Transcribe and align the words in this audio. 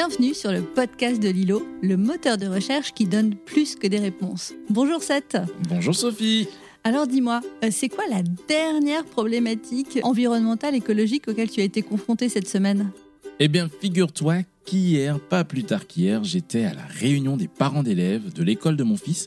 Bienvenue 0.00 0.32
sur 0.32 0.52
le 0.52 0.62
podcast 0.62 1.20
de 1.20 1.28
Lilo, 1.28 1.66
le 1.82 1.96
moteur 1.96 2.36
de 2.36 2.46
recherche 2.46 2.94
qui 2.94 3.04
donne 3.04 3.34
plus 3.34 3.74
que 3.74 3.88
des 3.88 3.98
réponses. 3.98 4.54
Bonjour 4.70 5.02
Seth. 5.02 5.36
Bonjour 5.68 5.92
Sophie. 5.92 6.46
Alors 6.84 7.08
dis-moi, 7.08 7.40
euh, 7.64 7.70
c'est 7.72 7.88
quoi 7.88 8.04
la 8.08 8.22
dernière 8.46 9.04
problématique 9.04 9.98
environnementale 10.04 10.76
écologique 10.76 11.26
auquel 11.26 11.50
tu 11.50 11.60
as 11.60 11.64
été 11.64 11.82
confronté 11.82 12.28
cette 12.28 12.46
semaine? 12.46 12.92
Eh 13.40 13.48
bien, 13.48 13.68
figure-toi 13.68 14.42
qu'hier, 14.64 15.18
pas 15.18 15.42
plus 15.42 15.64
tard 15.64 15.88
qu'hier, 15.88 16.22
j'étais 16.22 16.62
à 16.62 16.74
la 16.74 16.84
réunion 16.84 17.36
des 17.36 17.48
parents 17.48 17.82
d'élèves 17.82 18.32
de 18.32 18.44
l'école 18.44 18.76
de 18.76 18.84
mon 18.84 18.96
fils 18.96 19.26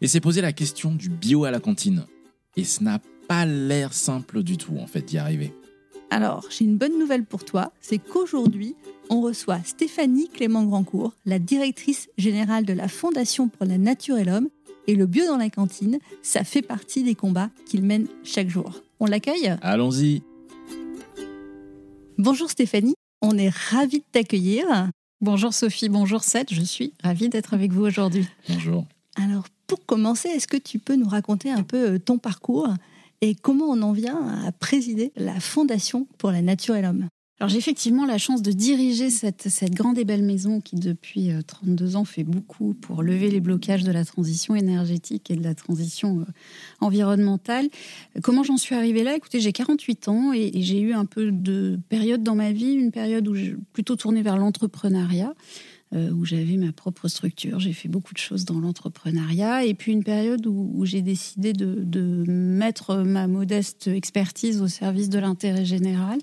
et 0.00 0.08
s'est 0.08 0.20
posé 0.20 0.40
la 0.40 0.54
question 0.54 0.94
du 0.94 1.10
bio 1.10 1.44
à 1.44 1.50
la 1.50 1.60
cantine. 1.60 2.06
Et 2.56 2.64
ce 2.64 2.82
n'a 2.82 3.02
pas 3.28 3.44
l'air 3.44 3.92
simple 3.92 4.42
du 4.42 4.56
tout 4.56 4.78
en 4.78 4.86
fait 4.86 5.02
d'y 5.02 5.18
arriver. 5.18 5.52
Alors, 6.10 6.46
j'ai 6.50 6.64
une 6.64 6.78
bonne 6.78 6.98
nouvelle 6.98 7.24
pour 7.24 7.44
toi, 7.44 7.72
c'est 7.80 7.98
qu'aujourd'hui, 7.98 8.76
on 9.10 9.20
reçoit 9.20 9.58
Stéphanie 9.64 10.28
Clément 10.28 10.64
Grandcourt, 10.64 11.12
la 11.24 11.38
directrice 11.38 12.08
générale 12.16 12.64
de 12.64 12.72
la 12.72 12.88
Fondation 12.88 13.48
pour 13.48 13.66
la 13.66 13.78
Nature 13.78 14.18
et 14.18 14.24
l'Homme. 14.24 14.48
Et 14.88 14.94
le 14.94 15.06
bio 15.06 15.26
dans 15.26 15.36
la 15.36 15.50
cantine, 15.50 15.98
ça 16.22 16.44
fait 16.44 16.62
partie 16.62 17.02
des 17.02 17.16
combats 17.16 17.50
qu'il 17.66 17.82
mène 17.82 18.06
chaque 18.22 18.48
jour. 18.48 18.82
On 19.00 19.06
l'accueille? 19.06 19.56
Allons-y. 19.60 20.22
Bonjour 22.18 22.50
Stéphanie, 22.50 22.94
on 23.20 23.36
est 23.36 23.50
ravis 23.50 23.98
de 23.98 24.04
t'accueillir. 24.10 24.88
Bonjour 25.20 25.52
Sophie, 25.52 25.88
bonjour 25.88 26.22
Seth, 26.22 26.54
je 26.54 26.62
suis 26.62 26.92
ravie 27.02 27.28
d'être 27.28 27.52
avec 27.52 27.72
vous 27.72 27.82
aujourd'hui. 27.84 28.26
Bonjour. 28.48 28.86
Alors, 29.16 29.46
pour 29.66 29.84
commencer, 29.84 30.28
est-ce 30.28 30.46
que 30.46 30.56
tu 30.56 30.78
peux 30.78 30.94
nous 30.94 31.08
raconter 31.08 31.50
un 31.50 31.62
peu 31.62 31.94
euh, 31.94 31.98
ton 31.98 32.18
parcours? 32.18 32.68
Et 33.20 33.34
comment 33.34 33.66
on 33.66 33.82
en 33.82 33.92
vient 33.92 34.26
à 34.44 34.52
présider 34.52 35.12
la 35.16 35.40
Fondation 35.40 36.06
pour 36.18 36.30
la 36.30 36.42
Nature 36.42 36.76
et 36.76 36.82
l'Homme? 36.82 37.08
Alors 37.38 37.50
j'ai 37.50 37.58
effectivement 37.58 38.06
la 38.06 38.16
chance 38.16 38.40
de 38.40 38.50
diriger 38.50 39.10
cette, 39.10 39.50
cette, 39.50 39.74
grande 39.74 39.98
et 39.98 40.06
belle 40.06 40.22
maison 40.22 40.62
qui 40.62 40.76
depuis 40.76 41.28
32 41.46 41.96
euh, 41.96 41.98
ans 41.98 42.06
fait 42.06 42.24
beaucoup 42.24 42.72
pour 42.72 43.02
lever 43.02 43.30
les 43.30 43.40
blocages 43.40 43.84
de 43.84 43.92
la 43.92 44.06
transition 44.06 44.54
énergétique 44.54 45.30
et 45.30 45.36
de 45.36 45.44
la 45.44 45.54
transition 45.54 46.20
euh, 46.20 46.24
environnementale. 46.80 47.68
Comment 48.22 48.42
j'en 48.42 48.56
suis 48.56 48.74
arrivée 48.74 49.04
là? 49.04 49.14
Écoutez, 49.14 49.40
j'ai 49.40 49.52
48 49.52 50.08
ans 50.08 50.32
et, 50.32 50.50
j'ai 50.62 50.80
eu 50.80 50.94
un 50.94 51.04
peu 51.04 51.30
de 51.30 51.78
période 51.90 52.22
dans 52.22 52.34
ma 52.34 52.52
vie, 52.52 52.72
une 52.72 52.90
période 52.90 53.28
où 53.28 53.34
j'ai 53.34 53.54
plutôt 53.74 53.96
tourné 53.96 54.22
vers 54.22 54.38
l'entrepreneuriat. 54.38 55.34
Euh, 55.94 56.10
où 56.10 56.24
j'avais 56.24 56.56
ma 56.56 56.72
propre 56.72 57.06
structure. 57.06 57.60
J'ai 57.60 57.72
fait 57.72 57.88
beaucoup 57.88 58.12
de 58.12 58.18
choses 58.18 58.44
dans 58.44 58.58
l'entrepreneuriat. 58.58 59.64
Et 59.64 59.72
puis 59.72 59.92
une 59.92 60.02
période 60.02 60.44
où, 60.44 60.84
j'ai 60.84 61.00
décidé 61.00 61.52
de, 61.52 62.24
mettre 62.26 62.96
ma 62.96 63.28
modeste 63.28 63.86
expertise 63.86 64.60
au 64.60 64.66
service 64.66 65.08
de 65.08 65.20
l'intérêt 65.20 65.64
général. 65.64 66.18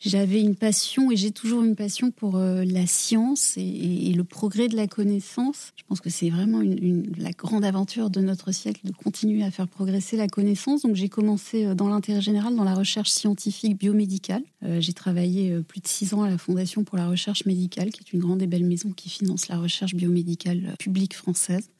J'avais 0.00 0.40
une 0.40 0.54
passion 0.54 1.10
et 1.10 1.16
j'ai 1.16 1.32
toujours 1.32 1.64
une 1.64 1.74
passion 1.74 2.12
pour 2.12 2.36
euh, 2.36 2.64
la 2.64 2.86
science 2.86 3.54
et, 3.56 4.12
le 4.14 4.24
progrès 4.24 4.68
de 4.68 4.76
la 4.76 4.86
connaissance. 4.86 5.72
Je 5.76 5.82
pense 5.88 6.00
que 6.00 6.10
c'est 6.10 6.30
vraiment 6.30 6.60
une, 6.60 7.12
la 7.18 7.30
grande 7.30 7.64
aventure 7.64 8.08
de 8.08 8.20
notre 8.20 8.52
siècle 8.52 8.80
de 8.84 8.92
continuer 8.92 9.42
à 9.42 9.50
faire 9.50 9.66
progresser 9.66 10.16
la 10.16 10.28
connaissance. 10.28 10.82
Donc 10.82 10.94
j'ai 10.94 11.08
commencé 11.08 11.64
euh, 11.64 11.74
dans 11.74 11.88
l'intérêt 11.88 12.20
général, 12.20 12.54
dans 12.54 12.64
la 12.64 12.74
recherche 12.74 13.10
scientifique 13.10 13.76
biomédicale. 13.76 14.42
Euh, 14.64 14.80
j'ai 14.80 14.92
travaillé 14.92 15.58
plus 15.62 15.80
de 15.80 15.88
six 15.88 16.14
ans 16.14 16.22
à 16.22 16.30
la 16.30 16.38
Fondation 16.38 16.84
pour 16.84 16.96
la 16.96 17.08
recherche 17.08 17.44
médicale, 17.44 17.90
qui 17.90 18.02
est 18.02 18.12
une 18.12 18.20
grande 18.20 18.40
et 18.42 18.46
belle 18.46 18.64
maison 18.64 18.92
qui 18.92 19.08
finance 19.08 19.48
la 19.48 19.58
recherche 19.58 19.94
biomédicale 19.94 20.76
publique 20.78 21.14
française 21.14 21.70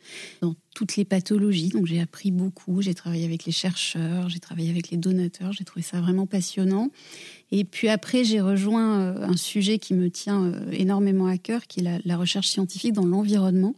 toutes 0.78 0.94
les 0.94 1.04
pathologies. 1.04 1.70
Donc 1.70 1.86
j'ai 1.86 2.00
appris 2.00 2.30
beaucoup, 2.30 2.82
j'ai 2.82 2.94
travaillé 2.94 3.24
avec 3.24 3.46
les 3.46 3.50
chercheurs, 3.50 4.28
j'ai 4.28 4.38
travaillé 4.38 4.70
avec 4.70 4.90
les 4.90 4.96
donateurs, 4.96 5.52
j'ai 5.52 5.64
trouvé 5.64 5.82
ça 5.82 6.00
vraiment 6.00 6.24
passionnant. 6.24 6.92
Et 7.50 7.64
puis 7.64 7.88
après, 7.88 8.24
j'ai 8.24 8.40
rejoint 8.40 9.00
euh, 9.00 9.26
un 9.26 9.36
sujet 9.36 9.78
qui 9.78 9.94
me 9.94 10.10
tient 10.10 10.44
euh, 10.44 10.70
énormément 10.70 11.26
à 11.26 11.38
cœur, 11.38 11.66
qui 11.66 11.80
est 11.80 12.00
la, 12.04 12.16
recherche 12.16 12.48
scientifique 12.48 12.92
dans 12.92 13.06
l'environnement. 13.06 13.74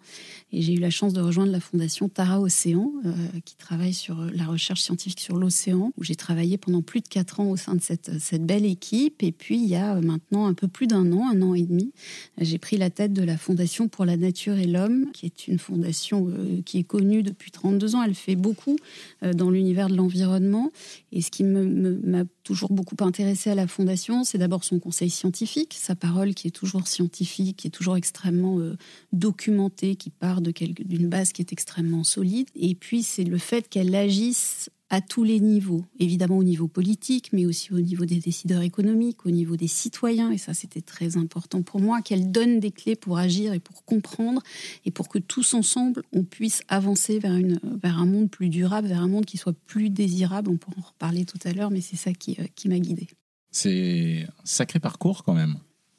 Et 0.53 0.63
j'ai 0.63 0.75
eu 0.75 0.81
la 0.81 0.91
chance 0.91 1.13
de 1.13 1.21
rejoindre 1.21 1.53
la 1.53 1.61
fondation 1.61 2.09
Tara 2.09 2.41
Océan, 2.41 2.91
euh, 3.05 3.13
qui 3.45 3.55
travaille 3.55 3.95
sur 3.95 4.17
la 4.35 4.45
recherche 4.45 4.81
scientifique 4.81 5.21
sur 5.21 5.37
l'océan, 5.37 5.93
où 5.97 6.03
j'ai 6.03 6.17
travaillé 6.17 6.59
pendant 6.59 6.83
plus 6.83 7.01
de 7.01 7.07
quatre 7.07 7.39
ans 7.39 7.49
au 7.49 7.57
sein 7.57 7.77
de 7.77 7.81
cette, 7.81 8.19
cette 8.19 8.45
belle 8.45 8.65
équipe. 8.65 9.23
Et 9.23 9.31
puis, 9.31 9.59
il 9.63 9.69
y 9.69 9.77
a 9.77 10.01
maintenant 10.01 10.47
un 10.47 10.55
peu 10.55 10.67
plus 10.67 10.89
d'un 10.89 11.13
an, 11.13 11.29
un 11.31 11.41
an 11.43 11.55
et 11.55 11.63
demi, 11.63 11.93
j'ai 12.39 12.59
pris 12.59 12.77
la 12.77 12.91
tête 12.91 13.13
de 13.13 13.23
la 13.23 13.37
Fondation 13.37 13.87
pour 13.87 14.05
la 14.05 14.17
Nature 14.17 14.59
et 14.59 14.67
l'Homme, 14.67 15.13
qui 15.13 15.27
est 15.27 15.47
une 15.47 15.59
fondation 15.59 16.29
qui 16.65 16.79
est 16.79 16.85
connue 16.91 17.23
depuis 17.23 17.53
32 17.53 17.95
ans. 17.95 18.03
Elle 18.03 18.17
fait 18.17 18.35
beaucoup 18.35 18.77
dans 19.23 19.51
l'univers 19.51 19.89
de 19.89 19.95
l'environnement. 19.95 20.73
Et 21.13 21.23
ce 21.23 21.31
qui 21.31 21.45
m'a 21.45 22.25
toujours 22.43 22.73
beaucoup 22.73 22.97
intéressé 23.05 23.51
à 23.51 23.55
la 23.55 23.69
Fondation, 23.69 24.25
c'est 24.25 24.39
d'abord 24.39 24.65
son 24.65 24.81
conseil 24.81 25.09
scientifique, 25.09 25.77
sa 25.79 25.95
parole 25.95 26.35
qui 26.35 26.49
est 26.49 26.51
toujours 26.51 26.89
scientifique, 26.89 27.59
qui 27.59 27.69
est 27.69 27.71
toujours 27.71 27.97
extrêmement 27.97 28.59
euh, 28.59 28.77
documentée, 29.13 29.95
qui 29.95 30.11
part 30.11 30.41
d'une 30.41 31.09
base 31.09 31.33
qui 31.33 31.43
est 31.43 31.53
extrêmement 31.53 32.03
solide. 32.03 32.49
Et 32.57 32.75
puis, 32.75 33.03
c'est 33.03 33.25
le 33.25 33.39
fait 33.39 33.69
qu'elle 33.69 33.95
agisse 33.95 34.71
à 34.91 35.01
tous 35.01 35.23
les 35.23 35.39
niveaux, 35.39 35.87
évidemment 36.01 36.37
au 36.37 36.45
niveau 36.45 36.67
politique, 36.67 37.33
mais 37.33 37.47
aussi 37.47 37.73
au 37.73 37.81
niveau 37.81 38.05
des 38.05 38.19
décideurs 38.19 38.63
économiques, 38.63 39.25
au 39.25 39.31
niveau 39.31 39.57
des 39.57 39.69
citoyens, 39.69 40.33
et 40.33 40.39
ça 40.39 40.53
c'était 40.53 40.81
très 40.81 41.17
important 41.17 41.63
pour 41.63 41.81
moi, 41.81 42.03
qu'elle 42.03 42.33
donne 42.33 42.59
des 42.59 42.73
clés 42.73 42.97
pour 42.97 43.17
agir 43.17 43.53
et 43.53 43.61
pour 43.61 43.85
comprendre, 43.85 44.43
et 44.85 44.91
pour 44.91 45.09
que 45.09 45.19
tous 45.19 45.55
ensemble, 45.55 46.03
on 46.13 46.25
puisse 46.25 46.63
avancer 46.69 47.21
vers, 47.21 47.37
une, 47.37 47.61
vers 47.83 47.99
un 47.99 48.07
monde 48.07 48.31
plus 48.31 48.49
durable, 48.49 48.89
vers 48.89 49.01
un 49.01 49.09
monde 49.09 49.27
qui 49.27 49.39
soit 49.39 49.55
plus 49.67 49.91
désirable, 49.91 50.51
on 50.51 50.57
pourra 50.57 50.77
en 50.79 50.89
reparler 50.89 51.25
tout 51.25 51.39
à 51.45 51.53
l'heure, 51.53 51.71
mais 51.71 51.81
c'est 51.81 51.97
ça 51.97 52.13
qui, 52.13 52.37
euh, 52.41 52.45
qui 52.57 52.69
m'a 52.69 52.79
guidée. 52.81 53.09
C'est 53.53 54.27
un 54.29 54.45
sacré 54.45 54.81
parcours 54.81 55.23
quand 55.23 55.35
même. 55.35 55.57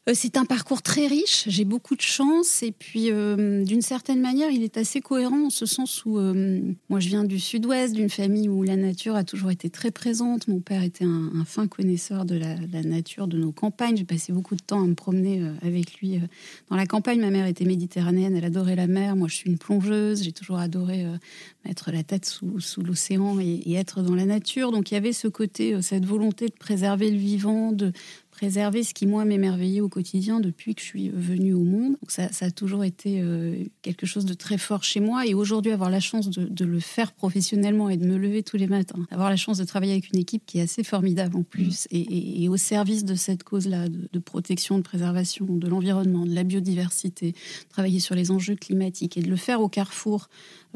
Euh, 0.10 0.14
c'est 0.16 0.36
un 0.38 0.46
parcours 0.46 0.82
très 0.82 1.06
riche, 1.06 1.44
j'ai 1.46 1.64
beaucoup 1.64 1.96
de 1.96 2.02
chance 2.02 2.64
et 2.64 2.72
puis 2.72 3.12
euh, 3.12 3.64
d'une 3.64 3.84
certaine 3.84 4.20
manière 4.20 4.50
il 4.50 4.64
est 4.64 4.78
assez 4.78 5.00
cohérent 5.00 5.46
en 5.46 5.50
ce 5.52 5.68
sens 5.68 6.06
où 6.06 6.18
euh, 6.18 6.74
moi 6.90 7.00
je 7.00 7.08
viens 7.10 7.24
du 7.24 7.40
sud-ouest, 7.40 7.94
d'une 7.94 8.10
famille 8.10 8.50
où 8.50 8.64
la 8.64 8.78
nature 8.78 9.16
a 9.16 9.24
toujours 9.24 9.52
été 9.52 9.70
très 9.70 9.92
présente. 9.92 10.48
Mon 10.48 10.60
père 10.60 10.82
était 10.82 11.06
un, 11.06 11.46
fin 11.46 11.68
connaisseur 11.68 12.26
de 12.26 12.36
la, 12.36 12.56
nature, 12.84 13.28
de 13.28 13.38
nos 13.38 13.52
campagnes. 13.52 13.98
J'ai 13.98 14.04
passé 14.04 14.34
beaucoup 14.34 14.56
de 14.56 14.62
temps 14.62 14.84
à 14.84 14.88
me 14.88 14.96
promener 14.96 15.44
avec 15.62 16.00
lui 16.00 16.20
dans 16.70 16.76
la 16.76 16.86
campagne. 16.88 17.20
Ma 17.20 17.30
mère 17.30 17.46
était 17.46 17.66
méditerranéenne, 17.66 18.36
elle 18.36 18.46
adorait 18.46 18.76
la 18.76 18.88
mer. 18.88 19.16
Moi 19.16 19.28
je 19.28 19.36
suis 19.36 19.50
une 19.50 19.58
plongeuse, 19.58 20.24
j'ai 20.24 20.32
toujours 20.32 20.58
adoré 20.58 21.06
mettre 21.66 21.92
la 21.92 22.04
tête 22.04 22.26
sous, 22.26 22.82
l'océan 22.82 23.40
et, 23.40 23.62
et, 23.66 23.74
être 23.74 24.02
dans 24.02 24.16
la 24.16 24.26
nature. 24.26 24.72
Donc 24.72 24.92
il 24.92 24.96
y 24.96 24.98
avait 24.98 25.14
ce 25.14 25.28
côté, 25.28 25.80
cette 25.82 26.06
volonté 26.06 26.48
de 26.48 26.56
préserver 26.58 27.12
le 27.12 27.18
vivant, 27.18 27.72
de 27.72 27.92
préserver 28.42 28.84
ce 28.84 28.96
qui, 28.96 29.06
moi, 29.06 29.24
m'émerveillait 29.24 29.82
au 29.82 29.88
quotidien 29.88 30.40
depuis 30.40 30.74
que 30.74 30.82
je 30.82 30.88
suis 30.88 31.10
venue 31.10 31.54
au 31.54 31.64
monde. 31.64 31.92
Donc 31.92 32.10
ça, 32.10 32.32
ça, 32.32 32.46
a 32.46 32.50
toujours 32.50 32.84
été 32.84 33.22
euh, 33.22 33.66
quelque 33.84 34.08
chose 34.08 34.26
de 34.26 34.34
très 34.34 34.58
fort 34.58 34.84
chez 34.84 35.00
moi. 35.00 35.28
Et 35.28 35.36
aujourd'hui, 35.36 35.72
avoir 35.72 35.92
la 35.92 36.00
chance 36.00 36.28
de, 36.28 36.46
de, 36.46 36.66
le 36.66 36.80
faire 36.80 37.12
professionnellement 37.12 37.88
et 37.92 37.98
de 37.98 38.08
me 38.08 38.18
lever 38.18 38.42
tous 38.42 38.58
les 38.58 38.66
matins, 38.66 39.06
avoir 39.12 39.30
la 39.30 39.36
chance 39.36 39.60
de 39.60 39.64
travailler 39.64 39.92
avec 39.92 40.12
une 40.12 40.18
équipe 40.18 40.42
qui 40.48 40.58
est 40.58 40.64
assez 40.64 40.84
formidable 40.84 41.38
en 41.38 41.44
plus 41.44 41.86
mmh. 41.92 41.96
et, 41.96 42.44
et, 42.44 42.50
au 42.50 42.58
service 42.58 43.06
de 43.06 43.14
cette 43.14 43.44
cause-là, 43.44 43.88
de, 43.90 44.10
de, 44.12 44.20
protection, 44.20 44.80
de 44.80 44.84
préservation 44.84 45.46
de 45.46 45.68
l'environnement, 45.68 46.26
de 46.26 46.34
la 46.34 46.44
biodiversité, 46.44 47.36
travailler 47.70 48.00
sur 48.00 48.16
les 48.16 48.32
enjeux 48.32 48.56
climatiques 48.56 49.18
et 49.18 49.22
de 49.22 49.30
le 49.30 49.36
faire 49.36 49.62
au 49.62 49.70
carrefour 49.70 50.30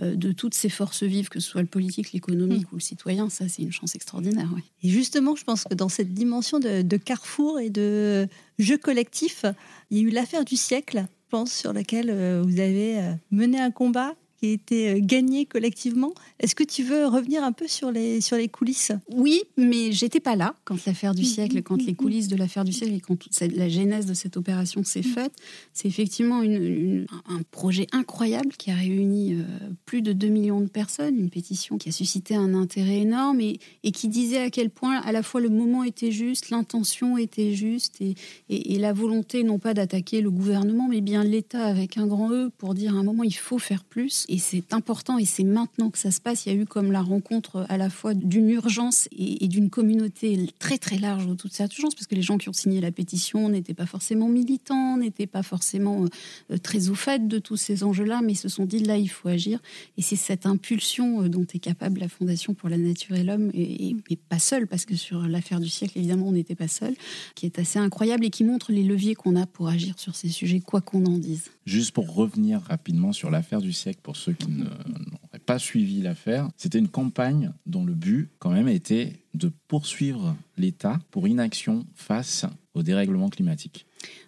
euh, 0.03 0.15
de 0.15 0.31
toutes 0.31 0.53
ces 0.53 0.69
forces 0.69 1.01
vives, 1.01 1.29
que 1.29 1.39
ce 1.39 1.49
soit 1.49 1.61
le 1.61 1.67
politique, 1.67 2.11
l'économique 2.11 2.65
mmh. 2.65 2.73
ou 2.73 2.75
le 2.75 2.81
citoyen, 2.81 3.29
ça 3.29 3.47
c'est 3.47 3.63
une 3.63 3.71
chance 3.71 3.95
extraordinaire. 3.95 4.49
Et 4.83 4.89
justement, 4.89 5.35
je 5.35 5.43
pense 5.43 5.63
que 5.63 5.73
dans 5.73 5.89
cette 5.89 6.13
dimension 6.13 6.59
de, 6.59 6.83
de 6.83 6.97
carrefour 6.97 7.54
et 7.59 7.69
de 7.69 8.27
jeu 8.59 8.77
collectif, 8.77 9.45
il 9.89 9.97
y 9.97 10.01
a 10.01 10.03
eu 10.03 10.09
l'affaire 10.09 10.45
du 10.45 10.55
siècle, 10.55 11.05
je 11.07 11.29
pense, 11.29 11.51
sur 11.51 11.73
laquelle 11.73 12.09
euh, 12.09 12.41
vous 12.45 12.59
avez 12.59 12.99
euh, 12.99 13.13
mené 13.31 13.59
un 13.59 13.71
combat 13.71 14.13
qui 14.45 14.51
a 14.51 14.53
été 14.53 14.89
euh, 14.89 14.99
gagné 15.01 15.45
collectivement. 15.45 16.13
Est-ce 16.39 16.55
que 16.55 16.63
tu 16.63 16.83
veux 16.83 17.07
revenir 17.07 17.43
un 17.43 17.51
peu 17.51 17.67
sur 17.67 17.91
les, 17.91 18.21
sur 18.21 18.37
les 18.37 18.47
coulisses? 18.47 18.91
Oui, 19.11 19.43
mais 19.57 19.91
j'étais 19.91 20.19
pas 20.19 20.35
là 20.35 20.55
quand 20.65 20.85
l'affaire 20.85 21.15
du 21.15 21.23
siècle, 21.23 21.61
quand 21.63 21.81
les 21.81 21.93
coulisses 21.93 22.27
de 22.27 22.35
l'affaire 22.35 22.63
du 22.63 22.73
siècle 22.73 22.93
et 22.93 22.99
quand 22.99 23.17
la 23.55 23.69
genèse 23.69 24.05
de 24.05 24.13
cette 24.13 24.37
opération 24.37 24.83
s'est 24.83 25.01
faite. 25.01 25.33
C'est 25.73 25.87
effectivement 25.87 26.41
une, 26.41 27.05
un 27.27 27.41
projet 27.51 27.87
incroyable 27.91 28.51
qui 28.57 28.71
a 28.71 28.75
réuni 28.75 29.33
euh, 29.33 29.43
plus 29.85 30.01
de 30.01 30.13
2 30.13 30.27
millions 30.27 30.61
de 30.61 30.67
personnes, 30.67 31.17
une 31.17 31.29
pétition 31.29 31.77
qui 31.77 31.89
a 31.89 31.91
suscité 31.91 32.35
un 32.35 32.53
intérêt 32.53 32.99
énorme 32.99 33.39
et, 33.41 33.59
et 33.83 33.91
qui 33.91 34.07
disait 34.07 34.41
à 34.41 34.49
quel 34.49 34.69
point 34.69 34.99
à 35.01 35.11
la 35.11 35.23
fois 35.23 35.41
le 35.41 35.49
moment 35.49 35.83
était 35.83 36.11
juste, 36.11 36.49
l'intention 36.49 37.17
était 37.17 37.53
juste 37.53 38.01
et, 38.01 38.15
et, 38.49 38.73
et 38.73 38.79
la 38.79 38.93
volonté 38.93 39.43
non 39.43 39.59
pas 39.59 39.73
d'attaquer 39.73 40.21
le 40.21 40.31
gouvernement, 40.31 40.87
mais 40.87 41.01
bien 41.01 41.23
l'État 41.23 41.65
avec 41.65 41.97
un 41.97 42.07
grand 42.07 42.31
E 42.31 42.49
pour 42.57 42.73
dire 42.73 42.95
à 42.95 42.99
un 42.99 43.03
moment 43.03 43.23
il 43.23 43.35
faut 43.35 43.59
faire 43.59 43.83
plus 43.83 44.25
Et 44.29 44.34
c'est 44.39 44.73
important 44.73 45.17
et 45.17 45.25
c'est 45.25 45.43
maintenant 45.43 45.89
que 45.89 45.97
ça 45.97 46.11
se 46.11 46.21
passe. 46.21 46.45
Il 46.45 46.53
y 46.53 46.55
a 46.55 46.59
eu 46.59 46.65
comme 46.65 46.91
la 46.91 47.01
rencontre 47.01 47.65
à 47.69 47.77
la 47.77 47.89
fois 47.89 48.13
d'une 48.13 48.49
urgence 48.49 49.07
et, 49.11 49.47
d'une 49.47 49.69
communauté 49.69 50.49
très 50.59 50.77
très 50.77 50.97
large 50.97 51.27
autour 51.27 51.49
de 51.49 51.55
cette 51.55 51.75
urgence, 51.77 51.95
parce 51.95 52.07
que 52.07 52.15
les 52.15 52.21
gens 52.21 52.37
qui 52.37 52.49
ont 52.49 52.53
signé 52.53 52.81
la 52.81 52.91
pétition 52.91 53.49
n'étaient 53.49 53.73
pas 53.73 53.85
forcément 53.85 54.27
militants, 54.27 54.97
n'étaient 54.97 55.27
pas 55.27 55.43
forcément 55.43 56.05
euh, 56.51 56.57
très 56.57 56.89
au 56.89 56.95
fait 56.95 57.27
de 57.27 57.39
tous 57.39 57.57
ces 57.57 57.83
enjeux-là, 57.83 58.21
mais 58.23 58.33
se 58.33 58.49
sont 58.49 58.65
dit 58.65 58.79
là 58.79 58.97
il 58.97 59.07
faut 59.07 59.29
agir. 59.29 59.59
Et 59.97 60.01
c'est 60.01 60.15
cette 60.15 60.45
impulsion 60.45 61.23
euh, 61.23 61.29
dont 61.29 61.45
est 61.53 61.59
capable 61.59 61.99
la 61.99 62.09
Fondation 62.09 62.53
pour 62.53 62.69
la 62.69 62.77
nature 62.77 63.15
et 63.15 63.23
l'homme, 63.23 63.51
et, 63.53 63.95
et, 64.09 64.15
pas 64.15 64.39
seule, 64.39 64.67
parce 64.67 64.85
que 64.85 64.95
sur 64.95 65.27
l'affaire 65.27 65.59
du 65.59 65.69
siècle 65.69 65.97
évidemment 65.97 66.27
on 66.27 66.31
n'était 66.31 66.55
pas 66.55 66.67
seul, 66.67 66.95
qui 67.35 67.45
est 67.45 67.59
assez 67.59 67.79
incroyable 67.79 68.25
et 68.25 68.29
qui 68.29 68.43
montre 68.43 68.71
les 68.71 68.83
leviers 68.83 69.15
qu'on 69.15 69.35
a 69.35 69.45
pour 69.45 69.67
agir 69.67 69.99
sur 69.99 70.15
ces 70.15 70.29
sujets, 70.29 70.59
quoi 70.59 70.81
qu'on 70.81 71.05
en 71.05 71.17
dise. 71.17 71.51
Juste 71.65 71.91
pour 71.91 72.13
revenir 72.13 72.61
rapidement 72.61 73.11
sur 73.11 73.31
l'affaire 73.31 73.59
du 73.59 73.73
siècle, 73.73 73.99
pour 74.03 74.17
ceux 74.17 74.33
qui 74.33 74.51
n'auraient 74.51 75.39
pas 75.45 75.57
suivi 75.57 76.01
l'affaire, 76.01 76.49
c'était 76.57 76.77
une 76.77 76.89
campagne 76.89 77.53
dont 77.65 77.83
le 77.83 77.95
but, 77.95 78.29
quand 78.37 78.51
même, 78.51 78.67
était 78.67 79.13
de 79.33 79.51
poursuivre 79.67 80.35
l'État 80.57 80.99
pour 81.09 81.27
inaction 81.27 81.87
face 81.95 82.45
au 82.75 82.83
dérèglement 82.83 83.29
climatique. 83.29 83.87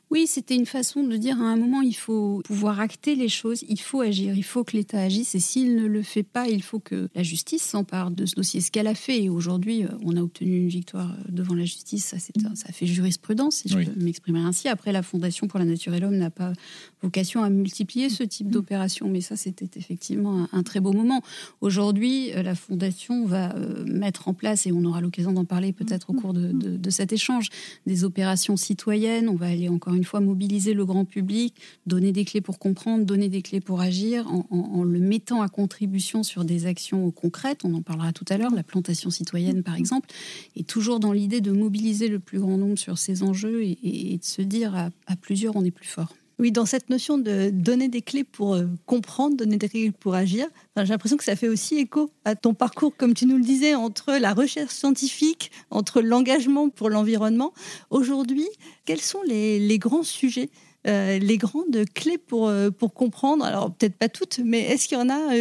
Oui, 0.09 0.25
c'était 0.25 0.55
une 0.55 0.65
façon 0.65 1.03
de 1.03 1.17
dire 1.17 1.41
à 1.41 1.45
un 1.45 1.57
moment, 1.57 1.81
il 1.81 1.95
faut 1.95 2.41
pouvoir 2.45 2.79
acter 2.79 3.15
les 3.15 3.27
choses, 3.27 3.65
il 3.67 3.79
faut 3.79 3.99
agir, 3.99 4.37
il 4.37 4.43
faut 4.43 4.63
que 4.63 4.77
l'État 4.77 5.01
agisse, 5.01 5.35
et 5.35 5.39
s'il 5.39 5.75
ne 5.75 5.85
le 5.85 6.01
fait 6.01 6.23
pas, 6.23 6.47
il 6.47 6.63
faut 6.63 6.79
que 6.79 7.09
la 7.13 7.23
justice 7.23 7.61
s'empare 7.61 8.09
de 8.11 8.25
ce 8.25 8.35
dossier, 8.35 8.61
ce 8.61 8.71
qu'elle 8.71 8.87
a 8.87 8.95
fait. 8.95 9.23
Et 9.23 9.29
aujourd'hui, 9.29 9.83
euh, 9.83 9.89
on 10.03 10.15
a 10.15 10.21
obtenu 10.21 10.55
une 10.55 10.69
victoire 10.69 11.11
euh, 11.11 11.23
devant 11.27 11.55
la 11.55 11.65
justice, 11.65 12.05
ça, 12.05 12.17
ça 12.19 12.71
fait 12.71 12.85
jurisprudence, 12.85 13.57
si 13.57 13.69
je 13.69 13.79
peux 13.79 13.99
m'exprimer 14.01 14.39
ainsi. 14.39 14.69
Après, 14.69 14.93
la 14.93 15.03
Fondation 15.03 15.47
pour 15.47 15.59
la 15.59 15.65
nature 15.65 15.93
et 15.93 15.99
l'homme 15.99 16.15
n'a 16.15 16.29
pas 16.29 16.53
vocation 17.01 17.43
à 17.43 17.49
multiplier 17.49 18.09
ce 18.09 18.23
type 18.23 18.49
d'opération, 18.49 19.09
mais 19.09 19.19
ça, 19.19 19.35
c'était 19.35 19.77
effectivement 19.77 20.47
un, 20.53 20.63
très 20.63 20.79
beau 20.79 20.93
moment. 20.93 21.21
Aujourd'hui, 21.59 22.31
euh, 22.33 22.43
la 22.43 22.55
Fondation 22.55 23.25
va 23.25 23.53
mettre 23.85 24.29
en 24.29 24.33
place, 24.33 24.67
et 24.67 24.71
on 24.71 24.85
aura 24.85 25.01
l'occasion 25.01 25.33
d'en 25.33 25.45
parler 25.45 25.73
peut-être 25.73 26.11
au 26.11 26.13
cours 26.13 26.33
de, 26.33 26.53
de 26.53 26.89
cet 26.89 27.11
échange, 27.11 27.49
des 27.85 28.05
opérations 28.05 28.55
citoyennes. 28.55 29.27
On 29.27 29.35
va 29.35 29.47
aller 29.47 29.67
encore 29.67 29.96
une 29.97 30.03
fois 30.03 30.21
mobiliser 30.21 30.73
le 30.73 30.85
grand 30.85 31.05
public, 31.05 31.55
donner 31.85 32.11
des 32.11 32.23
clés 32.23 32.41
pour 32.41 32.59
comprendre, 32.59 33.05
donner 33.05 33.29
des 33.29 33.41
clés 33.41 33.59
pour 33.59 33.81
agir, 33.81 34.27
en, 34.27 34.83
le 34.83 34.99
mettant 34.99 35.41
à 35.41 35.49
contribution 35.49 36.23
sur 36.23 36.45
des 36.45 36.65
actions 36.65 37.11
concrètes. 37.11 37.65
On 37.65 37.73
en 37.73 37.81
parlera 37.81 38.13
tout 38.13 38.25
à 38.29 38.37
l'heure, 38.37 38.53
la 38.53 38.63
plantation 38.63 39.09
citoyenne 39.09 39.63
par 39.63 39.75
exemple, 39.75 40.09
et 40.55 40.63
toujours 40.63 40.99
dans 40.99 41.11
l'idée 41.11 41.41
de 41.41 41.51
mobiliser 41.51 42.07
le 42.07 42.19
plus 42.19 42.39
grand 42.39 42.57
nombre 42.57 42.77
sur 42.77 42.97
ces 42.97 43.23
enjeux 43.23 43.63
et, 43.63 44.17
de 44.17 44.25
se 44.25 44.41
dire 44.41 44.75
à 44.75 45.15
plusieurs 45.15 45.55
on 45.55 45.65
est 45.65 45.71
plus 45.71 45.87
fort. 45.87 46.13
Oui, 46.39 46.51
dans 46.51 46.67
cette 46.67 46.91
notion 46.91 47.17
de 47.17 47.49
donner 47.49 47.87
des 47.87 48.03
clés 48.03 48.23
pour 48.23 48.53
euh, 48.53 48.67
comprendre, 48.85 49.37
donner 49.37 49.57
des 49.57 49.69
clés 49.69 49.91
pour 49.91 50.13
agir, 50.13 50.45
j'ai 50.75 50.85
l'impression 50.85 51.17
que 51.17 51.23
ça 51.23 51.35
fait 51.35 51.47
aussi 51.47 51.77
écho 51.79 52.11
à 52.25 52.35
ton 52.35 52.53
parcours, 52.53 52.95
comme 52.95 53.15
tu 53.15 53.25
nous 53.25 53.37
le 53.37 53.43
disais, 53.43 53.73
entre 53.73 54.13
la 54.17 54.35
recherche 54.35 54.71
scientifique, 54.71 55.51
entre 55.71 55.99
l'engagement 55.99 56.69
pour 56.69 56.91
l'environnement. 56.91 57.53
Aujourd'hui, 57.89 58.47
quels 58.85 59.01
sont 59.01 59.23
les, 59.23 59.79
grands 59.79 60.03
sujets 60.03 60.51
euh, 60.85 61.17
les 61.17 61.37
grandes 61.39 61.85
clés 61.95 62.19
pour, 62.19 62.47
euh, 62.47 62.69
pour 62.69 62.93
comprendre, 62.93 63.43
alors 63.43 63.73
peut-être 63.73 63.95
pas 63.95 64.07
toutes, 64.07 64.39
mais 64.45 64.61
est-ce 64.61 64.87
qu'il 64.87 64.99
y 64.99 65.01
en 65.01 65.09
a 65.09 65.33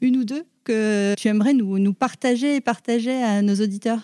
une 0.00 0.16
ou 0.16 0.24
deux? 0.24 0.44
Que 0.68 1.14
tu 1.16 1.28
aimerais 1.28 1.54
nous, 1.54 1.92
partager 1.94 2.56
et 2.56 2.60
partager 2.60 3.22
à 3.22 3.42
nos 3.42 3.54
auditeurs 3.54 4.00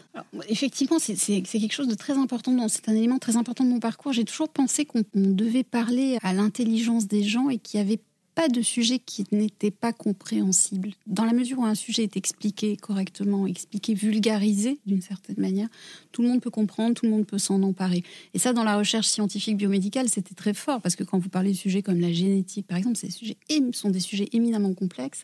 Effectivement, 0.49 0.99
c'est 0.99 1.43
quelque 1.43 1.73
chose 1.73 1.89
de 1.89 1.95
très 1.95 2.15
important. 2.15 2.69
C'est 2.69 2.89
un 2.89 2.95
élément 2.95 3.19
très 3.19 3.37
important 3.37 3.65
de 3.65 3.71
mon 3.71 3.81
parcours. 3.81 4.13
J'ai 4.13 4.25
toujours 4.25 4.49
pensé 4.49 4.85
qu'on 4.85 5.03
devait 5.15 5.63
parler 5.63 6.19
à 6.23 6.33
l'intelligence 6.33 7.07
des 7.07 7.23
gens 7.23 7.51
et 7.51 7.59
qu'il 7.59 7.79
y 7.79 7.83
avait 7.83 8.01
pas 8.35 8.49
de 8.49 8.63
sujet 8.63 8.99
qui 8.99 9.25
n'était 9.33 9.71
pas 9.71 9.93
compréhensible. 9.93 10.91
Dans 11.07 11.25
la 11.25 11.33
mesure 11.33 11.59
où 11.61 11.65
un 11.65 11.75
sujet 11.75 12.03
est 12.03 12.17
expliqué 12.17 12.77
correctement, 12.77 13.47
expliqué, 13.47 13.95
vulgarisé 13.95 14.79
d'une 14.87 15.03
certaine 15.03 15.37
manière, 15.39 15.69
tout 16.13 16.23
le 16.23 16.29
monde 16.29 16.41
peut 16.41 16.51
comprendre, 16.51 16.95
tout 16.95 17.07
le 17.07 17.13
monde 17.13 17.27
peut 17.27 17.39
s'en 17.39 17.63
emparer. 17.63 18.03
Et 18.35 18.39
ça, 18.39 18.53
dans 18.53 18.65
la 18.65 18.77
recherche 18.77 19.07
scientifique 19.07 19.57
biomédicale, 19.57 20.09
c'était 20.09 20.35
très 20.35 20.55
fort, 20.55 20.81
parce 20.81 20.97
que 20.97 21.05
quand 21.05 21.19
vous 21.19 21.29
parlez 21.29 21.53
de 21.53 21.57
sujets 21.57 21.83
comme 21.83 22.01
la 22.01 22.13
génétique, 22.13 22.67
par 22.67 22.79
exemple, 22.79 22.97
ces 22.97 23.11
sujets 23.11 23.37
sont 23.73 23.91
des 23.91 24.01
sujets 24.01 24.29
éminemment 24.33 24.75
complexes. 24.75 25.23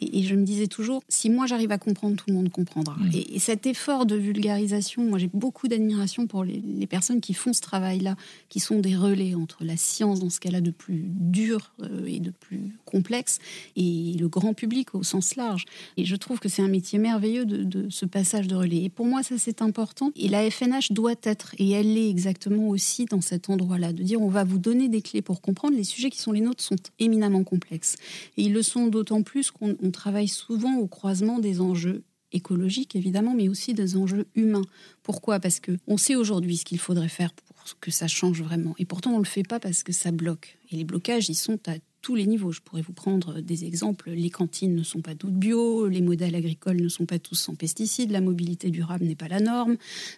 Et, 0.00 0.22
je 0.22 0.34
me 0.34 0.44
disais 0.44 0.66
toujours, 0.66 1.02
si 1.08 1.30
moi 1.30 1.46
j'arrive 1.46 1.72
à 1.72 1.78
comprendre, 1.78 2.16
tout 2.16 2.26
le 2.28 2.34
monde 2.34 2.50
comprendra. 2.50 2.96
Et, 3.14 3.38
cet 3.38 3.66
effort 3.66 4.06
de 4.06 4.16
vulgarisation, 4.16 5.02
moi 5.02 5.18
j'ai 5.18 5.30
beaucoup 5.32 5.66
d'admiration 5.66 6.26
pour 6.26 6.44
les, 6.44 6.60
les, 6.60 6.86
personnes 6.86 7.20
qui 7.20 7.32
font 7.34 7.52
ce 7.52 7.60
travail-là, 7.60 8.16
qui 8.48 8.60
sont 8.60 8.80
des 8.80 8.94
relais 8.96 9.34
entre 9.34 9.64
la 9.64 9.76
science 9.76 10.20
dans 10.20 10.30
ce 10.30 10.40
qu'elle 10.40 10.54
a 10.54 10.60
de 10.60 10.70
plus 10.70 11.04
dur 11.06 11.72
euh, 11.82 12.04
et 12.06 12.20
de 12.20 12.30
plus 12.30 12.49
complexe, 12.84 13.38
et 13.76 14.14
le 14.18 14.28
grand 14.28 14.54
public 14.54 14.94
au 14.94 15.02
sens 15.02 15.36
large. 15.36 15.64
Et 15.96 16.04
je 16.04 16.16
trouve 16.16 16.40
que 16.40 16.48
c'est 16.48 16.62
un 16.62 16.68
métier 16.68 16.98
merveilleux 16.98 17.44
de, 17.44 17.88
ce 17.90 18.06
passage 18.06 18.46
de 18.46 18.54
relais. 18.54 18.84
Et 18.84 18.88
pour 18.88 19.06
moi, 19.06 19.22
ça 19.22 19.36
c'est 19.38 19.62
important. 19.62 20.12
Et 20.16 20.28
la 20.28 20.48
FNH 20.50 20.92
doit 20.92 21.14
être, 21.22 21.54
et 21.58 21.70
elle 21.70 21.94
l'est 21.94 22.10
exactement 22.10 22.68
aussi 22.68 23.04
dans 23.04 23.20
cet 23.20 23.50
endroit-là, 23.50 23.92
de 23.92 24.02
dire 24.02 24.20
on 24.20 24.28
va 24.28 24.44
vous 24.44 24.58
donner 24.58 24.88
des 24.88 25.02
clés 25.02 25.22
pour 25.22 25.40
comprendre. 25.40 25.76
Les 25.76 25.84
sujets 25.84 26.10
qui 26.10 26.18
sont 26.18 26.32
les 26.32 26.40
nôtres 26.40 26.62
sont 26.62 26.76
éminemment 26.98 27.44
complexes. 27.44 27.96
Et 28.36 28.42
ils 28.44 28.52
le 28.52 28.62
sont 28.62 28.86
d'autant 28.86 29.22
plus 29.22 29.50
qu'on 29.50 29.74
travaille 29.90 30.28
souvent 30.28 30.76
au 30.76 30.86
croisement 30.86 31.38
des 31.38 31.60
enjeux 31.60 32.02
écologiques 32.32 32.96
évidemment, 32.96 33.34
mais 33.34 33.48
aussi 33.48 33.74
des 33.74 33.96
enjeux 33.96 34.26
humains. 34.34 34.64
Pourquoi? 35.02 35.40
Parce 35.40 35.60
que 35.60 35.72
on 35.86 35.96
sait 35.96 36.14
aujourd'hui 36.14 36.56
ce 36.56 36.64
qu'il 36.64 36.78
faudrait 36.78 37.08
faire 37.08 37.32
pour 37.32 37.46
que 37.80 37.90
ça 37.90 38.08
change 38.08 38.42
vraiment, 38.42 38.74
et 38.78 38.84
pourtant 38.84 39.12
on 39.12 39.18
le 39.18 39.24
fait 39.24 39.42
pas 39.42 39.60
parce 39.60 39.82
que 39.82 39.92
ça 39.92 40.10
bloque. 40.10 40.58
Et 40.70 40.76
les 40.76 40.84
blocages, 40.84 41.28
ils 41.28 41.34
sont 41.34 41.58
à 41.68 41.74
tous 42.02 42.14
les 42.14 42.26
niveaux. 42.26 42.52
Je 42.52 42.60
pourrais 42.60 42.82
vous 42.82 42.92
prendre 42.92 43.40
des 43.40 43.64
exemples. 43.64 44.10
Les 44.10 44.30
cantines 44.30 44.74
ne 44.74 44.82
sont 44.82 45.00
pas 45.00 45.14
toutes 45.14 45.34
bio, 45.34 45.86
les 45.86 46.00
modèles 46.00 46.34
agricoles 46.34 46.80
ne 46.80 46.88
sont 46.88 47.06
pas 47.06 47.18
tous 47.18 47.34
sans 47.34 47.54
pesticides, 47.54 48.10
la 48.10 48.20
mobilité 48.20 48.70
durable 48.70 49.04
n'est 49.04 49.16
pas 49.16 49.28
la 49.28 49.40
norme, 49.40 49.76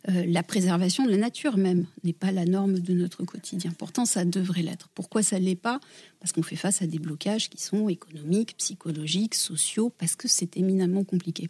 euh, 0.08 0.24
la 0.26 0.42
préservation 0.42 1.04
de 1.04 1.10
la 1.10 1.16
nature 1.16 1.56
même 1.56 1.86
n'est 2.04 2.12
pas 2.12 2.32
la 2.32 2.44
norme 2.44 2.78
de 2.78 2.94
notre 2.94 3.24
quotidien. 3.24 3.72
Pourtant, 3.78 4.04
ça 4.04 4.24
devrait 4.24 4.62
l'être. 4.62 4.88
Pourquoi 4.94 5.22
ça 5.22 5.38
ne 5.38 5.44
l'est 5.44 5.54
pas? 5.54 5.80
Parce 6.20 6.32
qu'on 6.32 6.42
fait 6.42 6.56
face 6.56 6.82
à 6.82 6.86
des 6.86 6.98
blocages 6.98 7.50
qui 7.50 7.60
sont 7.60 7.88
économiques, 7.88 8.56
psychologiques, 8.56 9.34
sociaux, 9.34 9.90
parce 9.90 10.16
que 10.16 10.28
c'est 10.28 10.56
éminemment 10.56 11.04
compliqué. 11.04 11.48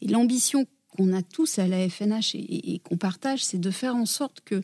Et 0.00 0.08
l'ambition 0.08 0.66
qu'on 0.88 1.12
a 1.12 1.22
tous 1.22 1.58
à 1.58 1.66
la 1.66 1.88
FNH 1.88 2.36
et 2.36 2.80
qu'on 2.84 2.96
partage, 2.96 3.44
c'est 3.44 3.58
de 3.58 3.70
faire 3.70 3.96
en 3.96 4.06
sorte 4.06 4.42
que 4.44 4.62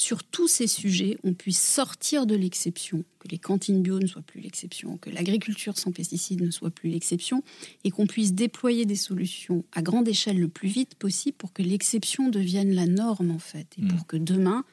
sur 0.00 0.24
tous 0.24 0.48
ces 0.48 0.66
sujets, 0.66 1.18
on 1.24 1.34
puisse 1.34 1.60
sortir 1.60 2.24
de 2.24 2.34
l'exception, 2.34 3.04
que 3.18 3.28
les 3.28 3.36
cantines 3.36 3.82
bio 3.82 3.98
ne 3.98 4.06
soient 4.06 4.22
plus 4.22 4.40
l'exception, 4.40 4.96
que 4.96 5.10
l'agriculture 5.10 5.76
sans 5.76 5.92
pesticides 5.92 6.40
ne 6.40 6.50
soit 6.50 6.70
plus 6.70 6.88
l'exception, 6.88 7.42
et 7.84 7.90
qu'on 7.90 8.06
puisse 8.06 8.32
déployer 8.32 8.86
des 8.86 8.96
solutions 8.96 9.62
à 9.72 9.82
grande 9.82 10.08
échelle 10.08 10.40
le 10.40 10.48
plus 10.48 10.70
vite 10.70 10.94
possible 10.94 11.36
pour 11.36 11.52
que 11.52 11.62
l'exception 11.62 12.30
devienne 12.30 12.72
la 12.72 12.86
norme 12.86 13.30
en 13.30 13.38
fait, 13.38 13.66
et 13.76 13.82
pour 13.82 13.98
mmh. 13.98 14.04
que 14.08 14.16
demain, 14.16 14.64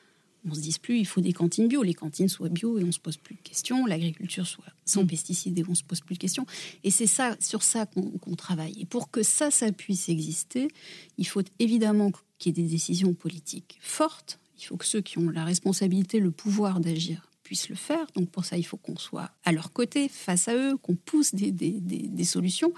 on 0.50 0.54
se 0.54 0.62
dise 0.62 0.78
plus 0.78 0.98
il 0.98 1.06
faut 1.06 1.20
des 1.20 1.34
cantines 1.34 1.68
bio, 1.68 1.84
les 1.84 1.94
cantines 1.94 2.30
soient 2.30 2.48
bio 2.48 2.80
et 2.80 2.86
on 2.86 2.94
se 2.94 3.00
pose 3.00 3.18
plus 3.18 3.36
de 3.36 3.42
questions, 3.42 3.86
l'agriculture 3.86 4.48
soit 4.48 4.64
sans 4.86 5.04
mmh. 5.04 5.08
pesticides 5.08 5.60
et 5.60 5.66
on 5.68 5.76
se 5.76 5.84
pose 5.84 6.00
plus 6.00 6.16
de 6.16 6.20
questions. 6.20 6.46
Et 6.86 6.90
c'est 6.90 7.06
ça, 7.06 7.36
sur 7.42 7.64
ça 7.64 7.86
qu'on 7.86 8.36
travaille. 8.38 8.80
Et 8.80 8.86
pour 8.86 9.12
que 9.12 9.24
ça, 9.24 9.52
ça 9.52 9.74
puisse 9.74 10.08
exister, 10.08 10.70
il 11.18 11.28
faut 11.28 11.44
évidemment 11.60 12.14
qu'il 12.40 12.58
y 12.58 12.62
ait 12.62 12.64
des 12.64 12.70
décisions 12.70 13.14
politiques 13.14 13.78
fortes 13.82 14.40
il 14.60 14.66
faut 14.66 14.78
que 14.78 14.86
ceux 14.86 15.02
qui 15.02 15.18
ont 15.18 15.30
la 15.30 15.44
responsabilité, 15.44 16.20
le 16.20 16.32
pouvoir 16.32 16.80
d'agir 16.80 17.28
puissent 17.48 17.70
le 17.70 17.76
faire. 17.76 18.06
Donc 18.14 18.30
pour 18.30 18.44
ça, 18.44 18.58
il 18.58 18.64
faut 18.64 18.76
qu'on 18.76 18.98
soit 18.98 19.32
à 19.46 19.54
leur 19.54 19.72
côté, 19.72 20.10
face 20.10 20.50
à 20.50 20.56
eux, 20.56 20.76
qu'on 20.76 20.96
pousse 20.96 21.34
des, 21.34 22.24
solutions. 22.26 22.74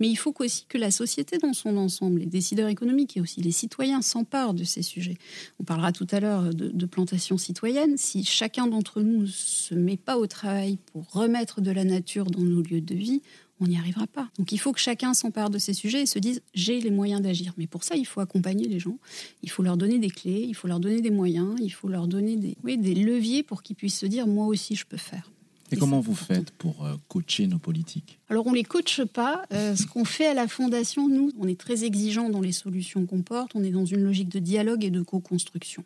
Mais 0.00 0.08
il 0.08 0.16
faut 0.16 0.34
aussi 0.40 0.66
que 0.68 0.76
la 0.76 0.90
société 0.90 1.38
dans 1.38 1.52
son 1.52 1.76
ensemble, 1.76 2.18
les 2.18 2.26
décideurs 2.26 2.68
économiques 2.68 3.16
et 3.16 3.20
aussi 3.20 3.40
les 3.42 3.52
citoyens 3.52 4.02
s'emparent 4.02 4.54
de 4.54 4.64
ces 4.64 4.82
sujets. 4.82 5.18
On 5.60 5.64
parlera 5.64 5.92
tout 5.92 6.06
à 6.10 6.18
l'heure 6.18 6.52
de, 6.52 6.68
de 6.68 6.86
plantation 6.86 7.38
citoyenne. 7.38 7.96
Si 7.96 8.24
chacun 8.24 8.66
d'entre 8.66 9.02
nous 9.02 9.22
ne 9.22 9.26
se 9.26 9.76
met 9.76 9.96
pas 9.96 10.18
au 10.18 10.26
travail 10.26 10.78
pour 10.92 11.08
remettre 11.12 11.60
de 11.60 11.70
la 11.70 11.84
nature 11.84 12.26
dans 12.26 12.42
nos 12.42 12.60
lieux 12.60 12.80
de 12.80 12.96
vie, 12.96 13.22
on 13.60 13.66
n'y 13.66 13.76
arrivera 13.76 14.06
pas. 14.06 14.28
Donc 14.38 14.52
il 14.52 14.58
faut 14.58 14.72
que 14.72 14.80
chacun 14.80 15.14
s'empare 15.14 15.50
de 15.50 15.58
ces 15.58 15.72
sujets 15.72 16.02
et 16.02 16.06
se 16.06 16.18
dise 16.18 16.42
j'ai 16.54 16.80
les 16.80 16.90
moyens 16.90 17.20
d'agir. 17.20 17.52
Mais 17.56 17.66
pour 17.66 17.84
ça, 17.84 17.96
il 17.96 18.06
faut 18.06 18.20
accompagner 18.20 18.68
les 18.68 18.78
gens, 18.78 18.98
il 19.42 19.50
faut 19.50 19.62
leur 19.62 19.76
donner 19.76 19.98
des 19.98 20.10
clés, 20.10 20.44
il 20.48 20.54
faut 20.54 20.68
leur 20.68 20.80
donner 20.80 21.00
des 21.00 21.10
moyens, 21.10 21.56
il 21.60 21.70
faut 21.70 21.88
leur 21.88 22.06
donner 22.06 22.36
des, 22.36 22.76
des 22.76 22.94
leviers 22.94 23.42
pour 23.42 23.62
qu'ils 23.62 23.76
puissent 23.76 23.98
se 23.98 24.06
dire 24.06 24.26
moi 24.26 24.46
aussi 24.46 24.76
je 24.76 24.86
peux 24.86 24.96
faire. 24.96 25.30
Et, 25.70 25.76
comment 25.76 26.00
vous 26.00 26.14
faites 26.14 26.50
pour 26.52 26.84
euh, 26.84 26.94
coacher 27.08 27.46
nos 27.46 27.58
politiques? 27.58 28.18
Alors 28.30 28.46
on 28.46 28.52
les 28.52 28.64
coache 28.64 29.02
pas. 29.04 29.44
Euh, 29.52 29.76
ce 29.76 29.86
qu'on 29.86 30.04
fait 30.04 30.26
à 30.26 30.34
la 30.34 30.48
fondation, 30.48 31.08
nous, 31.08 31.32
on 31.38 31.46
est 31.46 31.58
très 31.58 31.84
exigeant 31.84 32.28
dans 32.30 32.40
les 32.40 32.52
solutions 32.52 33.06
qu'on 33.06 33.22
porte. 33.22 33.52
On 33.54 33.62
est 33.62 33.70
dans 33.70 33.84
une 33.84 34.02
logique 34.02 34.28
de 34.28 34.38
dialogue 34.38 34.84
et 34.84 34.90
de 34.90 35.02
co-construction. 35.02 35.84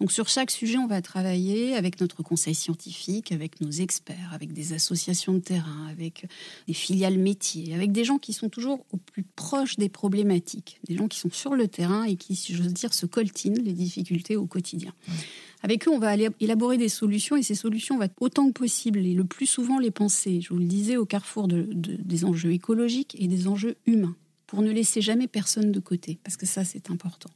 Donc 0.00 0.12
sur 0.12 0.28
chaque 0.28 0.50
sujet, 0.50 0.78
on 0.78 0.86
va 0.86 1.02
travailler 1.02 1.74
avec 1.74 2.00
notre 2.00 2.22
conseil 2.22 2.54
scientifique, 2.54 3.32
avec 3.32 3.60
nos 3.60 3.70
experts, 3.70 4.30
avec 4.32 4.52
des 4.52 4.72
associations 4.72 5.34
de 5.34 5.40
terrain, 5.40 5.86
avec 5.90 6.26
des 6.66 6.74
filiales 6.74 7.18
métiers, 7.18 7.74
avec 7.74 7.92
des 7.92 8.04
gens 8.04 8.18
qui 8.18 8.32
sont 8.32 8.48
toujours 8.48 8.84
au 8.92 8.96
plus 8.96 9.24
proche 9.36 9.76
des 9.76 9.88
problématiques, 9.88 10.80
des 10.88 10.96
gens 10.96 11.08
qui 11.08 11.18
sont 11.18 11.30
sur 11.30 11.54
le 11.54 11.68
terrain 11.68 12.04
et 12.04 12.16
qui, 12.16 12.36
si 12.36 12.54
j'ose 12.54 12.72
dire, 12.72 12.92
se 12.92 13.06
coltinent 13.06 13.62
les 13.62 13.72
difficultés 13.72 14.36
au 14.36 14.46
quotidien. 14.46 14.92
Avec 15.64 15.88
eux, 15.88 15.90
on 15.90 15.98
va 15.98 16.10
aller 16.10 16.28
élaborer 16.40 16.76
des 16.76 16.90
solutions 16.90 17.36
et 17.36 17.42
ces 17.42 17.54
solutions, 17.54 17.94
on 17.94 17.98
va 17.98 18.08
autant 18.20 18.48
que 18.48 18.52
possible 18.52 18.98
et 18.98 19.14
le 19.14 19.24
plus 19.24 19.46
souvent 19.46 19.78
les 19.78 19.90
penser, 19.90 20.42
je 20.42 20.50
vous 20.50 20.58
le 20.58 20.66
disais, 20.66 20.98
au 20.98 21.06
carrefour 21.06 21.48
des 21.48 22.24
enjeux 22.26 22.52
écologiques 22.52 23.16
et 23.18 23.28
des 23.28 23.48
enjeux 23.48 23.74
humains 23.86 24.14
pour 24.46 24.60
ne 24.60 24.70
laisser 24.70 25.00
jamais 25.00 25.26
personne 25.26 25.72
de 25.72 25.80
côté, 25.80 26.18
parce 26.22 26.36
que 26.36 26.44
ça, 26.44 26.64
c'est 26.64 26.90
important. 26.90 27.30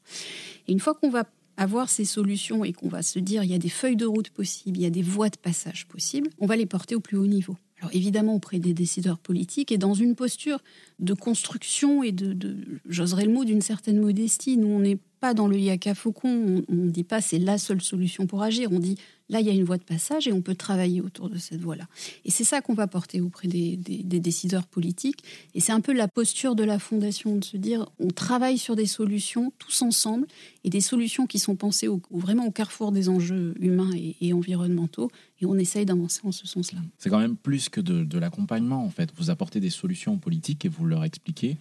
Et 0.66 0.72
une 0.72 0.78
fois 0.78 0.92
qu'on 0.92 1.08
va 1.08 1.24
avoir 1.56 1.88
ces 1.88 2.04
solutions 2.04 2.66
et 2.66 2.74
qu'on 2.74 2.90
va 2.90 3.00
se 3.00 3.18
dire 3.18 3.44
il 3.44 3.50
y 3.50 3.54
a 3.54 3.58
des 3.58 3.70
feuilles 3.70 3.96
de 3.96 4.04
route 4.04 4.28
possibles, 4.28 4.76
il 4.76 4.82
y 4.82 4.86
a 4.86 4.90
des 4.90 5.00
voies 5.00 5.30
de 5.30 5.38
passage 5.38 5.86
possibles, 5.86 6.28
on 6.38 6.46
va 6.46 6.56
les 6.56 6.66
porter 6.66 6.96
au 6.96 7.00
plus 7.00 7.16
haut 7.16 7.26
niveau. 7.26 7.56
Alors 7.80 7.94
évidemment 7.94 8.34
auprès 8.34 8.58
des 8.58 8.74
décideurs 8.74 9.18
politiques 9.18 9.70
et 9.70 9.78
dans 9.78 9.94
une 9.94 10.16
posture 10.16 10.62
de 10.98 11.14
construction 11.14 12.02
et 12.02 12.12
de, 12.12 12.56
j'oserais 12.88 13.24
le 13.24 13.32
mot, 13.32 13.44
d'une 13.44 13.60
certaine 13.60 14.00
modestie. 14.00 14.56
Nous, 14.56 14.66
on 14.66 14.80
n'est 14.80 14.98
pas 15.20 15.32
dans 15.32 15.46
le 15.46 15.58
yaka 15.58 15.94
faucon, 15.94 16.64
on 16.68 16.74
ne 16.74 16.90
dit 16.90 17.04
pas 17.04 17.20
c'est 17.20 17.38
la 17.38 17.58
seule 17.58 17.80
solution 17.80 18.26
pour 18.26 18.42
agir, 18.42 18.72
on 18.72 18.78
dit 18.78 18.96
là 19.28 19.40
il 19.40 19.46
y 19.46 19.50
a 19.50 19.52
une 19.52 19.64
voie 19.64 19.78
de 19.78 19.84
passage 19.84 20.26
et 20.28 20.32
on 20.32 20.42
peut 20.42 20.54
travailler 20.54 21.00
autour 21.00 21.28
de 21.28 21.38
cette 21.38 21.60
voie-là. 21.60 21.86
Et 22.24 22.30
c'est 22.30 22.44
ça 22.44 22.60
qu'on 22.60 22.74
va 22.74 22.86
porter 22.86 23.20
auprès 23.20 23.48
des, 23.48 23.76
décideurs 23.76 24.66
politiques. 24.66 25.22
Et 25.54 25.60
c'est 25.60 25.72
un 25.72 25.80
peu 25.80 25.92
la 25.92 26.08
posture 26.08 26.54
de 26.54 26.64
la 26.64 26.78
Fondation 26.78 27.36
de 27.36 27.44
se 27.44 27.56
dire 27.56 27.88
on 27.98 28.08
travaille 28.08 28.58
sur 28.58 28.76
des 28.76 28.86
solutions 28.86 29.52
tous 29.58 29.82
ensemble 29.82 30.26
et 30.64 30.70
des 30.70 30.80
solutions 30.80 31.26
qui 31.26 31.38
sont 31.38 31.56
pensées 31.56 31.88
vraiment 32.10 32.46
au 32.46 32.50
carrefour 32.50 32.92
des 32.92 33.08
enjeux 33.08 33.54
humains 33.60 33.92
et, 34.20 34.32
environnementaux 34.32 35.10
et 35.40 35.46
on 35.46 35.56
essaye 35.56 35.84
d'avancer 35.84 36.20
en 36.24 36.32
ce 36.32 36.46
sens-là. 36.46 36.80
C'est 36.98 37.10
quand 37.10 37.18
même 37.18 37.36
plus 37.36 37.68
que 37.68 37.80
de, 37.80 38.04
de 38.04 38.18
l'accompagnement 38.18 38.84
en 38.84 38.90
fait. 38.90 39.10
Vous 39.16 39.30
apportez 39.30 39.60
des 39.60 39.70
solutions 39.70 40.18
politiques 40.18 40.64
et 40.64 40.68
vous 40.68 40.84
leur 40.84 41.04
expliquez 41.04 41.56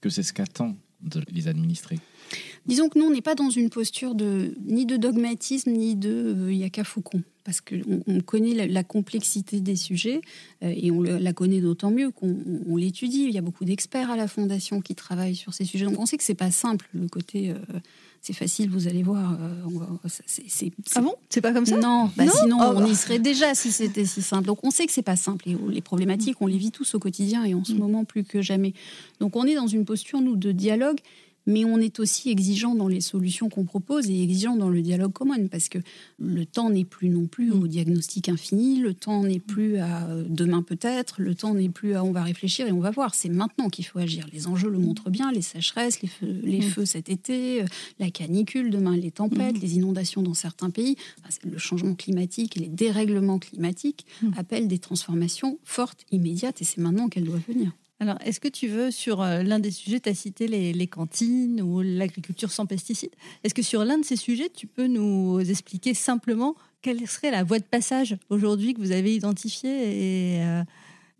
que 0.00 0.08
c'est 0.08 0.22
ce 0.22 0.32
qu'attend 0.32 0.76
les 1.30 1.48
administrés 1.48 1.98
Disons 2.66 2.88
que 2.88 2.98
nous, 2.98 3.06
on 3.06 3.10
n'est 3.10 3.22
pas 3.22 3.34
dans 3.34 3.50
une 3.50 3.70
posture 3.70 4.14
de, 4.14 4.54
ni 4.64 4.86
de 4.86 4.96
dogmatisme, 4.96 5.70
ni 5.70 5.96
de 5.96 6.36
euh, 6.36 6.52
yaka 6.52 6.84
faucon, 6.84 7.22
parce 7.42 7.60
qu'on 7.60 8.02
on 8.06 8.20
connaît 8.20 8.66
la, 8.66 8.84
complexité 8.84 9.60
des 9.60 9.76
sujets, 9.76 10.20
euh, 10.62 10.72
et 10.76 10.90
on 10.90 11.00
la 11.02 11.32
connaît 11.32 11.60
d'autant 11.60 11.90
mieux 11.90 12.10
qu'on 12.10 12.76
l'étudie. 12.76 13.24
Il 13.24 13.34
y 13.34 13.38
a 13.38 13.42
beaucoup 13.42 13.64
d'experts 13.64 14.10
à 14.10 14.16
la 14.16 14.28
Fondation 14.28 14.80
qui 14.80 14.94
travaillent 14.94 15.36
sur 15.36 15.54
ces 15.54 15.64
sujets. 15.64 15.86
Donc 15.86 15.98
on 15.98 16.06
sait 16.06 16.18
que 16.18 16.24
c'est 16.24 16.34
pas 16.34 16.50
simple, 16.50 16.88
le 16.94 17.08
côté... 17.08 17.50
Euh, 17.50 17.78
c'est 18.22 18.32
facile, 18.34 18.68
vous 18.70 18.86
allez 18.86 19.02
voir. 19.02 19.38
c'est, 20.06 20.72
ah 20.94 21.00
bon? 21.00 21.14
C'est 21.30 21.40
pas 21.40 21.52
comme 21.52 21.64
ça? 21.64 21.78
Non, 21.78 22.10
bah 22.16 22.24
sinon 22.28 22.58
oh, 22.60 22.72
on 22.76 22.84
y 22.84 22.94
serait 22.94 23.18
déjà 23.18 23.54
si 23.54 23.72
c'était 23.72 24.04
si 24.04 24.20
simple. 24.20 24.46
Donc 24.46 24.58
on 24.62 24.70
sait 24.70 24.86
que 24.86 24.92
c'est 24.92 25.02
pas 25.02 25.16
simple. 25.16 25.48
Et 25.48 25.56
les 25.68 25.80
problématiques, 25.80 26.36
on 26.40 26.46
les 26.46 26.58
vit 26.58 26.70
tous 26.70 26.94
au 26.94 26.98
quotidien 26.98 27.44
et 27.44 27.54
en 27.54 27.64
ce 27.64 27.72
mm. 27.72 27.78
moment 27.78 28.04
plus 28.04 28.24
que 28.24 28.42
jamais. 28.42 28.74
Donc 29.20 29.36
on 29.36 29.44
est 29.44 29.54
dans 29.54 29.66
une 29.66 29.84
posture, 29.84 30.20
nous, 30.20 30.36
de 30.36 30.52
dialogue 30.52 31.00
mais 31.46 31.64
on 31.64 31.78
est 31.78 32.00
aussi 32.00 32.30
exigeant 32.30 32.74
dans 32.74 32.88
les 32.88 33.00
solutions 33.00 33.48
qu'on 33.48 33.64
propose 33.64 34.08
et 34.10 34.22
exigeant 34.22 34.56
dans 34.56 34.68
le 34.68 34.82
dialogue 34.82 35.12
commun, 35.12 35.46
parce 35.48 35.68
que 35.68 35.78
le 36.18 36.46
temps 36.46 36.70
n'est 36.70 36.84
plus 36.84 37.08
non 37.08 37.26
plus 37.26 37.50
au 37.50 37.66
diagnostic 37.66 38.28
infini, 38.28 38.78
le 38.78 38.94
temps 38.94 39.22
n'est 39.24 39.40
plus 39.40 39.78
à 39.78 40.06
euh, 40.08 40.24
demain 40.28 40.62
peut-être, 40.62 41.20
le 41.20 41.34
temps 41.34 41.54
n'est 41.54 41.68
plus 41.68 41.94
à 41.94 42.04
on 42.04 42.12
va 42.12 42.22
réfléchir 42.22 42.66
et 42.66 42.72
on 42.72 42.80
va 42.80 42.90
voir. 42.90 43.14
C'est 43.14 43.28
maintenant 43.28 43.68
qu'il 43.68 43.84
faut 43.84 43.98
agir. 43.98 44.26
Les 44.32 44.46
enjeux 44.46 44.70
le 44.70 44.78
montrent 44.78 45.10
bien, 45.10 45.32
les 45.32 45.42
sécheresses, 45.42 46.02
les 46.02 46.08
feux, 46.08 46.40
les 46.42 46.60
feux 46.60 46.84
cet 46.84 47.08
été, 47.08 47.62
euh, 47.62 47.66
la 47.98 48.10
canicule, 48.10 48.70
demain 48.70 48.96
les 48.96 49.10
tempêtes, 49.10 49.56
mm. 49.56 49.60
les 49.60 49.74
inondations 49.76 50.22
dans 50.22 50.34
certains 50.34 50.70
pays, 50.70 50.96
le 51.44 51.58
changement 51.58 51.94
climatique 51.94 52.56
et 52.56 52.60
les 52.60 52.68
dérèglements 52.68 53.38
climatiques 53.38 54.06
mm. 54.22 54.30
appellent 54.36 54.68
des 54.68 54.78
transformations 54.78 55.58
fortes, 55.64 56.04
immédiates, 56.10 56.60
et 56.62 56.64
c'est 56.64 56.80
maintenant 56.80 57.08
qu'elles 57.08 57.24
doivent 57.24 57.40
venir. 57.48 57.72
Alors, 58.02 58.16
est-ce 58.24 58.40
que 58.40 58.48
tu 58.48 58.66
veux, 58.66 58.90
sur 58.90 59.20
euh, 59.20 59.42
l'un 59.42 59.58
des 59.58 59.70
sujets, 59.70 60.00
tu 60.00 60.08
as 60.08 60.14
cité 60.14 60.48
les, 60.48 60.86
cantines 60.86 61.60
ou 61.60 61.82
l'agriculture 61.82 62.50
sans 62.50 62.64
pesticides, 62.64 63.10
est-ce 63.44 63.52
que 63.52 63.60
sur 63.60 63.84
l'un 63.84 63.98
de 63.98 64.04
ces 64.04 64.16
sujets, 64.16 64.48
tu 64.48 64.66
peux 64.66 64.86
nous 64.86 65.38
expliquer 65.38 65.92
simplement 65.92 66.56
quelle 66.80 67.06
serait 67.06 67.30
la 67.30 67.44
voie 67.44 67.58
de 67.58 67.64
passage 67.64 68.16
aujourd'hui 68.30 68.72
que 68.72 68.80
vous 68.80 68.92
avez 68.92 69.14
identifiée 69.14 70.38
et 70.38 70.42
euh, 70.42 70.62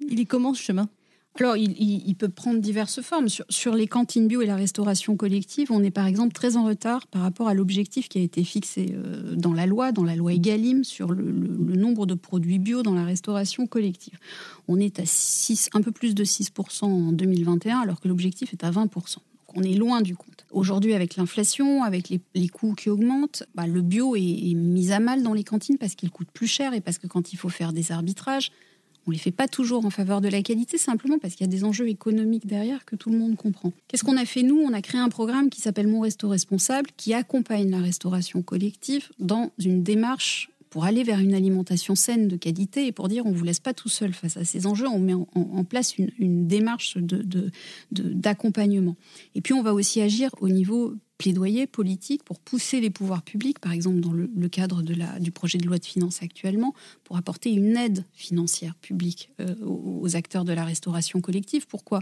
il 0.01 0.19
y 0.21 0.27
commence 0.27 0.57
ce 0.57 0.65
chemin? 0.65 0.89
Alors, 1.39 1.57
il, 1.57 2.15
peut 2.17 2.29
prendre 2.29 2.61
diverses 2.61 3.01
formes. 3.01 3.29
Sur, 3.29 3.75
les 3.75 3.87
cantines 3.87 4.27
bio 4.27 4.43
et 4.43 4.47
la 4.47 4.57
restauration 4.57 5.17
collective, 5.17 5.71
on 5.71 5.83
est 5.83 5.91
par 5.91 6.07
exemple 6.07 6.33
très 6.33 6.57
en 6.57 6.65
retard 6.65 7.07
par 7.07 7.23
rapport 7.23 7.49
à 7.49 7.55
l'objectif 7.55 8.09
qui 8.09 8.19
a 8.19 8.21
été 8.21 8.43
fixé 8.43 8.93
euh, 8.93 9.37
dans 9.37 9.53
la 9.53 9.67
loi, 9.67 9.93
dans 9.93 10.03
la 10.03 10.17
loi 10.17 10.35
Egalim, 10.35 10.83
sur 10.83 11.13
le, 11.13 11.23
nombre 11.23 12.05
de 12.05 12.15
produits 12.15 12.59
bio 12.59 12.83
dans 12.83 12.95
la 12.95 13.05
restauration 13.05 13.67
collective. 13.67 14.19
On 14.69 14.79
est 14.81 14.99
à 14.99 15.07
6, 15.07 15.71
un 15.73 15.83
peu 15.83 15.93
plus 15.93 16.15
de 16.15 16.25
6% 16.25 16.85
en 16.85 17.13
2021, 17.13 17.79
alors 17.79 18.01
que 18.01 18.09
l'objectif 18.09 18.53
est 18.53 18.65
à 18.65 18.71
20%. 18.71 19.15
Donc 19.15 19.23
on 19.55 19.63
est 19.63 19.75
loin 19.75 20.03
du 20.03 20.17
compte. 20.17 20.47
Aujourd'hui, 20.51 20.95
avec 20.95 21.17
l'inflation, 21.17 21.85
avec 21.85 22.09
les, 22.09 22.49
coûts 22.49 22.75
qui 22.75 22.91
augmentent, 22.91 23.45
bah, 23.55 23.69
le 23.69 23.83
bio 23.83 24.17
est 24.17 24.55
mis 24.55 24.93
à 24.93 24.99
mal 24.99 25.23
dans 25.23 25.33
les 25.33 25.45
cantines 25.45 25.79
parce 25.79 25.95
qu'il 25.95 26.11
coûte 26.11 26.29
plus 26.35 26.49
cher 26.49 26.75
et 26.75 26.81
parce 26.81 26.99
que 26.99 27.07
quand 27.07 27.33
il 27.33 27.37
faut 27.37 27.49
faire 27.49 27.73
des 27.73 27.93
arbitrages, 27.93 28.51
on 29.07 29.11
ne 29.11 29.14
les 29.14 29.21
fait 29.21 29.30
pas 29.30 29.49
toujours 29.49 29.85
en 29.85 29.90
faveur 29.90 30.21
de 30.21 30.28
la 30.28 30.42
qualité, 30.42 30.78
simplement 30.78 31.19
parce 31.19 31.35
qu'il 31.35 31.47
y 31.47 31.49
a 31.49 31.52
des 31.52 31.64
enjeux 31.64 31.88
économiques 31.88 32.47
derrière 32.47 32.85
que 32.85 32.97
tout 32.97 33.11
le 33.11 33.19
monde 33.19 33.37
comprend. 33.37 33.73
Qu'est-ce 33.88 34.04
qu'on 34.04 34.16
a 34.16 34.25
fait 34.25 34.42
nous? 34.42 34.59
On 34.59 34.73
a 34.73 34.83
créé 34.83 35.00
un 35.00 35.09
programme 35.09 35.50
qui 35.50 35.61
s'appelle 35.61 35.88
Mon 35.88 36.00
Resto 36.00 36.28
Responsable, 36.28 36.90
qui 36.97 37.14
accompagne 37.14 37.71
la 37.71 37.80
restauration 37.80 38.42
collective 38.42 39.09
dans 39.19 39.52
une 39.59 39.83
démarche 39.83 40.50
pour 40.71 40.85
aller 40.85 41.02
vers 41.02 41.19
une 41.19 41.35
alimentation 41.35 41.97
saine 41.97 42.28
de 42.28 42.37
qualité 42.37 42.87
et 42.87 42.92
pour 42.92 43.09
dire 43.09 43.26
on 43.26 43.33
vous 43.33 43.45
laisse 43.45 43.59
pas 43.59 43.75
tout 43.75 43.88
seul 43.88 44.12
face 44.12 44.37
à 44.37 44.45
ces 44.45 44.66
enjeux, 44.66 44.87
on 44.87 45.00
met 45.00 45.14
en, 45.14 45.64
place 45.64 45.97
une, 45.99 46.47
démarche 46.47 46.97
d'accompagnement. 47.90 48.92
De, 48.92 49.38
et 49.38 49.40
puis 49.40 49.52
on 49.52 49.62
va 49.62 49.75
aussi 49.75 50.00
agir 50.00 50.30
au 50.40 50.49
niveau 50.49 50.95
plaidoyer 51.21 51.67
politique 51.67 52.25
pour 52.25 52.41
pousser 52.41 52.81
les 52.81 52.89
pouvoirs 52.89 53.21
publics, 53.21 53.59
par 53.59 53.73
exemple 53.73 54.00
dans 54.00 54.15
le, 54.15 54.49
cadre 54.49 54.81
du 54.81 55.31
projet 55.31 55.59
de 55.59 55.67
loi 55.67 55.77
de 55.77 55.85
finances 55.85 56.23
actuellement, 56.23 56.73
pour 57.05 57.19
apporter 57.19 57.53
une 57.53 57.77
aide 57.77 58.07
financière 58.15 58.75
publique 58.77 59.29
euh, 59.39 59.55
aux, 59.62 60.17
acteurs 60.17 60.47
de 60.47 60.55
la 60.55 60.65
restauration 60.65 61.21
collective. 61.21 61.67
Pourquoi? 61.67 62.00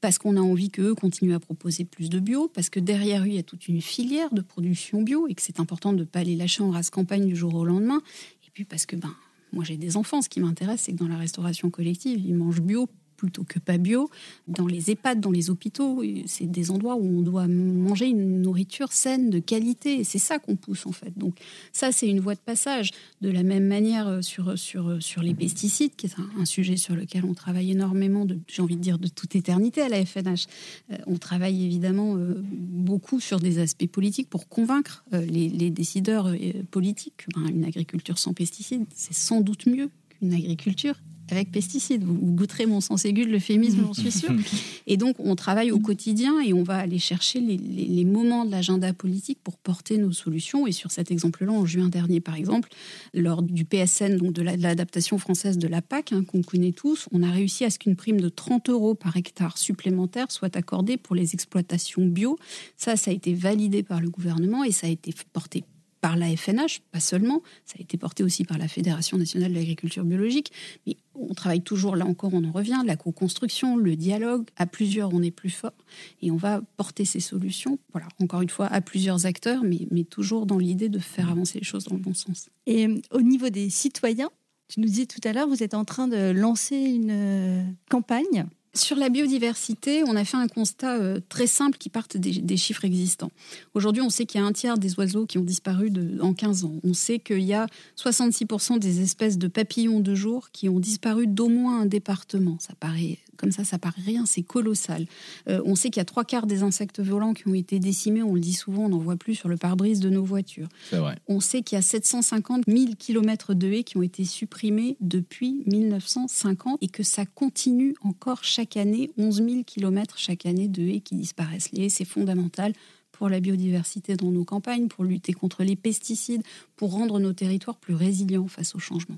Parce 0.00 0.16
qu'on 0.16 0.38
a 0.38 0.40
envie 0.40 0.70
qu'eux 0.70 0.94
continuent 0.94 1.34
à 1.34 1.38
proposer 1.38 1.84
plus 1.84 2.08
de 2.08 2.18
bio, 2.18 2.48
parce 2.48 2.70
que 2.70 2.80
derrière 2.80 3.24
eux, 3.24 3.28
il 3.28 3.34
y 3.34 3.38
a 3.38 3.42
toute 3.42 3.68
une 3.68 3.82
filière 3.82 4.32
de 4.32 4.40
production 4.40 5.02
bio 5.02 5.28
et 5.28 5.34
que 5.34 5.42
c'est 5.42 5.60
important 5.60 5.92
de 5.92 5.98
ne 5.98 6.04
pas 6.04 6.24
les 6.24 6.34
lâcher 6.34 6.62
en 6.62 6.70
race 6.70 6.88
campagne 6.88 7.26
du 7.26 7.36
jour 7.36 7.54
au 7.54 7.64
lendemain. 7.66 8.00
Et 8.46 8.50
puis 8.54 8.64
parce 8.64 8.86
que 8.86 8.96
ben, 8.96 9.14
moi 9.52 9.64
j'ai 9.64 9.76
des 9.76 9.98
enfants, 9.98 10.22
ce 10.22 10.30
qui 10.30 10.40
m'intéresse, 10.40 10.80
c'est 10.80 10.92
que 10.92 10.98
dans 10.98 11.08
la 11.08 11.18
restauration 11.18 11.68
collective, 11.68 12.18
ils 12.24 12.34
mangent 12.34 12.62
bio 12.62 12.88
plutôt 13.16 13.44
que 13.44 13.58
pas 13.58 13.78
bio. 13.78 14.10
Dans 14.48 14.66
les 14.66 14.90
EHPAD, 14.90 15.20
dans 15.20 15.30
les 15.30 15.50
hôpitaux, 15.50 16.02
c'est 16.26 16.50
des 16.50 16.70
endroits 16.70 16.96
où 16.96 17.18
on 17.18 17.22
doit 17.22 17.48
manger 17.48 18.06
une 18.06 18.42
nourriture 18.42 18.92
saine, 18.92 19.30
de 19.30 19.38
qualité. 19.38 20.00
Et 20.00 20.04
c'est 20.04 20.18
ça 20.18 20.38
qu'on 20.38 20.56
pousse 20.56 20.86
en 20.86 20.92
fait. 20.92 21.16
Donc 21.16 21.36
ça, 21.72 21.92
c'est 21.92 22.08
une 22.08 22.20
voie 22.20 22.34
de 22.34 22.40
passage. 22.40 22.90
De 23.20 23.30
la 23.30 23.42
même 23.42 23.66
manière 23.66 24.08
euh, 24.08 24.22
sur, 24.22 24.58
sur, 24.58 24.88
euh, 24.88 25.00
sur 25.00 25.22
les 25.22 25.34
pesticides, 25.34 25.96
qui 25.96 26.06
est 26.06 26.16
un, 26.38 26.44
sujet 26.44 26.76
sur 26.76 26.94
lequel 26.94 27.24
on 27.24 27.34
travaille 27.34 27.72
énormément, 27.72 28.26
j'ai 28.46 28.62
envie 28.62 28.76
de 28.76 28.80
dire, 28.80 28.98
de 28.98 29.08
toute 29.08 29.34
éternité 29.34 29.82
à 29.82 29.88
la 29.88 30.04
FNH. 30.04 30.46
Euh, 30.92 30.96
on 31.06 31.16
travaille 31.16 31.64
évidemment 31.64 32.16
beaucoup 32.16 33.20
sur 33.20 33.40
des 33.40 33.58
aspects 33.58 33.86
politiques 33.86 34.28
pour 34.28 34.48
convaincre 34.48 35.04
les, 35.12 35.70
décideurs 35.70 36.32
politiques 36.70 37.16
qu'une 37.16 37.48
une 37.48 37.64
agriculture 37.64 38.18
sans 38.18 38.32
pesticides, 38.32 38.84
c'est 38.94 39.14
sans 39.14 39.40
doute 39.40 39.66
mieux 39.66 39.90
qu'une 40.08 40.32
agriculture 40.32 40.96
avec 41.30 41.50
pesticides. 41.50 42.04
Vous, 42.04 42.14
goûterez 42.32 42.66
mon 42.66 42.80
sens 42.80 43.04
aigu 43.04 43.24
de 43.24 43.30
l'euphémisme, 43.30 43.82
j'en 43.82 43.94
suis 43.94 44.12
sûre. 44.12 44.34
Et 44.86 44.96
donc, 44.96 45.16
on 45.18 45.34
travaille 45.34 45.72
au 45.72 45.80
quotidien 45.80 46.40
et 46.40 46.52
on 46.52 46.62
va 46.62 46.76
aller 46.76 47.00
chercher 47.00 47.40
les, 47.40 48.04
moments 48.04 48.44
de 48.44 48.52
l'agenda 48.52 48.92
politique 48.92 49.38
pour 49.42 49.56
porter 49.56 49.98
nos 49.98 50.12
solutions. 50.12 50.66
Et 50.66 50.72
sur 50.72 50.92
cet 50.92 51.10
exemple-là, 51.10 51.50
en 51.50 51.66
juin 51.66 51.88
dernier, 51.88 52.20
par 52.20 52.36
exemple, 52.36 52.68
lors 53.12 53.42
du 53.42 53.64
PSN, 53.64 54.16
donc 54.16 54.32
de 54.32 54.42
l'adaptation 54.42 55.18
française 55.18 55.58
de 55.58 55.66
la 55.66 55.82
PAC, 55.82 56.12
hein, 56.12 56.22
qu'on 56.24 56.42
connaît 56.42 56.72
tous, 56.72 57.08
on 57.10 57.22
a 57.24 57.30
réussi 57.30 57.64
à 57.64 57.70
ce 57.70 57.80
qu'une 57.80 57.96
prime 57.96 58.20
de 58.20 58.28
30 58.28 58.70
euros 58.70 58.94
par 58.94 59.16
hectare 59.16 59.58
supplémentaire 59.58 60.30
soit 60.30 60.54
accordée 60.54 60.96
pour 60.96 61.16
les 61.16 61.34
exploitations 61.34 62.06
bio. 62.06 62.38
Ça, 62.76 62.96
ça 62.96 63.10
a 63.10 63.14
été 63.14 63.34
validé 63.34 63.82
par 63.82 64.00
le 64.00 64.08
gouvernement 64.08 64.62
et 64.62 64.70
ça 64.70 64.86
a 64.86 64.90
été 64.90 65.12
porté 65.32 65.64
par 66.06 66.14
la 66.14 66.36
FNH, 66.36 66.82
pas 66.92 67.00
seulement, 67.00 67.42
ça 67.64 67.74
a 67.80 67.82
été 67.82 67.98
porté 67.98 68.22
aussi 68.22 68.44
par 68.44 68.58
la 68.58 68.68
Fédération 68.68 69.18
nationale 69.18 69.50
de 69.50 69.56
l'agriculture 69.56 70.04
biologique, 70.04 70.52
mais 70.86 70.96
on 71.16 71.34
travaille 71.34 71.62
toujours, 71.62 71.96
là 71.96 72.06
encore 72.06 72.32
on 72.32 72.44
en 72.44 72.52
revient, 72.52 72.80
la 72.86 72.94
co-construction, 72.94 73.76
le 73.76 73.96
dialogue, 73.96 74.46
à 74.56 74.66
plusieurs 74.66 75.12
on 75.12 75.20
est 75.20 75.32
plus 75.32 75.50
fort, 75.50 75.74
et 76.22 76.30
on 76.30 76.36
va 76.36 76.60
porter 76.76 77.04
ces 77.04 77.18
solutions, 77.18 77.80
voilà, 77.90 78.06
encore 78.20 78.40
une 78.42 78.50
fois, 78.50 78.66
à 78.66 78.80
plusieurs 78.80 79.26
acteurs, 79.26 79.64
mais, 79.64 79.88
mais 79.90 80.04
toujours 80.04 80.46
dans 80.46 80.58
l'idée 80.58 80.88
de 80.88 81.00
faire 81.00 81.28
avancer 81.28 81.58
les 81.58 81.64
choses 81.64 81.86
dans 81.86 81.96
le 81.96 82.02
bon 82.02 82.14
sens. 82.14 82.50
Et 82.66 82.86
euh, 82.86 83.00
au 83.10 83.22
niveau 83.22 83.48
des 83.48 83.68
citoyens, 83.68 84.30
tu 84.68 84.78
nous 84.78 84.86
disais 84.86 85.06
tout 85.06 85.20
à 85.24 85.32
l'heure, 85.32 85.48
vous 85.48 85.64
êtes 85.64 85.74
en 85.74 85.84
train 85.84 86.06
de 86.06 86.30
lancer 86.30 86.76
une 86.76 87.10
euh, 87.10 87.64
campagne 87.90 88.46
sur 88.76 88.96
la 88.96 89.08
biodiversité, 89.08 90.04
on 90.06 90.16
a 90.16 90.24
fait 90.24 90.36
un 90.36 90.48
constat 90.48 90.96
euh, 90.96 91.20
très 91.28 91.46
simple 91.46 91.78
qui 91.78 91.88
part 91.88 92.06
des, 92.14 92.56
chiffres 92.56 92.84
existants. 92.84 93.30
Aujourd'hui, 93.74 94.02
on 94.02 94.10
sait 94.10 94.26
qu'il 94.26 94.40
y 94.40 94.44
a 94.44 94.46
un 94.46 94.52
tiers 94.52 94.78
des 94.78 94.98
oiseaux 94.98 95.26
qui 95.26 95.38
ont 95.38 95.44
disparu 95.44 95.92
en 96.20 96.34
15 96.34 96.64
ans. 96.64 96.74
On 96.84 96.94
sait 96.94 97.18
qu'il 97.18 97.42
y 97.42 97.54
a 97.54 97.66
66% 97.98 98.78
des 98.78 99.02
espèces 99.02 99.38
de 99.38 99.48
papillons 99.48 100.00
de 100.00 100.14
jour 100.14 100.50
qui 100.52 100.68
ont 100.68 100.80
disparu 100.80 101.26
d'au 101.26 101.48
moins 101.48 101.80
un 101.80 101.86
département. 101.86 102.56
Ça 102.60 102.74
paraît 102.78 103.18
Comme 103.36 103.52
ça, 103.52 103.64
ça 103.64 103.78
paraît 103.78 104.02
rien, 104.04 104.26
c'est 104.26 104.42
colossal. 104.42 105.06
Euh, 105.48 105.60
on 105.64 105.74
sait 105.74 105.90
qu'il 105.90 106.00
y 106.00 106.02
a 106.02 106.06
trois 106.06 106.24
quarts 106.24 106.46
des 106.46 106.62
insectes 106.62 107.00
volants 107.00 107.34
qui 107.34 107.48
ont 107.48 107.54
été 107.54 107.78
décimés, 107.78 108.22
on 108.22 108.34
le 108.34 108.40
dit 108.40 108.52
souvent, 108.52 108.84
on 108.84 108.88
n'en 108.88 108.98
voit 108.98 109.16
plus 109.16 109.34
sur 109.34 109.48
le 109.48 109.56
pare-brise 109.56 110.00
de 110.00 110.10
nos 110.10 110.24
voitures. 110.24 110.68
Vrai. 110.92 111.16
On 111.28 111.40
sait 111.40 111.62
qu'il 111.62 111.76
y 111.76 111.78
a 111.78 111.82
750 111.82 112.64
000 112.66 112.92
km 112.98 113.54
de 113.54 113.68
haies 113.68 113.84
qui 113.84 113.96
ont 113.96 114.02
été 114.02 114.24
supprimés 114.24 114.96
depuis 115.00 115.62
1950 115.66 116.78
et 116.80 116.88
que 116.88 117.02
ça 117.02 117.26
continue 117.26 117.94
encore 118.02 118.44
chaque 118.44 118.76
année, 118.76 119.10
11 119.18 119.36
000 119.36 119.62
km 119.64 120.18
chaque 120.18 120.46
année 120.46 120.68
de 120.68 120.82
haies 120.82 121.00
qui 121.00 121.16
disparaissent. 121.16 121.70
Les 121.72 121.84
haies, 121.84 121.88
c'est 121.88 122.04
fondamental 122.04 122.72
pour 123.16 123.28
la 123.28 123.40
biodiversité 123.40 124.14
dans 124.14 124.30
nos 124.30 124.44
campagnes, 124.44 124.88
pour 124.88 125.04
lutter 125.04 125.32
contre 125.32 125.64
les 125.64 125.76
pesticides, 125.76 126.42
pour 126.76 126.92
rendre 126.92 127.18
nos 127.18 127.32
territoires 127.32 127.78
plus 127.78 127.94
résilients 127.94 128.46
face 128.46 128.74
au 128.74 128.78
changement. 128.78 129.16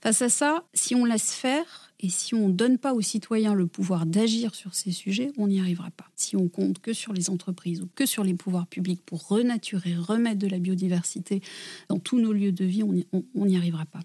Face 0.00 0.22
à 0.22 0.28
ça, 0.28 0.64
si 0.72 0.94
on 0.94 1.04
laisse 1.04 1.32
faire 1.32 1.92
et 2.04 2.10
si 2.10 2.34
on 2.34 2.48
ne 2.48 2.52
donne 2.52 2.76
pas 2.76 2.92
aux 2.92 3.00
citoyens 3.00 3.54
le 3.54 3.66
pouvoir 3.66 4.04
d'agir 4.04 4.54
sur 4.54 4.74
ces 4.74 4.92
sujets, 4.92 5.32
on 5.38 5.48
n'y 5.48 5.58
arrivera 5.58 5.90
pas. 5.90 6.04
Si 6.16 6.36
on 6.36 6.48
compte 6.48 6.78
que 6.78 6.92
sur 6.92 7.14
les 7.14 7.30
entreprises 7.30 7.80
ou 7.80 7.88
que 7.94 8.04
sur 8.04 8.24
les 8.24 8.34
pouvoirs 8.34 8.66
publics 8.66 9.00
pour 9.06 9.26
renaturer, 9.26 9.96
remettre 9.96 10.38
de 10.38 10.46
la 10.46 10.58
biodiversité 10.58 11.40
dans 11.88 11.98
tous 11.98 12.20
nos 12.20 12.34
lieux 12.34 12.52
de 12.52 12.64
vie, 12.66 12.82
on 12.82 13.46
n'y 13.46 13.56
arrivera 13.56 13.86
pas. 13.86 14.00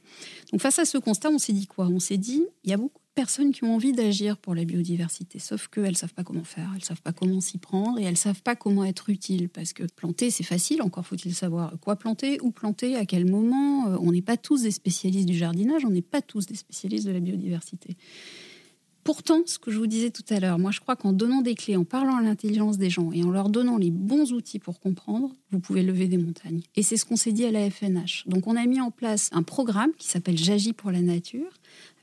Donc 0.54 0.62
face 0.62 0.80
à 0.80 0.86
ce 0.86 0.98
constat, 0.98 1.30
on 1.30 1.40
s'est 1.40 1.52
dit 1.52 1.68
quoi? 1.68 1.88
On 1.88 2.00
s'est 2.00 2.18
dit, 2.18 2.46
il 2.64 2.70
y 2.70 2.74
a 2.74 2.78
beaucoup 2.78 3.02
personnes 3.20 3.52
qui 3.52 3.66
ont 3.66 3.76
envie 3.76 3.92
d'agir 3.92 4.38
pour 4.38 4.56
la 4.56 4.64
biodiversité, 4.64 5.40
sauf 5.40 5.68
qu'elles 5.68 5.90
ne 5.90 5.94
savent 5.94 6.14
pas 6.14 6.24
comment 6.24 6.46
faire, 6.46 6.70
elles 6.72 6.80
ne 6.80 6.86
savent 6.86 7.02
pas 7.02 7.12
comment 7.12 7.42
s'y 7.42 7.58
prendre 7.58 8.00
et 8.00 8.04
elles 8.04 8.12
ne 8.12 8.16
savent 8.16 8.42
pas 8.42 8.56
comment 8.56 8.86
être 8.86 9.10
utiles. 9.10 9.50
Parce 9.50 9.74
que 9.74 9.84
planter, 9.94 10.32
c'est 10.32 10.46
facile, 10.46 10.82
encore 10.82 11.06
faut-il 11.06 11.36
savoir 11.36 11.74
quoi 11.82 11.98
planter, 11.98 12.40
où 12.42 12.52
planter, 12.52 12.96
à 12.96 13.06
quel 13.06 13.30
moment. 13.30 13.90
Euh, 13.90 13.98
on 14.00 14.14
n'est 14.14 14.22
pas 14.22 14.38
tous 14.38 14.62
des 14.62 14.72
spécialistes 14.72 15.28
du 15.28 15.36
jardinage, 15.36 15.84
on 15.84 15.90
n'est 15.90 16.02
pas 16.02 16.22
tous 16.22 16.46
des 16.46 16.56
spécialistes 16.56 17.06
de 17.06 17.12
la 17.12 17.20
biodiversité. 17.20 17.98
Pourtant, 19.04 19.42
ce 19.46 19.60
que 19.60 19.70
je 19.70 19.80
vous 19.80 19.88
disais 19.88 20.12
tout 20.12 20.24
à 20.30 20.40
l'heure, 20.40 20.60
moi 20.60 20.72
je 20.72 20.80
crois 20.80 20.96
qu'en 20.96 21.12
donnant 21.12 21.42
des 21.42 21.56
clés, 21.56 21.76
en 21.76 21.84
parlant 21.84 22.16
à 22.16 22.22
l'intelligence 22.22 22.78
des 22.78 22.90
gens 22.90 23.12
et 23.12 23.24
en 23.24 23.32
leur 23.32 23.50
donnant 23.50 23.78
les 23.78 23.92
bons 23.92 24.32
outils 24.32 24.60
pour 24.60 24.80
comprendre, 24.80 25.34
vous 25.52 25.60
pouvez 25.60 25.84
lever 25.84 26.08
des 26.08 26.18
montagnes. 26.18 26.62
Et 26.78 26.84
c'est 26.84 26.96
ce 26.96 27.06
qu'on 27.06 27.16
s'est 27.18 27.32
dit 27.34 27.44
à 27.44 27.52
la 27.52 27.70
FNH. 27.70 28.26
Donc 28.28 28.48
on 28.48 28.56
a 28.56 28.66
mis 28.66 28.80
en 28.80 28.92
place 28.92 29.30
un 29.34 29.44
programme 29.44 29.92
qui 29.98 30.08
s'appelle 30.08 30.38
J'agis 30.38 30.74
pour 30.74 30.92
la 30.92 31.02
nature, 31.02 31.52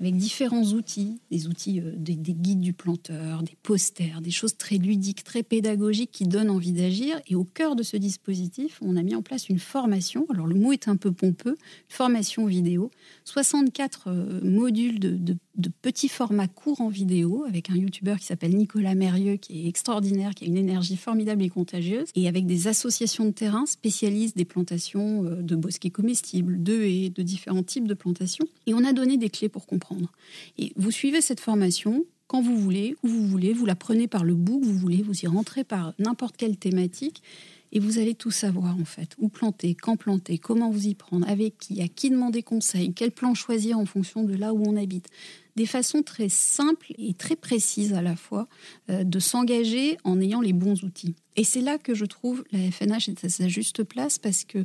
avec 0.01 0.17
différents 0.17 0.65
outils, 0.65 1.21
des 1.31 1.47
outils, 1.47 1.81
euh, 1.81 1.93
des, 1.97 2.17
guides 2.17 2.61
du 2.61 2.73
planteur, 2.73 3.43
des 3.43 3.57
posters, 3.63 4.21
des 4.21 4.31
choses 4.31 4.57
très 4.57 4.77
ludiques, 4.77 5.25
très 5.25 5.43
pédagogiques 5.43 6.11
qui 6.13 6.27
donnent 6.27 6.51
envie 6.51 6.73
d'agir. 6.73 7.21
Et 7.27 7.35
au 7.35 7.45
cœur 7.45 7.77
de 7.77 7.83
ce 7.83 7.97
dispositif, 7.97 8.79
on 8.83 8.97
a 8.97 9.03
mis 9.03 9.15
en 9.15 9.23
place 9.23 9.49
une 9.49 9.59
formation. 9.59 10.27
Alors 10.31 10.47
le 10.47 10.55
mot 10.55 10.73
est 10.73 10.89
un 10.89 10.97
peu 10.97 11.13
pompeux, 11.13 11.57
formation 11.89 12.47
vidéo, 12.47 12.91
64 13.25 14.05
euh, 14.09 14.41
modules 14.43 14.99
de, 14.99 15.37
petits 15.83 16.09
formats 16.09 16.49
courts 16.49 16.83
en 16.83 16.89
vidéo 16.89 17.45
avec 17.49 17.71
un 17.71 17.77
youtubeur 17.77 18.19
qui 18.19 18.27
s'appelle 18.27 18.55
Nicolas 18.55 18.95
Mérieux 18.95 19.37
qui 19.37 19.65
est 19.65 19.69
extraordinaire, 19.69 20.35
qui 20.35 20.45
a 20.45 20.47
une 20.47 20.57
énergie 20.59 20.97
formidable 20.97 21.43
et 21.43 21.49
contagieuse, 21.49 22.09
et 22.15 22.29
avec 22.29 22.47
des 22.47 22.69
associations 22.69 23.25
de 23.25 23.31
terrain 23.31 23.65
spécialistes 23.67 24.37
des 24.37 24.45
plantations 24.45 25.25
euh, 25.25 25.43
de 25.43 25.57
bosquets 25.57 25.91
comestibles, 25.91 26.63
de 26.63 26.83
haies, 26.83 27.11
de 27.11 27.23
différents 27.23 27.63
types 27.63 27.87
de 27.87 27.95
plantations. 27.95 28.47
Et 28.67 28.75
on 28.75 28.85
a 28.85 28.93
donné 28.93 29.17
des 29.17 29.31
clés 29.31 29.49
pour 29.49 29.66
comprendre. 29.67 30.11
Et 30.59 30.73
vous 30.77 30.91
suivez 30.91 31.21
cette 31.21 31.41
formation, 31.41 32.05
quand 32.27 32.41
vous 32.41 32.57
voulez, 32.57 32.97
où 33.03 33.09
vous 33.09 33.27
voulez, 33.27 33.53
vous 33.53 33.67
la 33.67 33.77
prenez 33.77 34.09
par 34.09 34.25
le 34.25 34.35
bout 34.35 34.61
que 34.61 34.67
vous 34.67 34.79
voulez, 34.79 35.03
vous 35.03 35.21
y 35.21 35.27
rentrez 35.27 35.65
par 35.65 35.93
n'importe 35.99 36.37
quelle 36.37 36.57
thématique 36.57 37.23
et 37.73 37.79
vous 37.79 37.99
allez 37.99 38.15
tout 38.15 38.31
savoir 38.31 38.77
en 38.79 38.85
fait. 38.85 39.15
Où 39.19 39.29
planter, 39.29 39.75
quand 39.75 39.97
planter, 39.97 40.39
comment 40.39 40.71
vous 40.71 40.87
y 40.87 40.95
prendre, 40.95 41.29
avec 41.29 41.59
qui, 41.59 41.83
à 41.83 41.89
qui 41.89 42.11
demander 42.11 42.43
conseil, 42.43 42.93
quel 42.95 43.11
plan 43.11 43.35
choisir 43.35 43.79
en 43.79 43.87
fonction 43.87 44.25
de 44.25 44.35
là 44.35 44.55
où 44.55 44.63
on 44.67 44.77
habite. 44.77 45.09
Des 45.57 45.67
façons 45.67 46.03
très 46.03 46.29
simples 46.29 46.93
et 46.99 47.15
très 47.15 47.37
précises 47.37 47.95
à 47.95 48.03
la 48.03 48.17
fois 48.17 48.47
euh, 48.91 49.05
de 49.05 49.19
s'engager 49.19 49.97
en 50.05 50.21
ayant 50.21 50.41
les 50.41 50.53
bons 50.53 50.85
outils. 50.85 51.15
Et 51.37 51.45
c'est 51.45 51.61
là 51.61 51.79
que 51.79 51.95
je 51.95 52.05
trouve 52.05 52.45
la 52.53 52.71
FNH 52.71 53.09
est 53.09 53.25
à 53.25 53.29
sa 53.29 53.49
juste 53.49 53.83
place 53.83 54.19
parce 54.19 54.45
que 54.45 54.65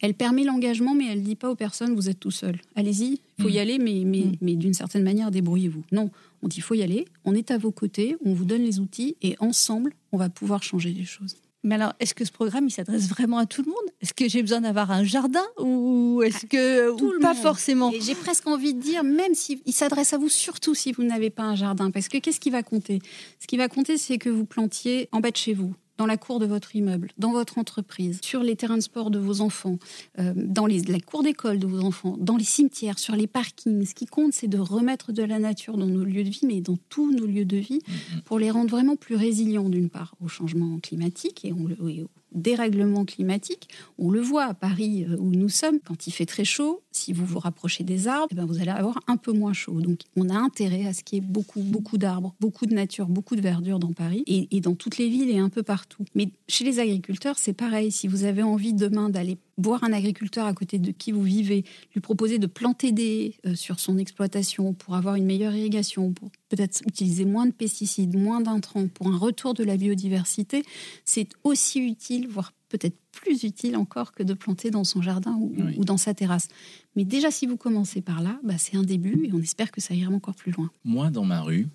elle 0.00 0.14
permet 0.14 0.44
l'engagement, 0.44 0.94
mais 0.94 1.06
elle 1.06 1.20
ne 1.20 1.24
dit 1.24 1.34
pas 1.34 1.50
aux 1.50 1.54
personnes 1.54 1.94
vous 1.94 2.08
êtes 2.08 2.20
tout 2.20 2.30
seul. 2.30 2.60
Allez-y, 2.76 3.20
il 3.38 3.42
faut 3.42 3.48
y 3.48 3.56
mmh. 3.56 3.58
aller, 3.58 3.78
mais, 3.78 4.02
mais, 4.04 4.18
mmh. 4.18 4.36
mais 4.40 4.54
d'une 4.56 4.74
certaine 4.74 5.02
manière, 5.02 5.30
débrouillez-vous. 5.30 5.84
Non, 5.92 6.10
on 6.42 6.48
dit 6.48 6.58
il 6.58 6.62
faut 6.62 6.74
y 6.74 6.82
aller, 6.82 7.06
on 7.24 7.34
est 7.34 7.50
à 7.50 7.58
vos 7.58 7.72
côtés, 7.72 8.16
on 8.24 8.34
vous 8.34 8.44
donne 8.44 8.62
les 8.62 8.80
outils 8.80 9.16
et 9.22 9.36
ensemble, 9.40 9.94
on 10.12 10.18
va 10.18 10.28
pouvoir 10.28 10.62
changer 10.62 10.90
les 10.90 11.04
choses. 11.04 11.36
Mais 11.64 11.74
alors, 11.74 11.92
est-ce 11.98 12.14
que 12.14 12.24
ce 12.24 12.30
programme, 12.30 12.68
il 12.68 12.70
s'adresse 12.70 13.08
vraiment 13.08 13.38
à 13.38 13.46
tout 13.46 13.62
le 13.62 13.68
monde? 13.68 13.76
Est-ce 14.00 14.14
que 14.14 14.28
j'ai 14.28 14.42
besoin 14.42 14.60
d'avoir 14.60 14.92
un 14.92 15.02
jardin 15.02 15.44
ou 15.58 16.22
est-ce 16.24 16.46
que 16.46 16.96
tout 16.96 17.12
pas 17.20 17.34
forcément? 17.34 17.92
J'ai 18.00 18.14
presque 18.14 18.46
envie 18.46 18.74
de 18.74 18.80
dire, 18.80 19.02
même 19.02 19.34
s'il 19.34 19.60
s'adresse 19.66 20.12
à 20.12 20.18
vous, 20.18 20.28
surtout 20.28 20.74
si 20.74 20.92
vous 20.92 21.02
n'avez 21.02 21.30
pas 21.30 21.42
un 21.42 21.56
jardin, 21.56 21.90
parce 21.90 22.08
que 22.08 22.18
qu'est-ce 22.18 22.38
qui 22.38 22.50
va 22.50 22.62
compter? 22.62 23.00
Ce 23.40 23.48
qui 23.48 23.56
va 23.56 23.68
compter, 23.68 23.98
c'est 23.98 24.18
que 24.18 24.30
vous 24.30 24.44
plantiez 24.44 25.08
en 25.10 25.18
bas 25.18 25.32
de 25.32 25.36
chez 25.36 25.52
vous, 25.52 25.74
dans 25.98 26.06
la 26.06 26.16
cour 26.16 26.38
de 26.38 26.46
votre 26.46 26.74
immeuble, 26.74 27.10
dans 27.18 27.32
votre 27.32 27.58
entreprise, 27.58 28.20
sur 28.22 28.42
les 28.42 28.56
terrains 28.56 28.76
de 28.76 28.82
sport 28.82 29.10
de 29.10 29.18
vos 29.18 29.40
enfants, 29.40 29.78
euh, 30.18 30.32
dans 30.36 30.66
les, 30.66 30.80
la 30.82 31.00
cour 31.00 31.22
d'école 31.22 31.58
de 31.58 31.66
vos 31.66 31.80
enfants, 31.80 32.16
dans 32.18 32.36
les 32.36 32.44
cimetières, 32.44 32.98
sur 32.98 33.16
les 33.16 33.26
parkings. 33.26 33.84
Ce 33.84 33.94
qui 33.94 34.06
compte, 34.06 34.32
c'est 34.32 34.48
de 34.48 34.58
remettre 34.58 35.12
de 35.12 35.22
la 35.22 35.38
nature 35.38 35.76
dans 35.76 35.86
nos 35.86 36.04
lieux 36.04 36.24
de 36.24 36.30
vie, 36.30 36.46
mais 36.46 36.60
dans 36.60 36.76
tous 36.88 37.12
nos 37.12 37.26
lieux 37.26 37.44
de 37.44 37.56
vie, 37.56 37.78
mm-hmm. 37.78 38.22
pour 38.22 38.38
les 38.38 38.50
rendre 38.50 38.70
vraiment 38.70 38.96
plus 38.96 39.16
résilients, 39.16 39.68
d'une 39.68 39.90
part, 39.90 40.14
au 40.24 40.28
changement 40.28 40.78
climatique 40.78 41.44
et, 41.44 41.52
on, 41.52 41.68
et 41.88 42.06
dérèglement 42.32 43.04
climatique. 43.04 43.68
On 43.98 44.10
le 44.10 44.20
voit 44.20 44.44
à 44.44 44.54
Paris 44.54 45.04
euh, 45.04 45.16
où 45.18 45.30
nous 45.30 45.48
sommes, 45.48 45.80
quand 45.80 46.06
il 46.06 46.12
fait 46.12 46.26
très 46.26 46.44
chaud, 46.44 46.82
si 46.92 47.12
vous 47.12 47.24
vous 47.24 47.38
rapprochez 47.38 47.84
des 47.84 48.08
arbres, 48.08 48.28
eh 48.30 48.34
ben 48.34 48.44
vous 48.44 48.60
allez 48.60 48.70
avoir 48.70 49.00
un 49.06 49.16
peu 49.16 49.32
moins 49.32 49.52
chaud. 49.52 49.80
Donc 49.80 50.00
on 50.16 50.28
a 50.28 50.34
intérêt 50.34 50.86
à 50.86 50.92
ce 50.92 51.02
qu'il 51.02 51.18
y 51.18 51.24
ait 51.24 51.28
beaucoup, 51.28 51.62
beaucoup 51.62 51.98
d'arbres, 51.98 52.34
beaucoup 52.40 52.66
de 52.66 52.74
nature, 52.74 53.06
beaucoup 53.06 53.36
de 53.36 53.40
verdure 53.40 53.78
dans 53.78 53.92
Paris 53.92 54.24
et, 54.26 54.48
et 54.56 54.60
dans 54.60 54.74
toutes 54.74 54.98
les 54.98 55.08
villes 55.08 55.30
et 55.30 55.38
un 55.38 55.48
peu 55.48 55.62
partout. 55.62 56.04
Mais 56.14 56.30
chez 56.48 56.64
les 56.64 56.78
agriculteurs, 56.78 57.38
c'est 57.38 57.52
pareil. 57.52 57.90
Si 57.90 58.08
vous 58.08 58.24
avez 58.24 58.42
envie 58.42 58.74
demain 58.74 59.08
d'aller 59.08 59.38
voir 59.58 59.84
un 59.84 59.92
agriculteur 59.92 60.46
à 60.46 60.54
côté 60.54 60.78
de 60.78 60.92
qui 60.92 61.12
vous 61.12 61.22
vivez, 61.22 61.64
lui 61.94 62.00
proposer 62.00 62.38
de 62.38 62.46
planter 62.46 62.92
des 62.92 63.34
euh, 63.44 63.54
sur 63.54 63.80
son 63.80 63.98
exploitation 63.98 64.72
pour 64.72 64.94
avoir 64.94 65.16
une 65.16 65.26
meilleure 65.26 65.54
irrigation, 65.54 66.12
pour 66.12 66.30
peut-être 66.48 66.80
utiliser 66.86 67.24
moins 67.24 67.46
de 67.46 67.52
pesticides, 67.52 68.16
moins 68.16 68.40
d'intrants, 68.40 68.88
pour 68.88 69.08
un 69.08 69.16
retour 69.16 69.54
de 69.54 69.64
la 69.64 69.76
biodiversité, 69.76 70.64
c'est 71.04 71.28
aussi 71.44 71.80
utile, 71.80 72.28
voire 72.28 72.52
peut-être 72.68 72.96
plus 73.12 73.42
utile 73.42 73.76
encore 73.76 74.12
que 74.12 74.22
de 74.22 74.34
planter 74.34 74.70
dans 74.70 74.84
son 74.84 75.02
jardin 75.02 75.36
ou, 75.40 75.84
dans 75.84 75.96
sa 75.96 76.14
terrasse. 76.14 76.48
Mais 76.94 77.04
déjà, 77.04 77.30
si 77.30 77.46
vous 77.46 77.56
commencez 77.56 78.00
par 78.00 78.22
là, 78.22 78.38
bah, 78.44 78.58
c'est 78.58 78.76
un 78.76 78.82
début 78.82 79.26
et 79.26 79.32
on 79.32 79.40
espère 79.40 79.72
que 79.72 79.80
ça 79.80 79.94
ira 79.94 80.12
encore 80.12 80.34
plus 80.34 80.52
loin. 80.52 80.70
Moi, 80.84 81.10
dans 81.10 81.24
ma 81.24 81.40
rue, 81.40 81.68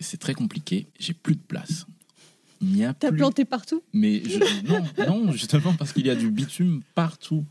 c'est 0.00 0.18
très 0.18 0.34
compliqué, 0.34 0.88
j'ai 0.98 1.14
plus 1.14 1.34
de 1.34 1.40
place. 1.40 1.86
T'as 2.98 3.12
planté 3.12 3.44
partout 3.44 3.82
Mais 3.92 4.22
non, 4.68 4.84
non, 5.06 5.32
justement 5.32 5.74
parce 5.74 5.92
qu'il 5.92 6.06
y 6.06 6.10
a 6.10 6.14
du 6.14 6.30
bitume 6.30 6.82
partout. 6.94 7.44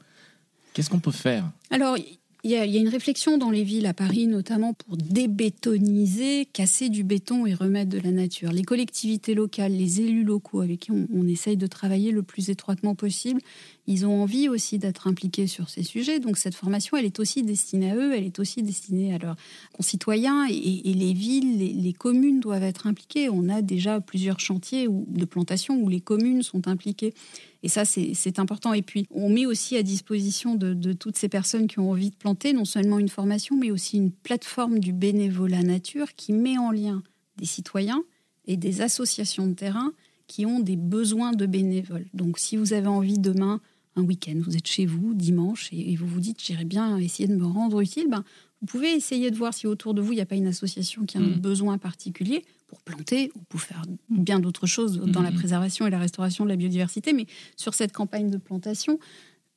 Qu'est-ce 0.73 0.89
qu'on 0.89 0.99
peut 0.99 1.11
faire? 1.11 1.49
Alors, 1.71 1.97
il 2.43 2.51
y, 2.51 2.55
a, 2.55 2.63
une 2.63 2.87
réflexion 2.87 3.37
dans 3.37 3.51
les 3.51 3.63
villes, 3.63 3.85
à 3.85 3.93
Paris 3.93 4.27
notamment, 4.27 4.73
pour 4.73 4.95
débétoniser, 4.95 6.45
casser 6.45 6.87
du 6.87 7.03
béton 7.03 7.45
et 7.45 7.53
remettre 7.53 7.89
de 7.89 7.99
la 7.99 8.11
nature. 8.11 8.53
Les 8.53 8.63
collectivités 8.63 9.33
locales, 9.33 9.73
les 9.73 9.99
élus 9.99 10.23
locaux 10.23 10.61
avec 10.61 10.79
qui 10.79 10.91
on, 10.91 11.27
essaye 11.27 11.57
de 11.57 11.67
travailler 11.67 12.11
le 12.11 12.23
plus 12.23 12.49
étroitement 12.49 12.95
possible, 12.95 13.41
ils 13.89 14.05
ont 14.05 14.21
envie 14.21 14.49
aussi 14.49 14.77
d'être 14.77 15.07
impliqués 15.07 15.47
sur 15.47 15.67
ces 15.67 15.81
sujets. 15.81 16.19
Donc 16.19 16.37
cette 16.37 16.53
formation, 16.53 16.95
elle 16.95 17.05
est 17.05 17.19
aussi 17.19 17.41
destinée 17.41 17.89
à 17.89 17.95
eux, 17.95 18.13
elle 18.13 18.23
est 18.23 18.37
aussi 18.37 18.61
destinée 18.61 19.15
à 19.15 19.17
leurs 19.17 19.35
concitoyens. 19.73 20.45
Et, 20.47 20.93
les 20.93 21.13
villes, 21.13 21.57
les, 21.57 21.93
communes 21.93 22.39
doivent 22.39 22.61
être 22.61 22.85
impliquées. 22.85 23.29
On 23.29 23.49
a 23.49 23.63
déjà 23.63 23.99
plusieurs 23.99 24.39
chantiers 24.39 24.87
de 24.87 25.25
plantation 25.25 25.75
où 25.81 25.89
les 25.89 26.01
communes 26.01 26.43
sont 26.43 26.67
impliquées. 26.67 27.15
Et 27.63 27.67
ça, 27.67 27.83
c'est 27.83 28.37
important. 28.37 28.73
Et 28.73 28.83
puis, 28.83 29.07
on 29.09 29.27
met 29.27 29.47
aussi 29.47 29.75
à 29.75 29.81
disposition 29.81 30.53
de, 30.53 30.93
toutes 30.93 31.17
ces 31.17 31.27
personnes 31.27 31.65
qui 31.65 31.79
ont 31.79 31.89
envie 31.89 32.11
de 32.11 32.15
planter 32.15 32.53
non 32.53 32.65
seulement 32.65 32.99
une 32.99 33.09
formation, 33.09 33.57
mais 33.57 33.71
aussi 33.71 33.97
une 33.97 34.11
plateforme 34.11 34.77
du 34.77 34.93
bénévolat 34.93 35.63
nature 35.63 36.13
qui 36.15 36.31
met 36.31 36.59
en 36.59 36.69
lien 36.69 37.01
des 37.37 37.47
citoyens 37.47 38.03
et 38.45 38.55
des 38.55 38.81
associations 38.81 39.47
de 39.47 39.53
terrain 39.53 39.93
qui 40.27 40.45
ont 40.45 40.59
des 40.59 40.75
besoins 40.75 41.31
de 41.31 41.47
bénévoles. 41.47 42.05
Donc, 42.13 42.37
si 42.37 42.55
vous 42.55 42.73
avez 42.73 42.87
envie 42.87 43.17
demain, 43.17 43.59
un 43.95 44.03
week-end, 44.03 44.39
vous 44.41 44.55
êtes 44.55 44.67
chez 44.67 44.85
vous 44.85 45.13
dimanche 45.13 45.69
et, 45.71 45.95
vous 45.95 46.07
vous 46.07 46.19
dites 46.19 46.41
j'irai 46.41 46.65
bien 46.65 46.97
essayer 46.97 47.27
de 47.27 47.35
me 47.35 47.45
rendre 47.45 47.81
utile, 47.81 48.07
ben, 48.09 48.23
vous 48.61 48.67
pouvez 48.67 48.91
essayer 48.93 49.31
de 49.31 49.35
voir 49.35 49.53
si 49.53 49.67
autour 49.67 49.93
de 49.93 50.01
vous 50.01 50.13
il 50.13 50.15
n'y 50.15 50.21
a 50.21 50.25
pas 50.25 50.35
une 50.35 50.47
association 50.47 51.05
qui 51.05 51.17
a 51.17 51.21
un 51.21 51.23
mmh. 51.23 51.39
besoin 51.39 51.77
particulier 51.77 52.43
pour 52.69 52.81
planter 52.81 53.31
ou 53.35 53.39
pour 53.49 53.61
faire 53.61 53.81
bien 54.09 54.39
d'autres 54.39 54.67
choses 54.67 54.99
dans 54.99 55.21
la 55.21 55.31
mhm. 55.31 55.37
préservation 55.37 55.87
et 55.87 55.89
la 55.89 55.97
restauration 55.97 56.43
de 56.43 56.49
la 56.49 56.55
biodiversité. 56.55 57.13
Mais 57.13 57.25
sur 57.57 57.73
cette 57.73 57.91
campagne 57.91 58.29
de 58.29 58.37
plantation, 58.37 58.99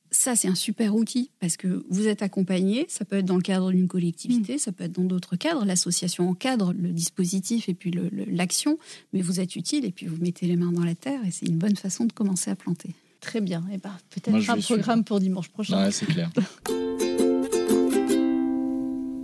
ça, 0.09 0.35
c'est 0.35 0.47
un 0.47 0.55
super 0.55 0.95
outil 0.95 1.31
parce 1.39 1.57
que 1.57 1.85
vous 1.89 2.07
êtes 2.07 2.21
accompagné. 2.21 2.85
Ça 2.87 3.05
peut 3.05 3.17
être 3.17 3.25
dans 3.25 3.35
le 3.35 3.41
cadre 3.41 3.71
d'une 3.71 3.87
collectivité, 3.87 4.57
ça 4.57 4.71
peut 4.71 4.83
être 4.83 4.91
dans 4.93 5.03
d'autres 5.03 5.35
cadres. 5.35 5.65
L'association 5.65 6.29
encadre 6.29 6.73
le 6.73 6.89
dispositif 6.89 7.69
et 7.69 7.73
puis 7.73 7.91
l'action, 8.27 8.77
mais 9.11 9.21
vous 9.21 9.39
êtes 9.39 9.55
utile 9.55 9.85
et 9.85 9.91
puis 9.91 10.07
vous 10.07 10.17
mettez 10.17 10.47
les 10.47 10.55
mains 10.55 10.71
dans 10.71 10.83
la 10.83 10.95
terre 10.95 11.23
et 11.25 11.31
c'est 11.31 11.45
une 11.45 11.57
bonne 11.57 11.75
façon 11.75 12.05
de 12.05 12.13
commencer 12.13 12.51
à 12.51 12.55
planter. 12.55 12.91
Très 13.23 13.39
bien. 13.39 13.63
Et 13.71 13.77
ben, 13.77 13.97
peut-être 14.09 14.49
un 14.49 14.59
programme 14.59 15.05
pour 15.05 15.21
dimanche 15.21 15.47
prochain. 15.47 15.89
c'est 15.91 16.05
clair. 16.05 16.29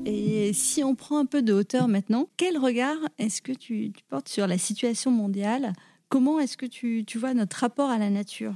Et 0.05 0.53
si 0.53 0.83
on 0.83 0.95
prend 0.95 1.19
un 1.19 1.25
peu 1.25 1.41
de 1.41 1.51
hauteur 1.53 1.89
maintenant, 1.89 2.29
quel 2.37 2.57
regard 2.57 2.95
est-ce 3.19 3.41
que 3.41 3.51
tu, 3.51 3.91
portes 4.07 4.29
sur 4.29 4.47
la 4.47 4.57
situation 4.57 5.11
mondiale? 5.11 5.73
Comment 6.07 6.39
est-ce 6.39 6.55
que 6.55 6.65
tu, 6.65 7.03
tu, 7.05 7.19
vois 7.19 7.33
notre 7.33 7.57
rapport 7.57 7.89
à 7.89 7.97
la 7.97 8.09
nature? 8.09 8.55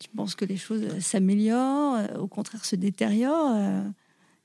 Tu 0.00 0.08
penses 0.10 0.34
que 0.34 0.44
les 0.44 0.56
choses 0.56 0.98
s'améliorent, 0.98 1.94
euh, 1.94 2.18
au 2.18 2.26
contraire 2.26 2.64
se 2.64 2.74
détériorent 2.74 3.54
euh, 3.54 3.84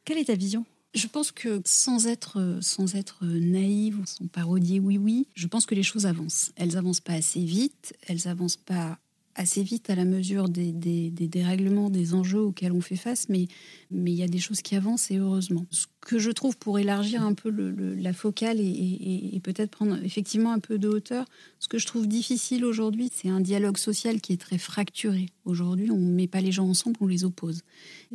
Quelle 0.05 0.19
est 0.19 0.25
ta 0.25 0.35
vision? 0.35 0.63
Je 0.93 1.07
pense 1.07 1.31
que 1.31 1.59
sans 1.65 2.05
être, 2.05 2.59
sans 2.61 2.95
être 2.95 3.25
naïve 3.25 3.99
ou 3.99 4.05
sans 4.05 4.27
parodier 4.27 4.79
oui 4.79 4.97
oui, 4.97 5.27
je 5.33 5.47
pense 5.47 5.65
que 5.65 5.75
les 5.75 5.83
choses 5.83 6.05
avancent. 6.05 6.51
Elles 6.55 6.77
avancent 6.77 7.01
pas 7.01 7.13
assez 7.13 7.43
vite, 7.43 7.95
elles 8.07 8.27
avancent 8.27 8.57
pas 8.57 8.99
assez 9.35 9.63
vite 9.63 9.89
à 9.89 9.95
la 9.95 10.05
mesure 10.05 10.49
des, 10.49 10.71
des, 10.71 11.09
des 11.11 11.27
dérèglements, 11.27 11.89
des 11.89 12.13
enjeux 12.13 12.41
auxquels 12.41 12.71
on 12.71 12.81
fait 12.81 12.95
face, 12.95 13.29
mais 13.29 13.47
mais 13.91 14.11
il 14.11 14.17
y 14.17 14.23
a 14.23 14.27
des 14.27 14.39
choses 14.39 14.61
qui 14.61 14.75
avancent 14.75 15.09
et 15.09 15.17
heureusement. 15.17 15.65
Ce 15.71 15.87
que 16.01 16.19
je 16.19 16.29
trouve 16.29 16.57
pour 16.57 16.77
élargir 16.77 17.23
un 17.23 17.33
peu 17.33 17.49
la 17.49 18.13
focale 18.13 18.59
et, 18.59 19.31
et, 19.33 19.39
peut-être 19.39 19.71
prendre 19.71 19.97
effectivement 20.03 20.51
un 20.51 20.59
peu 20.59 20.77
de 20.77 20.87
hauteur, 20.87 21.25
ce 21.59 21.67
que 21.67 21.77
je 21.77 21.87
trouve 21.87 22.07
difficile 22.07 22.65
aujourd'hui, 22.65 23.09
c'est 23.11 23.29
un 23.29 23.41
dialogue 23.41 23.77
social 23.77 24.21
qui 24.21 24.33
est 24.33 24.37
très 24.37 24.57
fracturé. 24.57 25.27
Aujourd'hui, 25.43 25.89
on 25.91 25.97
ne 25.97 26.13
met 26.13 26.27
pas 26.27 26.41
les 26.41 26.51
gens 26.51 26.67
ensemble, 26.67 26.97
on 27.01 27.07
les 27.07 27.25
oppose. 27.25 27.63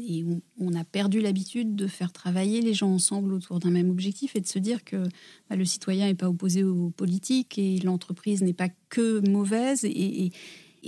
Et 0.00 0.24
on, 0.58 0.74
a 0.74 0.84
perdu 0.84 1.20
l'habitude 1.20 1.74
de 1.74 1.86
faire 1.86 2.12
travailler 2.12 2.60
les 2.60 2.74
gens 2.74 2.90
ensemble 2.90 3.32
autour 3.32 3.58
d'un 3.58 3.70
même 3.70 3.90
objectif 3.90 4.36
et 4.36 4.40
de 4.40 4.46
se 4.46 4.58
dire 4.58 4.84
que 4.84 5.02
bah, 5.50 5.56
le 5.56 5.64
citoyen 5.64 6.06
n'est 6.06 6.14
pas 6.14 6.28
opposé 6.28 6.62
aux 6.62 6.90
politiques 6.90 7.58
et 7.58 7.78
l'entreprise 7.80 8.42
n'est 8.42 8.54
pas 8.54 8.68
que 8.88 9.28
mauvaise 9.28 9.84
et 9.84 10.32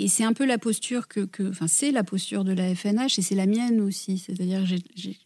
c'est 0.08 0.24
un 0.24 0.32
peu 0.32 0.44
la 0.44 0.58
posture 0.58 1.08
que, 1.08 1.28
enfin, 1.48 1.66
c'est 1.66 1.90
la 1.90 2.04
posture 2.04 2.44
de 2.44 2.52
la 2.52 2.74
FNH 2.74 3.18
et 3.18 3.22
c'est 3.22 3.34
la 3.34 3.46
mienne 3.46 3.80
aussi. 3.80 4.18
C'est-à-dire, 4.18 4.66
j'ai 4.66 5.18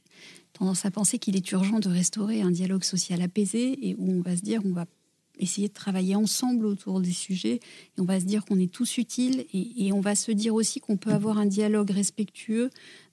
tendance 0.53 0.85
à 0.85 0.91
penser 0.91 1.19
qu'il 1.19 1.37
est 1.37 1.51
urgent 1.53 1.79
de 1.79 1.89
restaurer 1.89 2.43
un 2.43 2.51
dialogue 2.51 2.85
social 2.85 3.23
apaisé 3.23 3.89
et 3.89 3.95
où 3.99 4.11
on 4.11 4.21
va 4.21 4.37
se 4.37 4.43
dire, 4.43 4.61
on 4.65 4.73
va 4.73 4.87
essayer 5.39 5.69
de 5.69 5.73
travailler 5.73 6.15
ensemble 6.15 6.67
autour 6.67 7.01
des 7.01 7.13
sujets 7.13 7.61
et 7.97 8.01
on 8.01 8.05
va 8.05 8.21
se 8.21 8.27
dire 8.27 8.45
qu'on 8.45 8.59
est 8.59 8.71
tous 8.71 8.99
utiles 8.99 9.47
et, 9.55 9.87
et 9.87 9.93
on 9.93 10.01
va 10.01 10.15
se 10.15 10.33
dire 10.33 10.55
aussi 10.55 10.81
qu'on 10.81 10.99
peut 10.99 11.13
avoir 11.13 11.39
un 11.39 11.47
dialogue 11.47 11.91
respectueux 11.91 12.71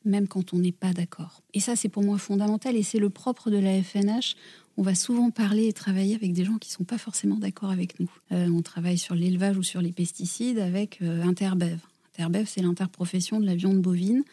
même 0.08 0.28
quand 0.28 0.54
on 0.54 0.58
n'est 0.58 0.72
pas 0.72 0.94
d'accord. 0.94 1.42
Et 1.54 1.60
ça, 1.60 1.76
c'est 1.76 1.90
pour 1.90 2.04
moi 2.04 2.18
fondamental 2.18 2.76
et 2.76 2.84
c'est 2.84 3.00
le 3.00 3.10
propre 3.10 3.50
de 3.50 3.58
la 3.58 3.82
FNH 3.82 4.36
on 4.78 4.84
va 4.84 4.96
souvent 4.96 5.32
parler 5.32 5.68
et 5.68 5.74
travailler 5.74 6.16
avec 6.16 6.34
des 6.34 6.46
gens 6.46 6.58
qui 6.58 6.70
ne 6.70 6.74
sont 6.74 6.84
pas 6.84 7.00
forcément 7.00 7.38
d'accord 7.38 7.72
avec 7.72 8.00
nous. 8.00 8.12
Euh, 8.32 8.48
on 8.50 8.62
travaille 8.62 9.00
sur 9.00 9.16
l'élevage 9.16 9.58
ou 9.58 9.64
sur 9.64 9.82
les 9.82 9.92
pesticides 9.92 10.60
avec 10.60 11.02
euh, 11.02 11.24
Interbev. 11.24 11.80
Interbev, 12.14 12.46
c'est 12.48 12.62
l'interprofession 12.62 13.40
de 13.40 13.46
la 13.46 13.56
viande 13.56 13.82
bovine. 13.82 14.24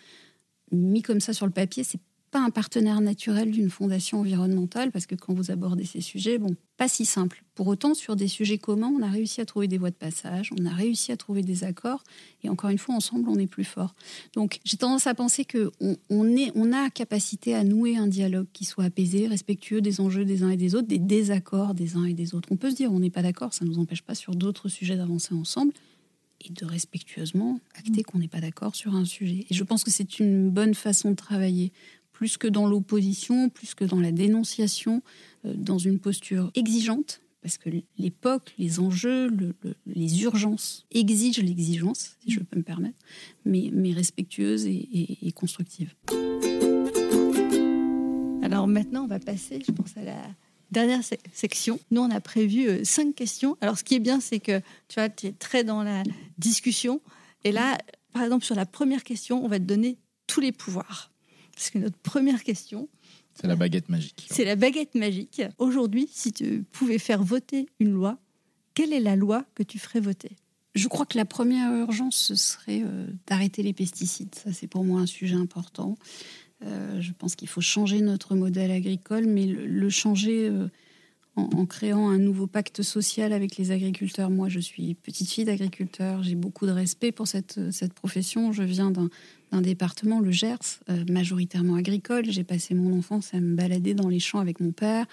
Mis 0.71 1.03
comme 1.03 1.21
ça 1.21 1.33
sur 1.33 1.47
le 1.47 1.53
papier, 1.53 1.83
c'est 1.83 2.01
pas 2.35 2.41
un 2.41 2.51
partenaire 2.51 3.01
naturel 3.01 3.53
d'une 3.53 3.71
fondation 3.71 4.19
environnementale, 4.19 4.91
parce 4.91 5.07
que 5.07 5.15
quand 5.15 5.33
vous 5.33 5.53
abordez 5.53 5.85
ces 5.85 6.01
sujets, 6.01 6.37
bon, 6.39 6.57
pas 6.77 6.89
si 6.89 7.05
simple. 7.05 7.45
Pour 7.55 7.69
autant, 7.69 7.95
sur 7.95 8.17
des 8.17 8.27
sujets 8.27 8.59
communs, 8.59 8.93
on 8.93 9.03
a 9.03 9.09
réussi 9.09 9.41
à 9.41 9.45
trouver 9.45 9.69
des 9.69 9.79
voies 9.79 9.93
de 9.93 9.95
passage, 9.95 10.51
on 10.59 10.67
a 10.67 10.73
réussi 10.73 11.13
à 11.13 11.17
trouver 11.17 11.43
des 11.43 11.63
accords, 11.63 12.03
et 12.43 12.49
encore 12.49 12.71
une 12.71 12.79
fois, 12.79 12.97
ensemble, 12.97 13.29
on 13.29 13.39
est 13.39 13.47
plus 13.47 13.63
fort. 13.63 13.95
Donc, 14.35 14.59
j'ai 14.65 14.77
tendance 14.77 15.07
à 15.07 15.15
penser 15.15 15.45
que 15.45 15.71
on, 16.11 16.37
est, 16.37 16.51
on 16.57 16.73
a 16.73 16.91
capacité 16.91 17.55
à 17.55 17.63
nouer 17.63 17.97
un 17.97 18.09
dialogue 18.09 18.49
qui 18.53 18.65
soit 18.65 18.83
apaisé, 18.83 19.29
respectueux 19.29 19.81
des 19.81 20.01
enjeux 20.01 20.25
des 20.25 20.43
uns 20.43 20.51
et 20.51 20.57
des 20.57 20.75
autres, 20.75 20.89
des 20.89 20.99
désaccords 20.99 21.73
des 21.73 21.95
uns 21.95 22.05
et 22.05 22.15
des 22.15 22.35
autres. 22.35 22.49
On 22.51 22.57
peut 22.57 22.71
se 22.71 22.75
dire, 22.75 22.93
on 22.93 22.99
n'est 22.99 23.11
pas 23.11 23.23
d'accord, 23.23 23.55
ça 23.55 23.65
ne 23.65 23.71
nous 23.71 23.79
empêche 23.79 24.03
pas 24.03 24.17
sur 24.17 24.35
d'autres 24.35 24.69
sujets 24.69 24.97
d'avancer 24.97 25.35
ensemble 25.35 25.73
et 26.41 26.53
de 26.53 26.67
respectueusement 26.67 27.61
acter 27.79 28.03
qu'on 28.03 28.19
n'est 28.19 28.27
pas 28.27 28.41
d'accord 28.41 28.75
sur 28.75 28.97
un 28.97 29.05
sujet. 29.05 29.47
Et 29.51 29.55
je 29.55 29.63
pense 29.63 29.85
que 29.85 29.93
c'est 29.93 30.19
une 30.19 30.51
bonne 30.51 30.75
façon 30.75 31.13
de 31.13 31.17
travailler 31.17 31.71
plus 32.15 32.39
que 32.39 32.47
dans 32.47 32.67
l'opposition, 32.67 33.51
plus 33.51 33.75
que 33.75 33.85
dans 33.85 34.01
la 34.01 34.13
dénonciation, 34.13 35.03
euh, 35.45 35.53
dans 35.55 35.77
une 35.77 35.99
posture 35.99 36.51
exigeante, 36.55 37.21
parce 37.43 37.59
que 37.59 37.69
l'époque, 37.99 38.55
les 38.57 38.81
enjeux, 38.81 39.31
les 39.85 40.23
urgences 40.23 40.87
exigent 40.91 41.43
l'exigence, 41.43 42.17
si 42.25 42.31
je 42.31 42.41
peux 42.41 42.57
me 42.57 42.63
permettre, 42.63 42.97
mais, 43.45 43.71
respectueuse 43.93 44.65
et, 44.65 45.31
constructive. 45.35 45.93
Alors 48.43 48.67
maintenant, 48.67 49.05
on 49.05 49.09
va 49.09 49.19
passer, 49.19 49.63
je 49.67 49.73
pense, 49.73 49.95
à 49.99 50.05
la 50.05 50.23
dernière 50.71 51.03
section. 51.35 51.79
Nous, 51.91 52.01
on 52.01 52.11
a 52.11 52.21
prévu 52.21 52.67
euh, 52.67 52.85
cinq 52.85 53.15
questions. 53.15 53.59
Alors, 53.61 53.79
ce 53.79 53.85
qui 53.85 53.95
est 53.95 54.01
bien, 54.01 54.21
c'est 54.21 54.41
que 54.41 54.61
tu 54.89 54.95
vois, 54.95 55.11
tu 55.11 55.27
es 55.27 55.33
très 55.33 55.65
dans 55.65 55.83
la 55.83 56.03
discussion. 56.39 57.03
Et 57.45 57.53
là, 57.53 57.77
par 58.15 58.23
exemple, 58.23 58.45
sur 58.45 58.55
la 58.55 58.65
première 58.65 59.05
question, 59.05 59.45
on 59.45 59.49
va 59.49 59.59
te 59.59 59.65
donner 59.65 59.99
tous 60.27 60.41
les 60.41 60.53
pouvoirs. 60.53 61.14
Parce 61.55 61.71
que 61.71 61.79
notre 61.79 61.99
première 61.99 62.43
question. 62.43 62.89
C'est 63.35 63.47
la 63.47 63.57
baguette 63.57 63.89
magique. 63.89 64.27
C'est 64.31 64.45
la 64.45 64.57
baguette 64.57 64.95
magique. 64.95 65.43
Aujourd'hui, 65.59 66.09
si 66.13 66.33
tu 66.33 66.65
pouvais 66.73 66.99
faire 66.99 67.23
voter 67.23 67.67
une 67.81 67.93
loi, 67.93 68.19
quelle 68.75 68.93
est 68.93 69.01
la 69.01 69.17
loi 69.17 69.45
que 69.55 69.63
tu 69.63 69.79
ferais 69.79 70.01
voter? 70.01 70.37
Je 70.75 70.89
crois 70.89 71.07
que 71.07 71.17
la 71.17 71.25
première 71.25 71.73
urgence, 71.73 72.17
ce 72.17 72.35
serait 72.35 72.83
euh, 72.85 73.07
d'arrêter 73.27 73.63
les 73.63 73.73
pesticides. 73.73 74.35
Ça, 74.35 74.53
c'est 74.53 74.67
pour 74.67 74.85
moi 74.85 75.01
un 75.01 75.07
sujet 75.07 75.37
important. 75.37 75.97
Euh, 76.65 77.01
je 77.01 77.13
pense 77.13 77.37
qu'il 77.37 77.49
faut 77.49 77.61
changer 77.61 78.01
notre 78.01 78.35
modèle 78.35 78.71
agricole, 78.71 79.27
mais 79.27 79.47
le, 79.47 79.91
changer 79.91 80.49
euh, 80.49 80.69
en, 81.37 81.67
créant 81.67 82.11
un 82.11 82.19
nouveau 82.19 82.47
pacte 82.47 82.83
social 82.83 83.33
avec 83.33 83.57
les 83.57 83.71
agriculteurs. 83.71 84.31
Moi, 84.31 84.49
je 84.49 84.61
suis 84.61 84.95
petite 84.95 85.31
fille 85.31 85.45
d'agriculteur, 85.45 86.23
j'ai 86.23 86.37
beaucoup 86.37 86.67
de 86.67 86.71
respect 86.71 87.13
pour 87.13 87.27
cette, 87.27 87.59
cette 87.73 87.93
profession. 87.93 88.53
Je 88.53 88.63
viens 88.63 88.91
d'un 88.91 89.09
un 89.55 89.63
département, 89.63 90.21
le 90.21 90.31
Gers, 90.31 90.81
euh, 90.91 91.05
majoritairement 91.09 91.77
agricole. 91.77 92.25
J'ai 92.29 92.45
passé 92.45 92.75
mon 92.75 92.99
enfance 92.99 93.33
à 93.35 93.41
me 93.41 93.55
balader 93.55 93.95
dans 93.95 94.09
les 94.09 94.19
champs 94.19 94.41
avec 94.41 94.61
mon 94.61 94.73
père. 94.73 95.07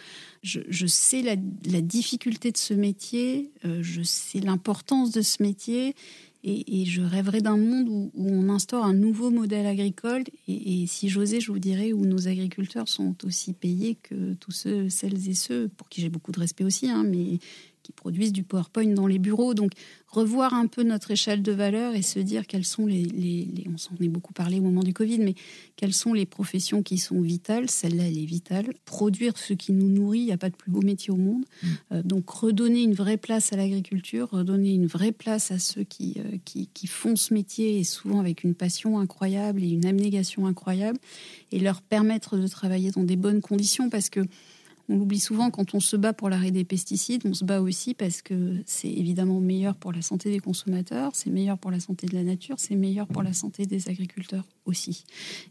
Je, 0.44 0.88
sais 0.88 1.22
la, 1.22 1.36
difficulté 1.82 2.52
de 2.52 2.58
ce 2.58 2.74
métier, 2.74 3.52
euh, 3.66 3.80
je 3.82 4.02
sais 4.02 4.40
l'importance 4.40 5.12
de 5.12 5.22
ce 5.22 5.42
métier. 5.44 5.96
Et, 6.44 6.86
je 6.86 7.02
rêverais 7.02 7.42
d'un 7.42 7.58
monde 7.58 7.88
où, 7.88 8.12
on 8.16 8.50
instaure 8.50 8.84
un 8.84 8.94
nouveau 8.94 9.30
modèle 9.30 9.68
agricole. 9.68 10.24
Et, 10.48 10.86
si 10.88 11.10
j'osais, 11.10 11.40
je 11.40 11.52
vous 11.52 11.60
dirais 11.60 11.94
où 11.94 12.06
nos 12.06 12.28
agriculteurs 12.28 12.88
sont 12.88 13.16
aussi 13.26 13.54
payés 13.54 13.96
que 14.02 14.34
tous 14.36 14.52
ceux, 14.52 14.90
celles 14.90 15.30
et 15.30 15.36
ceux, 15.36 15.68
pour 15.70 15.88
qui 15.90 16.02
j'ai 16.02 16.10
beaucoup 16.10 16.32
de 16.32 16.40
respect 16.40 16.64
aussi, 16.64 16.90
hein, 16.90 17.04
mais 17.04 17.40
qui 17.84 17.92
produisent 17.92 18.34
du 18.34 18.44
PowerPoint 18.44 18.94
dans 18.94 19.08
les 19.08 19.20
bureaux. 19.20 19.54
Donc, 19.54 19.72
revoir 20.08 20.54
un 20.54 20.68
peu 20.68 20.84
notre 20.84 21.12
échelle 21.12 21.42
de 21.42 21.52
valeur 21.52 21.96
et 21.96 22.02
se 22.02 22.20
dire 22.20 22.46
quelles 22.46 22.66
sont 22.66 22.86
les, 22.86 23.04
les, 23.04 23.66
on 23.74 23.78
s'en 23.78 23.96
est 24.02 24.10
beaucoup 24.10 24.34
parlé 24.34 24.60
au 24.60 24.64
moment 24.64 24.84
du 24.84 24.94
Covid, 24.94 25.20
mais 25.20 25.36
quelles 25.76 25.94
sont 25.94 26.14
les 26.14 26.26
professions 26.26 26.84
qui 26.84 26.98
sont 26.98 27.22
vitales? 27.22 27.70
Celle-là, 27.70 28.04
elle 28.08 28.18
est 28.18 28.26
vitale. 28.26 28.74
Produire 28.86 29.38
ce 29.38 29.54
qui 29.54 29.72
nous 29.72 29.88
nourrit, 29.88 30.20
il 30.20 30.26
n'y 30.26 30.32
a 30.32 30.38
pas 30.38 30.50
de 30.50 30.56
plus 30.56 30.72
beau 30.72 30.82
métier 30.82 31.12
au 31.12 31.18
monde. 31.18 31.46
Mm. 31.64 31.68
Euh, 31.94 32.04
donc, 32.04 32.30
redonner 32.30 32.84
une 32.84 32.94
vraie 32.94 33.18
place 33.18 33.54
à 33.54 33.58
l'agriculture, 33.58 34.30
redonner 34.32 34.74
une 34.74 34.88
vraie 34.88 35.12
place 35.12 35.52
à 35.52 35.60
ceux 35.60 35.84
qui, 35.84 36.16
euh, 36.18 36.38
qui, 36.46 36.68
qui, 36.74 36.88
font 36.88 37.16
ce 37.16 37.34
métier 37.34 37.80
et 37.80 37.84
souvent 37.84 38.20
avec 38.20 38.44
une 38.44 38.54
passion 38.54 39.00
incroyable 39.00 39.64
et 39.64 39.70
une 39.70 39.86
abnégation 39.86 40.46
incroyable 40.46 41.00
et 41.52 41.60
leur 41.60 41.82
permettre 41.82 42.38
de 42.38 42.48
travailler 42.48 42.92
dans 42.92 43.04
des 43.04 43.16
bonnes 43.16 43.42
conditions 43.42 43.90
parce 43.90 44.10
que 44.10 44.22
on 44.92 44.98
l'oublie 44.98 45.20
souvent 45.20 45.50
quand 45.50 45.74
on 45.74 45.80
se 45.80 45.96
bat 45.96 46.14
pour 46.14 46.30
l'arrêt 46.30 46.52
des 46.52 46.66
pesticides, 46.66 47.22
on 47.26 47.34
se 47.34 47.46
bat 47.46 47.62
aussi 47.62 47.94
parce 47.94 48.22
que 48.22 48.58
c'est 48.66 48.92
évidemment 48.92 49.40
meilleur 49.40 49.76
pour 49.76 49.94
la 49.94 50.02
santé 50.02 50.30
des 50.30 50.40
consommateurs, 50.40 51.12
c'est 51.14 51.30
meilleur 51.30 51.58
pour 51.58 51.72
la 51.72 51.80
santé 51.80 52.08
de 52.08 52.14
la 52.14 52.24
nature, 52.24 52.56
c'est 52.60 52.76
meilleur 52.76 53.08
pour 53.08 53.24
la 53.24 53.34
santé 53.34 53.66
des 53.66 53.90
agriculteurs 53.90 54.46
aussi. 54.66 55.06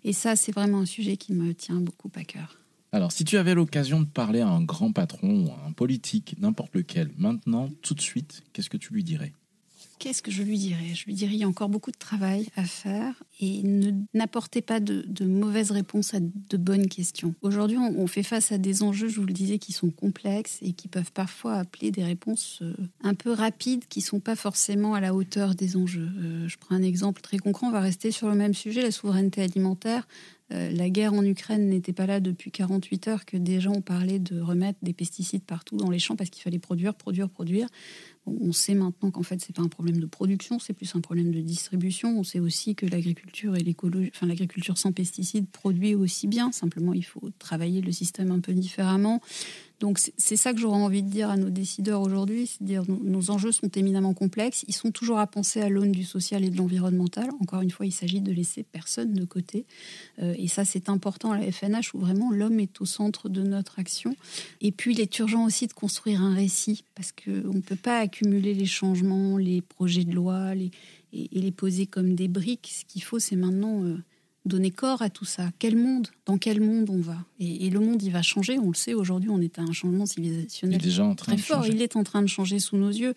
Et 0.05 0.12
ça, 0.12 0.37
c'est 0.37 0.53
vraiment 0.53 0.81
un 0.81 0.87
sujet 0.87 1.16
qui 1.16 1.33
me 1.33 1.55
tient 1.55 1.81
beaucoup 1.81 2.11
à 2.14 2.24
cœur. 2.24 2.59
Alors, 2.92 3.12
si 3.12 3.24
tu 3.24 3.38
avais 3.38 3.55
l'occasion 3.55 4.00
de 4.00 4.07
parler 4.07 4.40
à 4.40 4.48
un 4.48 4.62
grand 4.62 4.92
patron 4.92 5.55
à 5.55 5.68
un 5.68 5.72
politique, 5.72 6.35
n'importe 6.38 6.74
lequel, 6.74 7.11
maintenant, 7.16 7.70
tout 7.83 7.94
de 7.94 8.00
suite, 8.00 8.42
qu'est-ce 8.53 8.68
que 8.68 8.76
tu 8.76 8.92
lui 8.92 9.05
dirais? 9.05 9.33
Qu'est-ce 10.00 10.22
que 10.22 10.30
je 10.30 10.42
lui 10.42 10.56
dirais? 10.56 10.94
Je 10.94 11.04
lui 11.04 11.12
dirais 11.12 11.34
il 11.34 11.40
y 11.40 11.44
a 11.44 11.48
encore 11.48 11.68
beaucoup 11.68 11.90
de 11.90 11.98
travail 11.98 12.48
à 12.56 12.64
faire 12.64 13.22
et 13.38 13.62
ne 13.62 13.90
n'apportez 14.14 14.62
pas 14.62 14.80
de, 14.80 15.04
mauvaises 15.26 15.72
réponses 15.72 16.14
à 16.14 16.20
de 16.20 16.56
bonnes 16.56 16.88
questions. 16.88 17.34
Aujourd'hui, 17.42 17.76
on, 17.76 18.06
fait 18.06 18.22
face 18.22 18.50
à 18.50 18.56
des 18.56 18.82
enjeux, 18.82 19.08
je 19.08 19.20
vous 19.20 19.26
le 19.26 19.34
disais, 19.34 19.58
qui 19.58 19.72
sont 19.72 19.90
complexes 19.90 20.58
et 20.62 20.72
qui 20.72 20.88
peuvent 20.88 21.12
parfois 21.12 21.56
appeler 21.56 21.90
des 21.90 22.02
réponses 22.02 22.60
euh, 22.62 22.72
un 23.02 23.12
peu 23.12 23.30
rapides 23.30 23.84
qui 23.90 24.00
sont 24.00 24.20
pas 24.20 24.36
forcément 24.36 24.94
à 24.94 25.00
la 25.00 25.14
hauteur 25.14 25.54
des 25.54 25.76
enjeux. 25.76 26.08
Euh, 26.18 26.48
je 26.48 26.56
prends 26.56 26.74
un 26.74 26.82
exemple 26.82 27.20
très 27.20 27.36
concret, 27.36 27.66
on 27.66 27.70
va 27.70 27.80
rester 27.80 28.10
sur 28.10 28.30
le 28.30 28.34
même 28.34 28.54
sujet, 28.54 28.80
la 28.80 28.92
souveraineté 28.92 29.42
alimentaire. 29.42 30.08
Euh, 30.52 30.70
la 30.70 30.90
guerre 30.90 31.12
en 31.12 31.24
Ukraine 31.24 31.68
n'était 31.68 31.92
pas 31.92 32.06
là 32.06 32.18
depuis 32.18 32.50
48 32.50 33.08
heures 33.08 33.24
que 33.24 33.36
déjà 33.36 33.70
on 33.70 33.82
parlait 33.82 34.18
de 34.18 34.40
remettre 34.40 34.78
des 34.82 34.92
pesticides 34.92 35.44
partout 35.44 35.76
dans 35.76 35.90
les 35.90 36.00
champs 36.00 36.16
parce 36.16 36.30
qu'il 36.30 36.42
fallait 36.42 36.58
produire, 36.58 36.94
produire, 36.94 37.28
produire. 37.28 37.68
On 38.26 38.52
sait 38.52 38.74
maintenant 38.74 39.11
qu'en 39.11 39.22
fait, 39.22 39.40
c'est 39.40 39.54
pas 39.54 39.62
un 39.62 39.68
problème 39.68 39.98
de 39.98 40.06
production, 40.06 40.59
c'est 40.59 40.72
plus 40.72 40.94
un 40.94 41.00
problème 41.00 41.33
de 41.33 41.40
distribution. 41.40 42.18
On 42.18 42.24
sait 42.24 42.40
aussi 42.40 42.74
que 42.74 42.87
l'agriculture 42.87 43.56
et 43.56 43.61
l'écologie, 43.61 44.11
enfin 44.14 44.26
l'agriculture 44.26 44.78
sans 44.78 44.92
pesticides 44.92 45.48
produit 45.48 45.94
aussi 45.94 46.26
bien. 46.26 46.52
Simplement, 46.52 46.92
il 46.94 47.04
faut 47.04 47.30
travailler 47.38 47.80
le 47.80 47.92
système 47.92 48.30
un 48.30 48.40
peu 48.40 48.52
différemment. 48.52 49.20
Donc 49.80 49.98
c'est 49.98 50.37
ça 50.37 50.52
que 50.52 50.61
j'aurais 50.61 50.78
envie 50.78 51.02
de 51.02 51.09
dire 51.09 51.30
à 51.30 51.38
nos 51.38 51.48
décideurs 51.48 52.02
aujourd'hui, 52.02 52.46
c'est 52.46 52.62
dire 52.62 52.83
nos, 52.87 52.98
nos 53.02 53.30
enjeux 53.30 53.50
sont 53.50 53.68
éminemment 53.68 54.12
complexes, 54.12 54.62
ils 54.68 54.74
sont 54.74 54.90
toujours 54.90 55.18
à 55.18 55.26
penser 55.26 55.62
à 55.62 55.70
l'aune 55.70 55.90
du 55.90 56.04
social 56.04 56.44
et 56.44 56.50
de 56.50 56.56
l'environnemental. 56.59 57.30
Encore 57.40 57.62
une 57.62 57.70
fois, 57.70 57.87
il 57.87 57.92
s'agit 57.92 58.20
de 58.20 58.30
laisser 58.30 58.62
personne 58.62 59.14
de 59.14 59.24
côté. 59.24 59.64
Euh, 60.20 60.35
et 60.37 60.48
ça, 60.48 60.66
c'est 60.66 60.90
important 60.90 61.33
à 61.33 61.38
la 61.38 61.50
FNH 61.50 61.94
où 61.94 61.98
vraiment 61.98 62.30
l'homme 62.30 62.61
est 62.61 62.78
au 62.83 62.85
centre 62.85 63.30
de 63.30 63.42
notre 63.42 63.78
action. 63.78 64.14
Et 64.61 64.70
puis, 64.70 64.92
il 64.92 65.00
est 65.00 65.18
urgent 65.18 65.46
aussi 65.46 65.66
de 65.66 65.72
construire 65.72 66.20
un 66.20 66.35
récit 66.35 66.85
parce 66.94 67.12
qu'on 67.12 67.54
ne 67.54 67.61
peut 67.61 67.74
pas 67.74 68.00
accumuler 68.10 68.54
les 68.54 68.66
changements, 68.66 69.38
les 69.38 69.62
projets 69.62 70.04
de 70.04 70.12
loi 70.12 70.54
et, 70.56 70.70
les 71.12 71.52
poser 71.52 71.86
comme 71.86 72.14
des 72.16 72.26
briques. 72.26 72.70
Ce 72.72 72.84
qu'il 72.84 73.02
faut, 73.02 73.20
c'est 73.20 73.36
maintenant... 73.36 73.84
Euh, 73.84 73.98
donner 74.46 74.70
corps 74.70 75.03
à 75.03 75.11
tout 75.11 75.24
ça. 75.24 75.50
Quel 75.59 75.76
monde? 75.76 76.09
Dans 76.24 76.38
quel 76.38 76.61
monde 76.61 76.88
on 76.88 77.00
va? 77.00 77.18
Et, 77.38 77.68
le 77.70 77.81
monde, 77.81 78.03
il 78.03 78.11
va 78.11 78.22
changer. 78.22 78.59
On 78.59 78.68
le 78.68 78.74
sait 78.74 78.94
aujourd'hui, 78.94 79.31
on 79.31 79.40
est 79.40 79.59
à 79.59 79.62
un 79.62 79.72
changement 79.72 80.07
civilisationnel 80.07 80.81
déjà 80.81 81.05
en 81.05 81.14
train 81.14 81.35
très 81.35 81.42
fort. 81.42 81.66
Il 81.66 81.83
est 81.83 81.96
en 81.96 82.05
train 82.05 82.22
de 82.22 82.26
changer 82.26 82.59
sous 82.59 82.76
nos 82.76 82.88
yeux. 82.88 83.14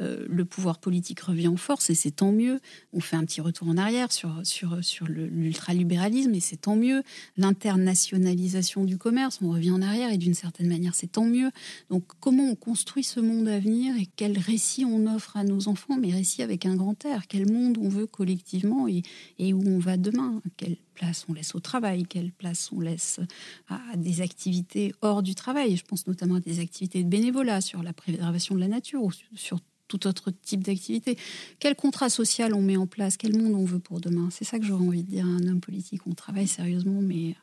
Euh, 0.00 0.24
le 0.28 0.44
pouvoir 0.44 0.78
politique 0.78 1.20
revient 1.20 1.48
en 1.48 1.56
force 1.56 1.90
et 1.90 1.94
c'est 1.94 2.10
tant 2.10 2.32
mieux. 2.32 2.60
On 2.92 3.00
fait 3.00 3.16
un 3.16 3.24
petit 3.24 3.40
retour 3.40 3.68
en 3.68 3.76
arrière 3.76 4.12
sur, 4.12 4.40
sur, 4.44 4.82
sur 4.82 5.06
l'ultralibéralisme 5.06 6.34
et 6.34 6.40
c'est 6.40 6.56
tant 6.56 6.76
mieux. 6.76 7.02
L'internationalisation 7.36 8.84
du 8.84 8.98
commerce, 8.98 9.40
on 9.42 9.50
revient 9.50 9.70
en 9.72 9.82
arrière 9.82 10.12
et 10.12 10.18
d'une 10.18 10.34
certaine 10.34 10.68
manière, 10.68 10.94
c'est 10.94 11.12
tant 11.12 11.26
mieux. 11.26 11.50
Donc, 11.90 12.04
comment 12.20 12.44
on 12.44 12.56
construit 12.56 13.04
ce 13.04 13.20
monde 13.20 13.48
à 13.48 13.58
venir 13.58 13.96
et 13.96 14.08
quel 14.16 14.38
récit 14.38 14.84
on 14.84 15.06
offre 15.12 15.36
à 15.36 15.44
nos 15.44 15.68
enfants, 15.68 15.96
mais 16.00 16.12
récit 16.12 16.42
avec 16.42 16.66
un 16.66 16.74
grand 16.74 17.04
air 17.04 17.26
Quel 17.28 17.50
monde 17.50 17.78
on 17.80 17.88
veut 17.88 18.06
collectivement 18.06 18.88
et, 18.88 19.02
et 19.38 19.52
où 19.52 19.62
on 19.66 19.78
va 19.78 19.96
demain? 19.96 20.40
Quelle 20.64 20.76
place 20.94 21.26
on 21.28 21.34
laisse 21.34 21.54
au 21.54 21.60
travail, 21.60 22.04
quelle 22.04 22.32
place 22.32 22.70
on 22.72 22.80
laisse 22.80 23.20
à 23.68 23.96
des 23.96 24.22
activités 24.22 24.94
hors 25.02 25.22
du 25.22 25.34
travail. 25.34 25.76
Je 25.76 25.84
pense 25.84 26.06
notamment 26.06 26.36
à 26.36 26.40
des 26.40 26.60
activités 26.60 27.02
de 27.02 27.08
bénévolat 27.08 27.60
sur 27.60 27.82
la 27.82 27.92
préservation 27.92 28.54
de 28.54 28.60
la 28.60 28.68
nature 28.68 29.02
ou 29.02 29.10
sur 29.34 29.60
tout 29.88 30.06
autre 30.06 30.30
type 30.30 30.62
d'activité. 30.62 31.18
Quel 31.58 31.76
contrat 31.76 32.08
social 32.08 32.54
on 32.54 32.62
met 32.62 32.78
en 32.78 32.86
place, 32.86 33.18
quel 33.18 33.36
monde 33.36 33.54
on 33.54 33.66
veut 33.66 33.78
pour 33.78 34.00
demain? 34.00 34.28
C'est 34.30 34.44
ça 34.44 34.58
que 34.58 34.64
j'aurais 34.64 34.86
envie 34.86 35.02
de 35.02 35.10
dire 35.10 35.26
à 35.26 35.28
un 35.28 35.46
homme 35.46 35.60
politique. 35.60 36.06
On 36.06 36.14
travaille 36.14 36.48
sérieusement, 36.48 37.02
mais 37.02 37.34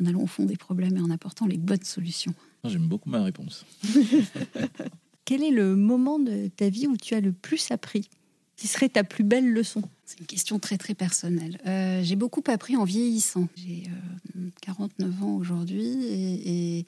en 0.00 0.06
allant 0.06 0.22
au 0.22 0.26
fond 0.26 0.46
des 0.46 0.56
problèmes 0.56 0.96
et 0.96 1.00
en 1.00 1.10
apportant 1.10 1.46
les 1.46 1.58
bonnes 1.58 1.84
solutions. 1.84 2.34
J'aime 2.64 2.88
beaucoup 2.88 3.10
ma 3.10 3.22
réponse. 3.22 3.66
Quel 5.26 5.42
est 5.42 5.50
le 5.50 5.76
moment 5.76 6.18
de 6.18 6.48
ta 6.48 6.70
vie 6.70 6.86
où 6.86 6.96
tu 6.96 7.14
as 7.14 7.20
le 7.20 7.32
plus 7.32 7.70
appris? 7.70 8.08
Qui 8.56 8.66
serait 8.68 8.88
ta 8.88 9.04
plus 9.04 9.24
belle 9.24 9.52
leçon? 9.52 9.82
C'est 10.08 10.20
une 10.20 10.26
question 10.26 10.58
très 10.58 10.78
très 10.78 10.94
personnelle. 10.94 11.58
Euh, 11.66 12.00
j'ai 12.02 12.16
beaucoup 12.16 12.42
appris 12.46 12.76
en 12.76 12.84
vieillissant. 12.84 13.46
J'ai 13.56 13.84
49 14.62 15.06
euh, 15.10 15.24
ans 15.24 15.36
aujourd'hui 15.36 15.84
et, 16.06 16.86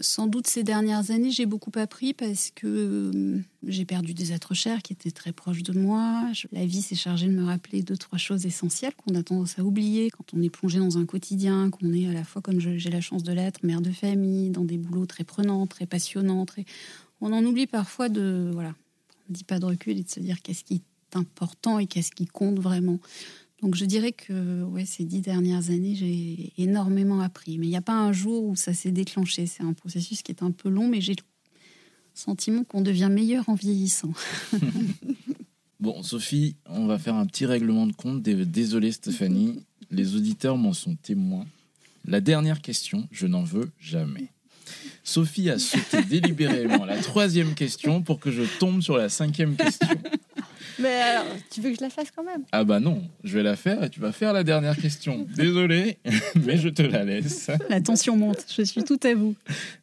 sans 0.00 0.28
doute 0.28 0.46
ces 0.46 0.62
dernières 0.62 1.10
années, 1.10 1.32
j'ai 1.32 1.44
beaucoup 1.44 1.72
appris 1.74 2.14
parce 2.14 2.52
que 2.54 2.66
euh, 3.12 3.42
j'ai 3.66 3.84
perdu 3.84 4.14
des 4.14 4.32
êtres 4.32 4.54
chers 4.54 4.80
qui 4.80 4.92
étaient 4.92 5.10
très 5.10 5.32
proches 5.32 5.64
de 5.64 5.72
moi. 5.72 6.30
la 6.52 6.64
vie 6.64 6.82
s'est 6.82 6.94
chargée 6.94 7.26
de 7.26 7.32
me 7.32 7.44
rappeler 7.44 7.82
deux, 7.82 7.96
trois 7.96 8.16
choses 8.16 8.46
essentielles 8.46 8.94
qu'on 8.94 9.16
a 9.16 9.24
tendance 9.24 9.58
à 9.58 9.64
oublier 9.64 10.08
quand 10.10 10.32
on 10.32 10.40
est 10.40 10.50
plongé 10.50 10.78
dans 10.78 10.98
un 10.98 11.06
quotidien, 11.06 11.68
qu'on 11.68 11.92
est 11.92 12.06
à 12.06 12.12
la 12.12 12.22
fois, 12.22 12.40
comme 12.40 12.60
j'ai 12.60 12.90
la 12.90 13.00
chance 13.00 13.24
de 13.24 13.32
l'être, 13.32 13.64
mère 13.64 13.80
de 13.80 13.90
famille, 13.90 14.50
dans 14.50 14.64
des 14.64 14.78
boulots 14.78 15.06
très 15.06 15.24
prenants, 15.24 15.66
très 15.66 15.84
passionnants. 15.84 16.46
On 17.20 17.32
en 17.32 17.44
oublie 17.44 17.66
parfois 17.66 18.08
de. 18.08 18.50
Voilà. 18.54 18.76
On 19.28 19.32
dit 19.32 19.44
pas 19.44 19.58
de 19.58 19.66
recul 19.66 19.98
et 19.98 20.04
de 20.04 20.08
se 20.08 20.20
dire 20.20 20.40
qu'est-ce 20.42 20.64
qui 20.64 20.82
important 21.16 21.78
et 21.78 21.86
qu'est-ce 21.86 22.10
qui 22.10 22.26
compte 22.26 22.58
vraiment. 22.58 22.98
Donc 23.62 23.74
je 23.74 23.84
dirais 23.84 24.12
que 24.12 24.62
ouais, 24.64 24.86
ces 24.86 25.04
dix 25.04 25.20
dernières 25.20 25.70
années, 25.70 25.94
j'ai 25.94 26.52
énormément 26.56 27.20
appris. 27.20 27.58
Mais 27.58 27.66
il 27.66 27.70
n'y 27.70 27.76
a 27.76 27.82
pas 27.82 27.98
un 27.98 28.12
jour 28.12 28.44
où 28.44 28.56
ça 28.56 28.72
s'est 28.72 28.90
déclenché. 28.90 29.46
C'est 29.46 29.62
un 29.62 29.74
processus 29.74 30.22
qui 30.22 30.32
est 30.32 30.42
un 30.42 30.50
peu 30.50 30.68
long, 30.68 30.88
mais 30.88 31.00
j'ai 31.00 31.12
le 31.12 31.22
sentiment 32.14 32.64
qu'on 32.64 32.80
devient 32.80 33.08
meilleur 33.10 33.48
en 33.48 33.54
vieillissant. 33.54 34.12
bon, 35.80 36.02
Sophie, 36.02 36.56
on 36.66 36.86
va 36.86 36.98
faire 36.98 37.14
un 37.14 37.26
petit 37.26 37.44
règlement 37.44 37.86
de 37.86 37.92
compte. 37.92 38.22
Désolé 38.22 38.92
Stéphanie, 38.92 39.62
les 39.90 40.16
auditeurs 40.16 40.56
m'en 40.56 40.72
sont 40.72 40.96
témoins. 40.96 41.46
La 42.06 42.22
dernière 42.22 42.62
question, 42.62 43.06
je 43.10 43.26
n'en 43.26 43.42
veux 43.42 43.70
jamais. 43.78 44.32
Sophie 45.04 45.50
a 45.50 45.58
sauté 45.58 46.02
délibérément 46.08 46.84
la 46.84 46.96
troisième 46.98 47.54
question 47.54 48.02
pour 48.02 48.20
que 48.20 48.30
je 48.30 48.42
tombe 48.58 48.80
sur 48.80 48.96
la 48.96 49.08
cinquième 49.08 49.56
question. 49.56 49.88
Mais 50.80 50.88
alors, 50.88 51.26
tu 51.50 51.60
veux 51.60 51.70
que 51.70 51.76
je 51.76 51.82
la 51.82 51.90
fasse 51.90 52.10
quand 52.14 52.24
même? 52.24 52.42
Ah 52.52 52.64
bah 52.64 52.80
non, 52.80 53.02
je 53.24 53.36
vais 53.36 53.42
la 53.42 53.56
faire 53.56 53.82
et 53.84 53.90
tu 53.90 54.00
vas 54.00 54.12
faire 54.12 54.32
la 54.32 54.44
dernière 54.44 54.76
question. 54.76 55.26
Désolé, 55.34 55.98
mais 56.44 56.56
je 56.56 56.68
te 56.68 56.82
la 56.82 57.04
laisse. 57.04 57.50
La 57.68 57.80
tension 57.80 58.16
monte, 58.16 58.44
je 58.56 58.62
suis 58.62 58.82
tout 58.84 59.00
à 59.02 59.14
vous. 59.14 59.34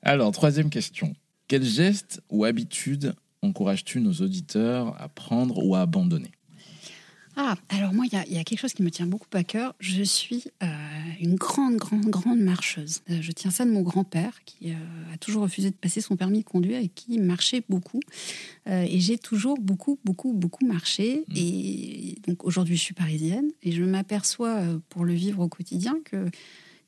Alors, 0.02 0.32
troisième 0.32 0.70
question. 0.70 1.14
Quel 1.48 1.64
geste 1.64 2.22
ou 2.30 2.46
habitude 2.46 3.14
encourages-tu 3.42 4.02
nos 4.02 4.14
auditeurs 4.14 4.96
à 5.00 5.08
prendre 5.08 5.64
ou 5.64 5.76
à 5.76 5.82
abandonner? 5.82 6.32
Ah, 7.40 7.56
alors 7.70 7.94
moi, 7.94 8.06
il 8.12 8.34
y, 8.34 8.40
a 8.40 8.44
quelque 8.44 8.60
chose 8.60 8.74
qui 8.74 8.82
me 8.82 8.90
tient 8.90 9.06
beaucoup 9.06 9.28
à 9.34 9.44
cœur. 9.44 9.76
Je 9.80 10.02
suis 10.02 10.46
euh, 10.64 10.68
une 11.22 11.36
grande, 11.36 11.76
grande, 11.76 12.08
grande 12.08 12.40
marcheuse. 12.40 13.02
Euh, 13.12 13.20
je 13.22 13.32
tiens 13.32 13.52
ça 13.52 13.64
de 13.64 13.70
mon 13.70 13.84
grand-père, 13.84 14.44
qui 14.44 14.72
euh, 14.72 15.14
a 15.14 15.18
toujours 15.18 15.44
refusé 15.44 15.70
de 15.70 15.76
passer 15.76 16.02
son 16.02 16.16
permis 16.16 16.40
de 16.40 16.44
conduire 16.46 16.80
et 16.80 16.88
qui 16.88 17.20
marchait 17.20 17.62
beaucoup. 17.70 18.00
et 18.66 19.00
j'ai 19.00 19.20
toujours 19.20 19.60
beaucoup, 19.60 20.00
beaucoup, 20.04 20.34
beaucoup 20.34 20.66
marché. 20.66 21.26
Mmh. 21.28 21.34
Et 21.36 22.16
donc 22.28 22.44
aujourd'hui, 22.44 22.76
je 22.76 22.82
suis 22.82 22.96
parisienne 22.96 23.52
et 23.62 23.72
je 23.72 23.84
m'aperçois, 23.84 24.60
pour 24.90 25.06
le 25.06 25.14
vivre 25.14 25.44
au 25.44 25.48
quotidien, 25.48 25.96
que 26.06 26.26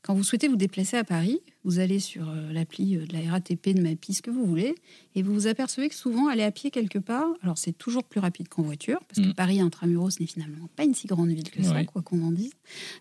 quand 0.02 0.14
vous 0.14 0.24
souhaitez 0.24 0.48
vous 0.48 0.56
déplacer 0.56 0.98
à 0.98 1.04
Paris, 1.04 1.42
vous 1.64 1.80
allez 1.80 2.00
sur 2.00 2.30
euh, 2.30 2.52
l'appli 2.54 2.96
euh, 2.96 3.06
de 3.06 3.14
la 3.14 3.32
RATP, 3.32 3.70
de 3.70 3.82
Mappy, 3.82 4.14
ce 4.14 4.22
que 4.22 4.32
vous 4.32 4.46
voulez, 4.46 4.76
et 5.16 5.22
vous 5.22 5.34
vous 5.34 5.48
apercevez 5.48 5.90
que 5.90 5.96
souvent, 5.96 6.28
aller 6.28 6.44
à 6.44 6.52
pied 6.52 6.72
quelque 6.72 7.00
part, 7.00 7.28
alors 7.42 7.58
c'est 7.58 7.78
toujours 7.78 8.04
plus 8.04 8.20
rapide 8.20 8.48
qu'en 8.48 8.62
voiture, 8.62 9.00
parce 9.08 9.26
que 9.26 9.32
mm. 9.32 9.36
Paris 9.36 9.60
intramuros 9.60 10.20
n'est 10.20 10.28
finalement 10.28 10.70
pas 10.76 10.84
une 10.84 10.94
si 10.94 11.08
grande 11.08 11.30
ville 11.30 11.50
que 11.50 11.62
ça, 11.64 11.84
quoi 11.84 12.02
qu'on 12.02 12.22
en 12.22 12.32
dise, 12.32 12.54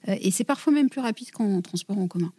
euh, 0.08 0.16
et 0.20 0.30
c'est 0.30 0.44
parfois 0.44 0.72
même 0.72 0.90
plus 0.90 1.00
rapide 1.00 1.30
qu'en 1.30 1.62
transport 1.62 1.98
en 1.98 2.08
commun. 2.08 2.32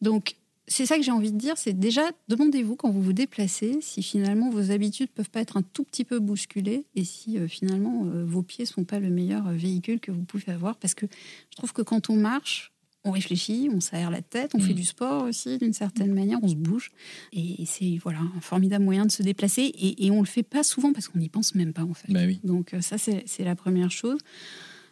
Donc, 0.00 0.36
c'est 0.68 0.86
ça 0.86 0.96
que 0.96 1.02
j'ai 1.02 1.12
envie 1.12 1.30
de 1.30 1.38
dire, 1.38 1.56
c'est 1.56 1.78
déjà, 1.78 2.02
demandez-vous 2.26 2.74
quand 2.74 2.90
vous 2.90 3.02
vous 3.02 3.12
déplacez 3.12 3.78
si 3.82 4.02
finalement 4.02 4.50
vos 4.50 4.72
habitudes 4.72 5.10
peuvent 5.10 5.30
pas 5.30 5.40
être 5.40 5.56
un 5.56 5.62
tout 5.62 5.84
petit 5.84 6.04
peu 6.04 6.18
bousculées 6.18 6.86
et 6.96 7.04
si 7.04 7.38
finalement 7.46 8.04
vos 8.24 8.42
pieds 8.42 8.66
sont 8.66 8.82
pas 8.82 8.98
le 8.98 9.08
meilleur 9.08 9.48
véhicule 9.52 10.00
que 10.00 10.10
vous 10.10 10.24
pouvez 10.24 10.50
avoir. 10.52 10.76
Parce 10.76 10.94
que 10.94 11.06
je 11.06 11.56
trouve 11.56 11.72
que 11.72 11.82
quand 11.82 12.10
on 12.10 12.16
marche, 12.16 12.72
on 13.06 13.12
réfléchit, 13.12 13.70
on 13.72 13.80
s'aère 13.80 14.10
la 14.10 14.20
tête, 14.20 14.54
on 14.54 14.60
fait 14.60 14.72
mm. 14.72 14.76
du 14.76 14.84
sport 14.84 15.24
aussi 15.24 15.58
d'une 15.58 15.72
certaine 15.72 16.12
manière, 16.12 16.38
on 16.42 16.48
se 16.48 16.54
bouge. 16.54 16.90
Et 17.32 17.64
c'est 17.64 17.98
voilà 18.02 18.18
un 18.18 18.40
formidable 18.40 18.84
moyen 18.84 19.06
de 19.06 19.10
se 19.10 19.22
déplacer. 19.22 19.62
Et, 19.62 20.06
et 20.06 20.10
on 20.10 20.20
le 20.20 20.26
fait 20.26 20.42
pas 20.42 20.62
souvent 20.62 20.92
parce 20.92 21.08
qu'on 21.08 21.18
n'y 21.18 21.28
pense 21.28 21.54
même 21.54 21.72
pas 21.72 21.84
en 21.84 21.94
fait. 21.94 22.12
Bah 22.12 22.20
oui. 22.26 22.40
Donc 22.44 22.74
euh, 22.74 22.80
ça 22.80 22.98
c'est 22.98 23.44
la 23.44 23.54
première 23.54 23.90
chose. 23.90 24.18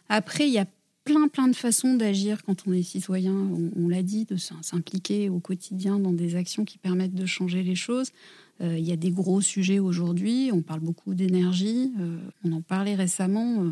Après 0.09 0.47
il 0.47 0.53
y 0.53 0.59
a 0.59 0.65
plein 1.03 1.27
plein 1.27 1.47
de 1.47 1.55
façons 1.55 1.95
d'agir 1.95 2.43
quand 2.43 2.67
on 2.67 2.73
est 2.73 2.81
citoyen. 2.81 3.35
On, 3.75 3.87
l'a 3.87 4.01
dit, 4.01 4.25
de 4.25 4.37
s'impliquer 4.37 5.29
au 5.29 5.39
quotidien 5.39 5.99
dans 5.99 6.13
des 6.13 6.35
actions 6.35 6.65
qui 6.65 6.79
permettent 6.79 7.13
de 7.13 7.27
changer 7.27 7.61
les 7.61 7.75
choses. 7.75 8.09
Euh, 8.61 8.77
il 8.77 8.85
y 8.85 8.91
a 8.91 8.95
des 8.95 9.11
gros 9.11 9.41
sujets 9.41 9.79
aujourd'hui. 9.79 10.49
On 10.51 10.61
parle 10.61 10.79
beaucoup 10.79 11.13
d'énergie. 11.13 11.91
Euh, 11.99 12.17
on 12.43 12.53
en 12.53 12.61
parlait 12.61 12.95
récemment 12.95 13.63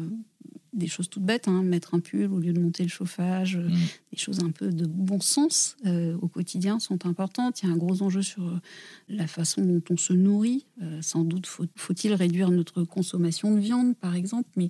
des 0.74 0.88
choses 0.88 1.10
toutes 1.10 1.24
bêtes, 1.24 1.48
hein, 1.48 1.64
mettre 1.64 1.94
un 1.94 2.00
pull 2.00 2.32
au 2.32 2.40
lieu 2.40 2.54
de 2.54 2.60
monter 2.60 2.84
le 2.84 2.90
chauffage, 2.90 3.56
euh, 3.56 3.70
mm. 3.70 3.78
des 4.12 4.18
choses 4.18 4.40
un 4.40 4.52
peu 4.52 4.70
de 4.70 4.86
bon 4.86 5.20
sens 5.20 5.78
euh, 5.86 6.18
au 6.22 6.28
quotidien 6.28 6.80
sont 6.80 7.06
importantes. 7.06 7.62
Il 7.62 7.68
y 7.68 7.72
a 7.72 7.74
un 7.74 7.78
gros 7.78 8.02
enjeu 8.02 8.22
sur 8.22 8.48
euh, 8.48 8.60
la 9.08 9.28
façon 9.28 9.64
dont 9.64 9.82
on 9.90 9.98
se 9.98 10.14
nourrit. 10.14 10.66
sans 11.02 11.24
doute 11.24 11.48
faut-il 11.76 12.14
réduire 12.14 12.50
notre 12.50 12.84
consommation 12.84 13.54
de 13.54 13.60
viande, 13.60 13.96
par 13.96 14.16
exemple, 14.16 14.50
mais 14.56 14.70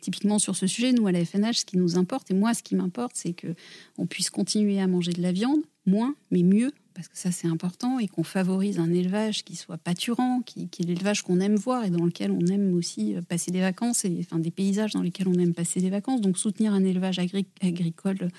typiquement 0.00 0.38
sur 0.38 0.56
ce 0.56 0.66
sujet, 0.66 0.92
nous 0.92 1.06
à 1.06 1.12
la 1.12 1.24
FNH, 1.24 1.60
ce 1.60 1.64
qui 1.64 1.78
nous 1.78 1.96
importe, 1.96 2.30
et 2.30 2.34
moi 2.34 2.54
ce 2.54 2.62
qui 2.62 2.74
m'importe, 2.74 3.12
c'est 3.14 3.32
que 3.32 3.54
on 3.96 4.06
puisse 4.06 4.30
continuer 4.30 4.80
à 4.80 4.86
manger 4.86 5.12
de 5.12 5.22
la 5.22 5.32
viande, 5.32 5.60
moins, 5.86 6.14
mais 6.30 6.42
mieux, 6.42 6.72
parce 6.94 7.08
que 7.08 7.18
ça 7.18 7.32
c'est 7.32 7.48
important, 7.48 7.98
et 7.98 8.08
qu'on 8.08 8.22
favorise 8.22 8.78
un 8.78 8.92
élevage 8.92 9.44
qui 9.44 9.56
soit 9.56 9.78
pâturant, 9.78 10.40
qui, 10.42 10.68
est 10.78 10.84
l'élevage 10.84 11.22
qu'on 11.22 11.40
aime 11.40 11.56
voir 11.56 11.84
et 11.84 11.90
dans 11.90 12.04
lequel 12.04 12.30
on 12.30 12.46
aime 12.46 12.74
aussi 12.74 13.14
euh, 13.14 13.22
passer 13.22 13.50
des 13.50 13.60
vacances, 13.60 14.04
et 14.04 14.16
enfin 14.20 14.38
des 14.38 14.50
paysages 14.50 14.92
dans 14.92 15.02
lesquels 15.02 15.28
on 15.28 15.34
aime 15.34 15.54
passer 15.54 15.80
des 15.80 15.90
vacances. 15.90 16.20
Donc 16.20 16.38
soutenir 16.38 16.72
un 16.72 16.84
élevage 16.84 17.18
agricole 17.18 18.30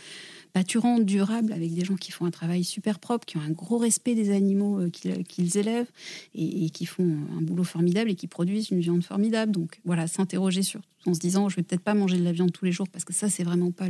pâturant, 0.55 0.99
durable, 0.99 1.51
avec 1.51 1.73
des 1.73 1.83
gens 1.83 1.97
qui 1.97 2.13
font 2.13 2.23
un 2.23 2.31
travail 2.31 2.63
super 2.63 2.99
propre, 2.99 3.25
qui 3.25 3.35
ont 3.35 3.41
un 3.41 3.51
gros 3.51 3.77
respect 3.77 4.15
des 4.15 4.33
animaux 4.33 4.79
euh, 4.79 4.89
qu'ils 4.89 5.57
élèvent 5.57 5.91
et, 6.33 6.69
qui 6.69 6.85
font 6.85 7.17
un 7.37 7.41
boulot 7.41 7.65
formidable 7.65 8.09
et 8.09 8.15
qui 8.15 8.27
produisent 8.27 8.69
une 8.69 8.79
viande 8.79 9.03
formidable. 9.03 9.51
Donc 9.51 9.81
voilà, 9.83 10.07
s'interroger 10.07 10.63
sur 10.63 10.79
en 11.07 11.13
se 11.13 11.19
disant 11.19 11.49
je 11.49 11.57
vais 11.57 11.61
peut-être 11.63 11.83
pas 11.83 11.93
manger 11.93 12.17
de 12.17 12.23
la 12.23 12.31
viande 12.31 12.53
tous 12.53 12.63
les 12.63 12.71
jours 12.71 12.87
parce 12.87 13.03
que 13.03 13.13
ça 13.13 13.29
c'est 13.29 13.43
vraiment 13.43 13.71
pas 13.71 13.87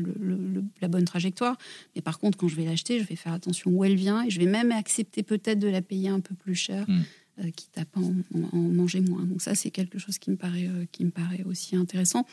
la 0.81 0.87
bonne 0.87 1.05
trajectoire. 1.05 1.55
Mais 1.95 2.01
par 2.01 2.17
contre 2.17 2.35
quand 2.35 2.47
je 2.47 2.55
vais 2.55 2.65
l'acheter, 2.65 2.99
je 2.99 3.05
vais 3.05 3.15
faire 3.15 3.33
attention 3.33 3.69
où 3.69 3.85
elle 3.85 3.95
vient 3.95 4.23
et 4.23 4.31
je 4.31 4.39
vais 4.39 4.47
même 4.47 4.71
accepter 4.71 5.21
peut-être 5.21 5.59
de 5.59 5.67
la 5.67 5.83
payer 5.83 6.09
un 6.09 6.19
peu 6.19 6.33
plus 6.33 6.55
cher. 6.55 6.85
Hmm. 6.89 7.01
euh, 7.41 7.51
quitte 7.51 7.77
à 7.77 7.85
pas 7.85 7.99
en, 7.99 8.57
en 8.57 8.57
manger 8.57 9.01
moins. 9.01 9.23
Donc 9.23 9.41
ça, 9.41 9.53
c'est 9.53 9.69
quelque 9.69 9.99
chose 9.99 10.17
qui 10.17 10.31
me 10.31 10.35
paraît, 10.35 10.67
euh, 10.67 10.85
qui 10.91 11.05
me 11.05 11.11
paraît 11.11 11.43
aussi 11.43 11.75
intéressant. 11.75 12.25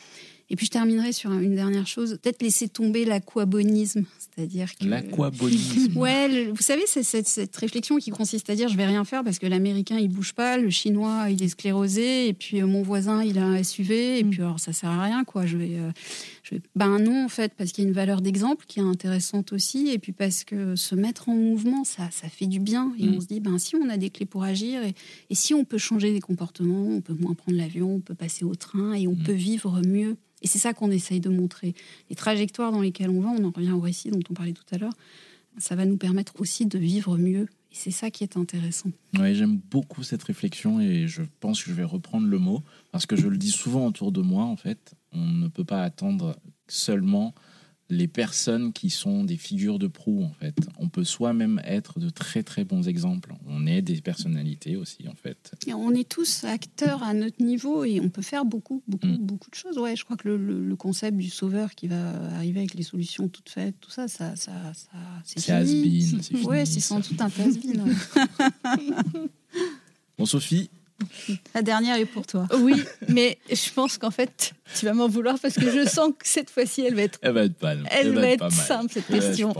Et 0.49 0.55
puis 0.55 0.65
je 0.65 0.71
terminerai 0.71 1.13
sur 1.13 1.31
une 1.31 1.55
dernière 1.55 1.87
chose, 1.87 2.19
peut-être 2.21 2.41
laisser 2.43 2.67
tomber 2.67 3.05
l'aquabonisme, 3.05 4.05
c'est-à-dire 4.19 4.75
que 4.75 4.85
L'aquabonisme. 4.85 5.93
Ouais, 5.97 6.27
le- 6.27 6.51
vous 6.51 6.61
savez, 6.61 6.83
c'est 6.85 7.01
cette, 7.03 7.27
cette 7.27 7.55
réflexion 7.55 7.97
qui 7.97 8.11
consiste 8.11 8.49
à 8.49 8.55
dire 8.55 8.67
je 8.69 8.75
vais 8.77 8.85
rien 8.85 9.03
faire 9.05 9.23
parce 9.23 9.39
que 9.39 9.47
l'américain 9.47 9.97
il 9.97 10.09
bouge 10.09 10.33
pas, 10.33 10.57
le 10.57 10.69
chinois 10.69 11.27
il 11.29 11.41
est 11.41 11.47
sclérosé, 11.47 12.27
et 12.27 12.33
puis 12.33 12.61
euh, 12.61 12.67
mon 12.67 12.81
voisin 12.83 13.23
il 13.23 13.37
a 13.39 13.45
un 13.45 13.63
SUV, 13.63 14.19
et 14.19 14.23
Mm. 14.23 14.29
puis 14.29 14.41
alors 14.41 14.59
ça 14.59 14.73
sert 14.73 14.89
à 14.89 15.03
rien 15.03 15.23
quoi. 15.23 15.45
Je 15.45 15.57
vais, 15.57 15.75
euh, 15.77 15.91
je 16.43 16.55
vais... 16.55 16.61
Ben 16.75 16.99
non 16.99 17.25
en 17.25 17.29
fait, 17.29 17.53
parce 17.57 17.71
qu'il 17.71 17.83
y 17.83 17.87
a 17.87 17.89
une 17.89 17.95
valeur 17.95 18.21
d'exemple 18.21 18.65
qui 18.67 18.79
est 18.79 18.83
intéressante 18.83 19.53
aussi, 19.53 19.89
et 19.89 19.97
puis 19.99 20.11
parce 20.11 20.43
que 20.43 20.75
se 20.75 20.93
mettre 20.93 21.29
en 21.29 21.35
mouvement 21.35 21.83
ça, 21.83 22.09
ça 22.11 22.27
fait 22.27 22.47
du 22.47 22.59
bien, 22.59 22.91
et 22.99 23.07
Mm. 23.07 23.15
on 23.15 23.21
se 23.21 23.27
dit 23.27 23.39
ben 23.39 23.57
si 23.57 23.75
on 23.75 23.87
a 23.89 23.97
des 23.97 24.09
clés 24.09 24.25
pour 24.25 24.43
agir, 24.43 24.83
et, 24.83 24.93
et 25.29 25.35
si 25.35 25.53
on 25.53 25.63
peut 25.63 25.77
changer 25.77 26.11
des 26.11 26.19
comportements, 26.21 26.85
on 26.87 27.01
peut 27.01 27.15
moins 27.19 27.33
prendre 27.33 27.57
l'avion, 27.57 27.95
on 27.95 27.99
peut 28.01 28.15
passer 28.15 28.45
au 28.45 28.55
train, 28.55 28.93
et 28.93 29.07
on 29.07 29.13
Mm. 29.13 29.23
peut 29.23 29.31
vivre 29.33 29.81
mieux. 29.87 30.17
Et 30.43 30.47
c'est 30.47 30.59
ça 30.59 30.73
qu'on 30.73 30.91
essaye 30.91 31.19
de 31.19 31.29
montrer. 31.29 31.73
Les 32.09 32.15
trajectoires 32.15 32.71
dans 32.71 32.81
lesquelles 32.81 33.09
on 33.09 33.21
va, 33.21 33.29
on 33.29 33.43
en 33.45 33.51
revient 33.51 33.71
au 33.71 33.79
récit 33.79 34.11
dont 34.11 34.19
on 34.29 34.33
parlait 34.33 34.53
tout 34.53 34.63
à 34.71 34.77
l'heure, 34.77 34.93
ça 35.57 35.75
va 35.75 35.85
nous 35.85 35.97
permettre 35.97 36.33
aussi 36.39 36.65
de 36.65 36.77
vivre 36.77 37.17
mieux. 37.17 37.47
Et 37.71 37.75
c'est 37.75 37.91
ça 37.91 38.11
qui 38.11 38.23
est 38.23 38.37
intéressant. 38.37 38.91
Oui, 39.17 39.33
j'aime 39.33 39.59
beaucoup 39.71 40.03
cette 40.03 40.23
réflexion 40.23 40.79
et 40.79 41.07
je 41.07 41.23
pense 41.39 41.63
que 41.63 41.69
je 41.69 41.75
vais 41.75 41.83
reprendre 41.83 42.27
le 42.27 42.37
mot 42.37 42.61
parce 42.91 43.05
que 43.05 43.15
je 43.15 43.27
le 43.27 43.37
dis 43.37 43.51
souvent 43.51 43.87
autour 43.87 44.11
de 44.11 44.21
moi 44.21 44.43
en 44.43 44.57
fait. 44.57 44.93
On 45.11 45.25
ne 45.25 45.47
peut 45.47 45.63
pas 45.63 45.81
attendre 45.81 46.37
seulement 46.67 47.33
les 47.89 48.07
personnes 48.07 48.73
qui 48.73 48.89
sont 48.89 49.23
des 49.23 49.37
figures 49.37 49.77
de 49.77 49.87
proue 49.87 50.23
en 50.23 50.31
fait. 50.39 50.55
On 50.79 50.87
peut 50.89 51.03
soi-même 51.03 51.61
être 51.65 51.99
de 51.99 52.09
très 52.09 52.41
très 52.41 52.63
bons 52.63 52.87
exemples. 52.87 53.33
On 53.45 53.67
est 53.67 53.81
des 53.81 54.01
personnalités 54.01 54.77
aussi 54.77 55.07
en 55.07 55.13
fait. 55.15 55.51
Et 55.67 55.73
on 55.73 55.91
est 55.91 56.07
tous 56.07 56.43
acteurs 56.45 57.03
à 57.03 57.13
notre 57.13 57.43
niveau 57.43 57.83
et 57.83 57.99
on 57.99 58.09
peut 58.09 58.21
faire 58.21 58.45
beaucoup, 58.45 58.81
beaucoup, 58.87 59.05
Mm. 59.07 59.17
beaucoup 59.17 59.49
de 59.49 59.55
choses. 59.55 59.77
Ouais, 59.77 59.95
je 59.95 60.05
crois 60.05 60.15
que 60.17 60.27
le, 60.29 60.37
le- 60.37 60.65
le 60.65 60.75
concept 60.75 61.17
du 61.17 61.29
sauveur 61.29 61.75
qui 61.75 61.87
va 61.87 62.11
arriver 62.35 62.61
avec 62.61 62.73
les 62.73 62.83
solutions 62.83 63.27
toutes 63.27 63.49
faites, 63.49 63.75
tout 63.79 63.91
ça, 63.91 64.07
ça, 64.07 64.35
ça, 64.37 64.51
ça 64.73 64.89
c'est 65.25 65.51
has 65.51 65.65
fini. 65.65 66.01
c'est 66.01 66.65
c'est 66.65 66.79
sans 66.79 66.99
doute 66.99 67.21
un 67.21 67.25
has-been. 67.27 67.81
ouais. 67.83 69.23
Bon 70.17 70.25
Sophie, 70.25 70.69
La 71.53 71.61
dernière 71.61 71.97
est 71.97 72.05
pour 72.05 72.25
toi. 72.25 72.47
Oui, 72.59 72.81
mais 73.09 73.37
je 73.49 73.71
pense 73.71 73.97
qu'en 73.97 74.11
fait, 74.11 74.53
tu 74.77 74.85
vas 74.85 74.93
m'en 74.93 75.07
vouloir 75.07 75.37
parce 75.39 75.55
que 75.55 75.69
je 75.69 75.87
sens 75.87 76.11
que 76.17 76.27
cette 76.27 76.49
fois-ci, 76.49 76.81
elle 76.81 76.95
va 76.95 77.01
être, 77.01 77.19
elle 77.21 77.33
va 77.33 77.43
être 77.43 77.55
pas, 77.55 77.73
elle 77.91 78.13
va 78.13 78.21
pas 78.21 78.27
être 78.27 78.51
simple, 78.51 78.91
cette 78.93 79.09
Ouais, 79.09 79.19
question. 79.19 79.53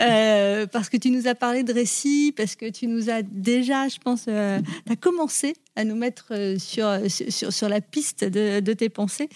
Euh, 0.00 0.66
parce 0.66 0.88
que 0.88 0.96
tu 0.96 1.10
nous 1.10 1.28
as 1.28 1.34
parlé 1.34 1.62
de 1.62 1.72
récits, 1.72 2.32
parce 2.36 2.56
que 2.56 2.68
tu 2.70 2.86
nous 2.86 3.08
as 3.10 3.22
déjà, 3.22 3.88
je 3.88 3.98
pense, 3.98 4.24
tu 4.24 4.30
as 4.30 4.96
commencé 4.98 5.54
à 5.76 5.84
nous 5.84 5.96
mettre 5.96 6.28
euh, 6.32 6.58
sur, 6.58 6.90
sur, 7.08 7.52
sur 7.52 7.68
la 7.68 7.80
piste 7.80 8.24
de, 8.24 8.60
de 8.60 8.72
tes 8.72 8.88
pensées. 8.88 9.28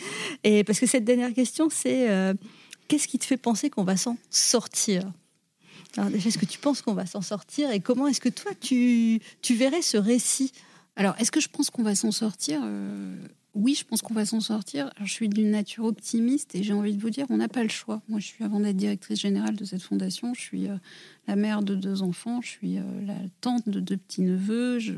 Et 0.43 0.65
parce 0.65 0.81
que 0.81 0.87
cette 0.87 1.05
dernière 1.05 1.33
question, 1.33 1.69
c'est 1.71 2.11
euh, 2.11 2.35
qu'est-ce 2.89 3.07
qui 3.07 3.19
te 3.19 3.25
fait 3.25 3.37
penser 3.37 3.71
qu'on 3.71 3.85
va 3.85 3.97
s'en 3.97 4.17
sortir? 4.31 5.03
Alors 5.97 6.11
déjà, 6.11 6.29
est-ce 6.29 6.39
que 6.39 6.47
tu 6.47 6.59
penses 6.59 6.83
qu'on 6.83 6.95
va 6.95 7.07
s'en 7.07 7.23
sortir? 7.23 7.71
Et 7.71 7.79
comment 7.79 8.09
est-ce 8.09 8.21
que 8.21 8.29
toi, 8.29 8.51
tu, 8.61 9.21
tu 9.43 9.55
verrais 9.55 9.83
ce 9.83 9.97
récit? 9.97 10.53
Alors, 10.97 11.15
est-ce 11.19 11.31
que 11.33 11.41
je 11.41 11.49
pense 11.49 11.71
qu'on 11.71 11.83
va 11.83 11.95
s'en 11.95 12.13
sortir 12.13 12.61
Euh, 12.65 13.17
Oui, 13.55 13.75
je 13.75 13.85
pense 13.85 14.03
qu'on 14.03 14.15
va 14.15 14.27
s'en 14.27 14.41
sortir. 14.41 14.91
Alors, 14.97 15.07
je 15.07 15.13
suis 15.13 15.29
d'une 15.29 15.51
nature 15.51 15.85
optimiste 15.85 16.55
et 16.57 16.63
j'ai 16.65 16.73
envie 16.73 16.95
de 16.95 17.01
vous 17.01 17.11
dire, 17.11 17.27
on 17.31 17.37
n'a 17.37 17.49
pas 17.49 17.63
le 17.63 17.69
choix. 17.69 18.03
Moi, 18.09 18.19
je 18.19 18.27
suis, 18.27 18.43
avant 18.43 18.59
d'être 18.59 18.77
directrice 18.77 19.21
générale 19.21 19.55
de 19.55 19.65
cette 19.65 19.83
fondation, 19.83 20.35
je 20.35 20.41
suis 20.41 20.69
euh, 20.69 20.77
la 21.29 21.37
mère 21.37 21.63
de 21.63 21.77
deux 21.77 22.03
enfants, 22.03 22.41
je 22.43 22.49
suis 22.49 22.79
euh, 22.79 22.83
la 23.07 23.15
tante 23.41 23.69
de 23.69 23.79
deux 23.79 23.97
petits-neveux. 23.97 24.81
Je, 24.81 24.93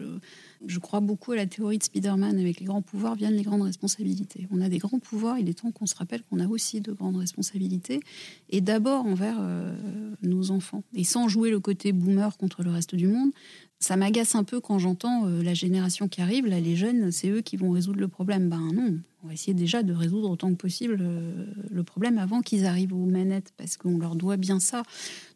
je 0.67 0.79
crois 0.79 1.01
beaucoup 1.01 1.33
à 1.33 1.37
la 1.37 1.47
théorie 1.47 1.77
de 1.77 1.83
Spider-Man. 1.83 2.39
Avec 2.39 2.61
les 2.61 2.67
grands 2.67 2.83
pouvoirs 2.83 3.15
viennent 3.15 3.37
les 3.37 3.43
grandes 3.43 3.63
responsabilités. 3.63 4.49
On 4.51 4.63
a 4.63 4.71
des 4.71 4.79
grands 4.79 4.99
pouvoirs, 4.99 5.39
il 5.39 5.49
est 5.51 5.61
temps 5.61 5.71
qu'on 5.71 5.87
se 5.87 5.95
rappelle 5.95 6.23
qu'on 6.23 6.41
a 6.41 6.47
aussi 6.47 6.81
de 6.81 6.93
grandes 6.93 7.17
responsabilités. 7.17 8.01
Et 8.49 8.63
d'abord 8.63 9.05
envers 9.05 9.39
nos 10.23 10.51
enfants. 10.51 10.83
Et 10.95 11.05
sans 11.05 11.29
jouer 11.29 11.51
le 11.51 11.61
côté 11.61 11.93
boomer 11.93 12.37
contre 12.39 12.63
le 12.63 12.71
reste 12.71 12.95
du 12.95 13.07
monde, 13.07 13.33
ça 13.79 13.97
m'agace 13.97 14.35
un 14.35 14.45
peu 14.45 14.61
quand 14.61 14.79
j'entends 14.79 15.27
euh, 15.27 15.43
la 15.43 15.55
génération 15.55 16.09
qui 16.09 16.21
arrive, 16.23 16.47
là, 16.47 16.61
les 16.61 16.77
jeunes, 16.77 17.11
c'est 17.13 17.29
eux 17.29 17.43
qui 17.43 17.57
vont 17.57 17.71
résoudre 17.71 18.01
le 18.01 18.09
problème. 18.09 18.49
Ben 18.49 18.73
non, 18.73 18.99
on 19.23 19.29
va 19.29 19.35
essayer 19.35 19.55
déjà 19.55 19.83
de 19.83 19.93
résoudre 19.93 20.31
autant 20.31 20.51
que 20.51 20.57
possible 20.57 20.99
euh, 21.01 21.47
le 21.71 21.83
problème 21.85 22.19
avant 22.19 22.41
qu'ils 22.41 22.65
arrivent 22.67 22.95
aux 22.95 23.05
manettes, 23.07 23.53
parce 23.57 23.77
qu'on 23.77 23.99
leur 23.99 24.17
doit 24.17 24.37
bien 24.37 24.61
ça. 24.61 24.83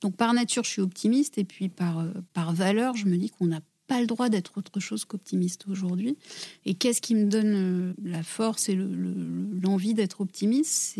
Donc 0.01 0.17
par 0.17 0.33
nature, 0.33 0.65
je 0.65 0.71
suis 0.71 0.83
optimiste, 0.83 1.39
et 1.39 1.45
puis 1.45 1.69
par, 1.69 1.99
euh, 1.99 2.13
par 2.33 2.53
valeur, 2.55 2.97
je 2.97 3.07
me 3.07 3.17
dis 3.17 3.31
qu'on 3.31 3.47
n'a 3.47 3.61
pas 3.87 4.01
le 4.01 4.07
droit 4.07 4.29
d'être 4.29 4.57
autre 4.57 4.79
chose 4.79 5.05
qu'optimiste 5.05 5.67
aujourd'hui. 5.69 6.17
Et 6.65 6.75
qu'est-ce 6.75 7.01
qui 7.03 7.15
me 7.17 7.25
donne 7.25 7.93
la 8.03 8.23
force 8.23 8.69
et 8.69 8.75
le- 8.77 8.87
le- 8.95 9.59
l'envie 9.61 9.95
d'être 9.95 10.21
optimiste? 10.21 10.97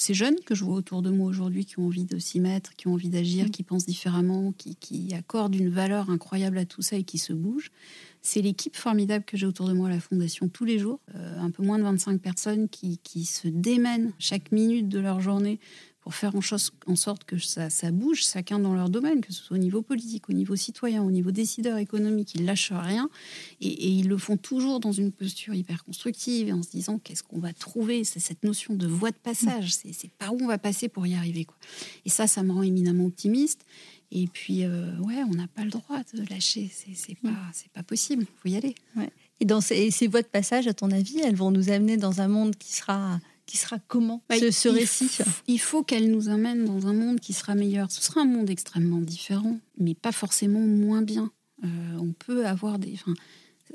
Ces 0.00 0.14
jeunes 0.14 0.40
que 0.46 0.54
je 0.54 0.64
vois 0.64 0.76
autour 0.76 1.02
de 1.02 1.10
moi 1.10 1.28
aujourd'hui 1.28 1.66
qui 1.66 1.78
ont 1.78 1.84
envie 1.84 2.06
de 2.06 2.18
s'y 2.18 2.40
mettre, 2.40 2.74
qui 2.74 2.88
ont 2.88 2.94
envie 2.94 3.10
d'agir, 3.10 3.50
qui 3.50 3.62
pensent 3.62 3.84
différemment, 3.84 4.52
qui, 4.52 4.74
qui 4.76 5.12
accordent 5.12 5.54
une 5.54 5.68
valeur 5.68 6.08
incroyable 6.08 6.56
à 6.56 6.64
tout 6.64 6.80
ça 6.80 6.96
et 6.96 7.04
qui 7.04 7.18
se 7.18 7.34
bougent. 7.34 7.70
C'est 8.22 8.40
l'équipe 8.40 8.76
formidable 8.76 9.26
que 9.26 9.36
j'ai 9.36 9.44
autour 9.44 9.68
de 9.68 9.74
moi 9.74 9.88
à 9.88 9.90
la 9.90 10.00
Fondation 10.00 10.48
tous 10.48 10.64
les 10.64 10.78
jours. 10.78 11.00
Euh, 11.14 11.38
un 11.38 11.50
peu 11.50 11.62
moins 11.62 11.78
de 11.78 11.82
25 11.82 12.18
personnes 12.18 12.70
qui, 12.70 12.98
qui 13.04 13.26
se 13.26 13.46
démènent 13.46 14.12
chaque 14.18 14.52
minute 14.52 14.88
de 14.88 15.00
leur 15.00 15.20
journée 15.20 15.60
pour 16.00 16.14
faire 16.14 16.34
en, 16.34 16.40
chose- 16.40 16.72
en 16.86 16.96
sorte 16.96 17.24
que 17.24 17.38
ça, 17.38 17.68
ça 17.68 17.90
bouge, 17.90 18.22
chacun 18.24 18.58
dans 18.58 18.74
leur 18.74 18.88
domaine, 18.88 19.20
que 19.20 19.32
ce 19.32 19.42
soit 19.42 19.56
au 19.56 19.60
niveau 19.60 19.82
politique, 19.82 20.28
au 20.30 20.32
niveau 20.32 20.56
citoyen, 20.56 21.02
au 21.02 21.10
niveau 21.10 21.30
décideur 21.30 21.76
économique. 21.76 22.34
Ils 22.34 22.44
lâchent 22.44 22.72
rien 22.72 23.10
et, 23.60 23.68
et 23.68 23.88
ils 23.88 24.08
le 24.08 24.16
font 24.16 24.36
toujours 24.38 24.80
dans 24.80 24.92
une 24.92 25.12
posture 25.12 25.54
hyper 25.54 25.84
constructive 25.84 26.48
et 26.48 26.52
en 26.52 26.62
se 26.62 26.70
disant 26.70 26.98
qu'est-ce 26.98 27.22
qu'on 27.22 27.38
va 27.38 27.52
trouver? 27.52 28.04
C'est 28.04 28.20
cette 28.20 28.44
notion 28.44 28.74
de 28.74 28.86
voie 28.86 29.10
de 29.10 29.16
passage. 29.16 29.72
C'est 29.74 30.10
par 30.18 30.32
où 30.34 30.38
on 30.42 30.46
va 30.46 30.58
passer 30.58 30.88
pour 30.88 31.06
y 31.06 31.14
arriver. 31.14 31.44
Quoi. 31.44 31.56
Et 32.06 32.08
ça, 32.08 32.26
ça 32.26 32.42
me 32.42 32.52
rend 32.52 32.62
éminemment 32.62 33.04
optimiste. 33.04 33.66
Et 34.12 34.26
puis, 34.26 34.64
euh, 34.64 34.98
ouais, 34.98 35.22
on 35.28 35.34
n'a 35.34 35.46
pas 35.46 35.62
le 35.62 35.70
droit 35.70 36.00
de 36.14 36.28
lâcher. 36.28 36.68
C'est 36.94 37.14
pas, 37.20 37.28
c'est 37.52 37.70
pas 37.70 37.84
possible. 37.84 38.22
Il 38.24 38.40
faut 38.42 38.48
y 38.48 38.56
aller. 38.56 38.74
Et 39.38 39.44
dans 39.44 39.60
ces 39.60 39.90
voies 40.08 40.22
de 40.22 40.26
passage, 40.26 40.66
à 40.66 40.74
ton 40.74 40.90
avis, 40.90 41.20
elles 41.20 41.36
vont 41.36 41.50
nous 41.50 41.70
amener 41.70 41.96
dans 41.96 42.20
un 42.20 42.26
monde 42.28 42.56
qui 42.56 42.72
sera, 42.74 43.20
qui 43.50 43.56
sera 43.56 43.78
comment 43.88 44.22
Bah, 44.28 44.38
ce, 44.38 44.52
ce 44.52 44.68
il 44.68 44.74
récit 44.76 45.10
Il 45.48 45.58
faut 45.58 45.82
qu'elle 45.82 46.08
nous 46.12 46.28
amène 46.28 46.64
dans 46.64 46.86
un 46.86 46.92
monde 46.92 47.18
qui 47.18 47.32
sera 47.32 47.56
meilleur. 47.56 47.90
Ce 47.90 48.00
sera 48.00 48.20
un 48.20 48.24
monde 48.24 48.48
extrêmement 48.48 49.00
différent, 49.00 49.58
mais 49.76 49.94
pas 49.94 50.12
forcément 50.12 50.60
moins 50.60 51.02
bien. 51.02 51.32
Euh, 51.64 51.66
on 51.98 52.12
peut 52.12 52.46
avoir 52.46 52.78
des. 52.78 52.92
enfin, 52.94 53.12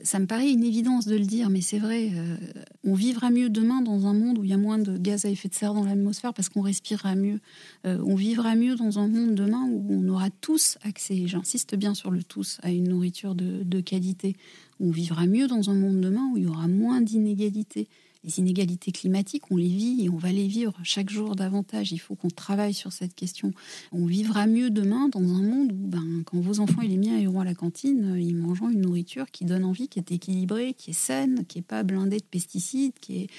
ça 0.04 0.20
me 0.20 0.28
paraît 0.28 0.50
une 0.50 0.64
évidence 0.64 1.08
de 1.08 1.16
le 1.18 1.26
dire, 1.26 1.50
mais 1.50 1.60
c'est 1.60 1.80
vrai. 1.80 2.10
euh, 2.16 2.38
on 2.86 2.94
vivra 2.94 3.32
mieux 3.32 3.50
demain 3.50 3.82
dans 3.82 4.08
un 4.08 4.14
monde 4.14 4.38
où 4.38 4.46
il 4.46 4.50
y 4.50 4.54
a 4.54 4.58
moins 4.58 4.78
de 4.78 4.98
gaz 4.98 5.26
à 5.26 5.30
effet 5.30 5.50
de 5.50 5.54
serre 5.54 5.74
dans 5.74 5.84
l'atmosphère 5.84 6.34
parce 6.34 6.48
qu'on 6.48 6.62
respirera 6.62 7.16
mieux. 7.16 7.40
Euh, 7.86 8.02
on 8.06 8.16
vivra 8.16 8.56
mieux 8.56 8.76
dans 8.76 8.98
un 9.00 9.10
monde 9.10 9.36
demain 9.36 9.68
où 9.70 9.88
on 9.90 10.08
aura 10.08 10.30
tous 10.30 10.78
accès, 10.84 11.28
j'insiste 11.28 11.76
bien 11.76 11.94
sur 11.94 12.12
le 12.12 12.24
tous, 12.24 12.60
à 12.64 12.72
une 12.72 12.88
nourriture 12.88 13.36
de, 13.36 13.64
de 13.64 13.82
qualité. 13.82 14.38
On 14.80 14.90
vivra 14.90 15.26
mieux 15.26 15.48
dans 15.48 15.70
un 15.70 15.76
monde 15.76 16.00
demain 16.00 16.30
où 16.32 16.38
il 16.38 16.44
y 16.44 16.48
aura 16.48 16.68
moins 16.70 17.02
d'inégalités. 17.02 17.90
Les 18.26 18.40
inégalités 18.40 18.92
climatiques, 18.92 19.52
on 19.52 19.56
les 19.56 19.68
vit 19.68 20.06
et 20.06 20.10
on 20.10 20.18
va 20.18 20.32
les 20.32 20.48
vivre 20.48 20.74
chaque 20.84 21.12
jour 21.12 21.36
davantage. 21.36 21.92
Il 21.92 22.00
faut 22.00 22.16
qu'on 22.16 22.30
travaille 22.30 22.74
sur 22.74 22.92
cette 22.92 23.14
question. 23.14 23.54
On 23.92 24.08
vivra 24.08 24.48
mieux 24.48 24.72
demain 24.72 25.10
dans 25.10 25.20
un 25.22 25.44
monde 25.44 25.72
où, 25.72 25.88
ben, 25.88 26.24
quand 26.26 26.40
vos 26.40 26.60
enfants 26.60 26.82
et 26.82 26.88
les 26.88 26.98
miens 26.98 27.20
iront 27.20 27.42
à 27.42 27.46
la 27.46 27.54
cantine, 27.54 28.14
euh, 28.14 28.20
ils 28.20 28.36
mangeront 28.36 28.70
une 28.70 28.82
nourriture 28.82 29.30
qui 29.32 29.46
donne 29.46 29.64
envie, 29.64 29.88
qui 29.88 30.00
est 30.00 30.12
équilibrée, 30.12 30.74
qui 30.74 30.90
est 30.90 30.94
saine, 30.94 31.46
qui 31.48 31.60
n'est 31.60 31.64
pas 31.64 31.84
blindée 31.84 32.18
de 32.18 32.26
pesticides, 32.26 32.94
qui 33.00 33.24
est 33.24 33.30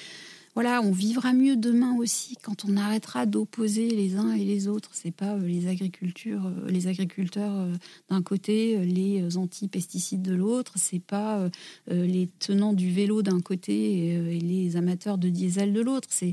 voilà, 0.57 0.81
on 0.81 0.91
vivra 0.91 1.35
mieux 1.35 1.55
demain 1.55 1.95
aussi 1.99 2.35
quand 2.43 2.65
on 2.65 2.79
arrêtera 2.79 3.27
d'opposer 3.27 3.91
les 3.91 4.17
uns 4.17 4.33
et 4.33 4.43
les 4.43 4.69
autres. 4.69 4.89
C'est 4.95 5.11
pas 5.11 5.35
euh, 5.35 5.47
les 5.47 5.69
agricultures, 5.69 6.47
euh, 6.47 6.71
les 6.71 6.87
agriculteurs 6.87 7.53
euh, 7.53 7.75
d'un 8.09 8.23
côté, 8.23 8.79
les 8.87 9.37
anti-pesticides 9.37 10.23
de 10.23 10.35
l'autre. 10.35 10.73
C'est 10.77 10.99
pas 10.99 11.51
les 11.91 12.31
tenants 12.39 12.73
du 12.73 12.91
vélo 12.91 13.21
d'un 13.21 13.43
côté 13.43 14.15
et 14.15 14.41
les 14.41 14.77
amateurs 14.79 15.19
de 15.19 15.29
diesel 15.29 15.75
de 15.75 15.83
l'autre. 15.83 16.09
C'est 16.11 16.31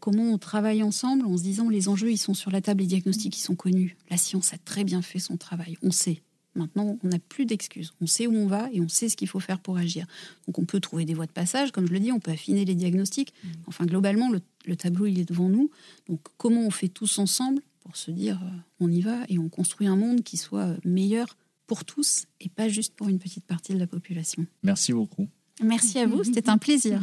comment 0.00 0.32
on 0.32 0.38
travaille 0.38 0.82
ensemble 0.82 1.26
en 1.26 1.36
se 1.36 1.42
disant 1.42 1.68
les 1.68 1.90
enjeux 1.90 2.10
ils 2.10 2.16
sont 2.16 2.32
sur 2.32 2.50
la 2.50 2.62
table, 2.62 2.80
les 2.80 2.86
diagnostics 2.86 3.36
ils 3.36 3.42
sont 3.42 3.54
connus. 3.54 3.98
La 4.08 4.16
science 4.16 4.54
a 4.54 4.58
très 4.58 4.84
bien 4.84 5.02
fait 5.02 5.18
son 5.18 5.36
travail. 5.36 5.76
On 5.82 5.90
sait. 5.90 6.22
Maintenant, 6.58 6.98
on 7.02 7.08
n'a 7.08 7.18
plus 7.18 7.46
d'excuses. 7.46 7.92
On 8.00 8.06
sait 8.06 8.26
où 8.26 8.34
on 8.34 8.46
va 8.46 8.68
et 8.72 8.80
on 8.80 8.88
sait 8.88 9.08
ce 9.08 9.16
qu'il 9.16 9.28
faut 9.28 9.40
faire 9.40 9.60
pour 9.60 9.78
agir. 9.78 10.06
Donc, 10.46 10.58
on 10.58 10.64
peut 10.64 10.80
trouver 10.80 11.04
des 11.04 11.14
voies 11.14 11.26
de 11.26 11.32
passage, 11.32 11.70
comme 11.70 11.86
je 11.86 11.92
le 11.92 12.00
dis, 12.00 12.12
on 12.12 12.20
peut 12.20 12.32
affiner 12.32 12.64
les 12.64 12.74
diagnostics. 12.74 13.32
Enfin, 13.66 13.86
globalement, 13.86 14.30
le, 14.30 14.40
le 14.66 14.76
tableau, 14.76 15.06
il 15.06 15.18
est 15.18 15.28
devant 15.28 15.48
nous. 15.48 15.70
Donc, 16.08 16.20
comment 16.36 16.62
on 16.62 16.70
fait 16.70 16.88
tous 16.88 17.18
ensemble 17.18 17.62
pour 17.80 17.96
se 17.96 18.10
dire, 18.10 18.38
euh, 18.42 18.56
on 18.80 18.90
y 18.90 19.00
va 19.00 19.24
et 19.28 19.38
on 19.38 19.48
construit 19.48 19.86
un 19.86 19.96
monde 19.96 20.22
qui 20.22 20.36
soit 20.36 20.66
euh, 20.66 20.76
meilleur 20.84 21.38
pour 21.66 21.84
tous 21.84 22.26
et 22.40 22.48
pas 22.48 22.68
juste 22.68 22.94
pour 22.94 23.08
une 23.08 23.18
petite 23.18 23.44
partie 23.44 23.72
de 23.72 23.78
la 23.78 23.86
population. 23.86 24.44
Merci 24.62 24.92
beaucoup. 24.92 25.28
Merci 25.62 25.98
à 25.98 26.06
vous, 26.06 26.24
c'était 26.24 26.50
un 26.50 26.58
plaisir. 26.58 27.00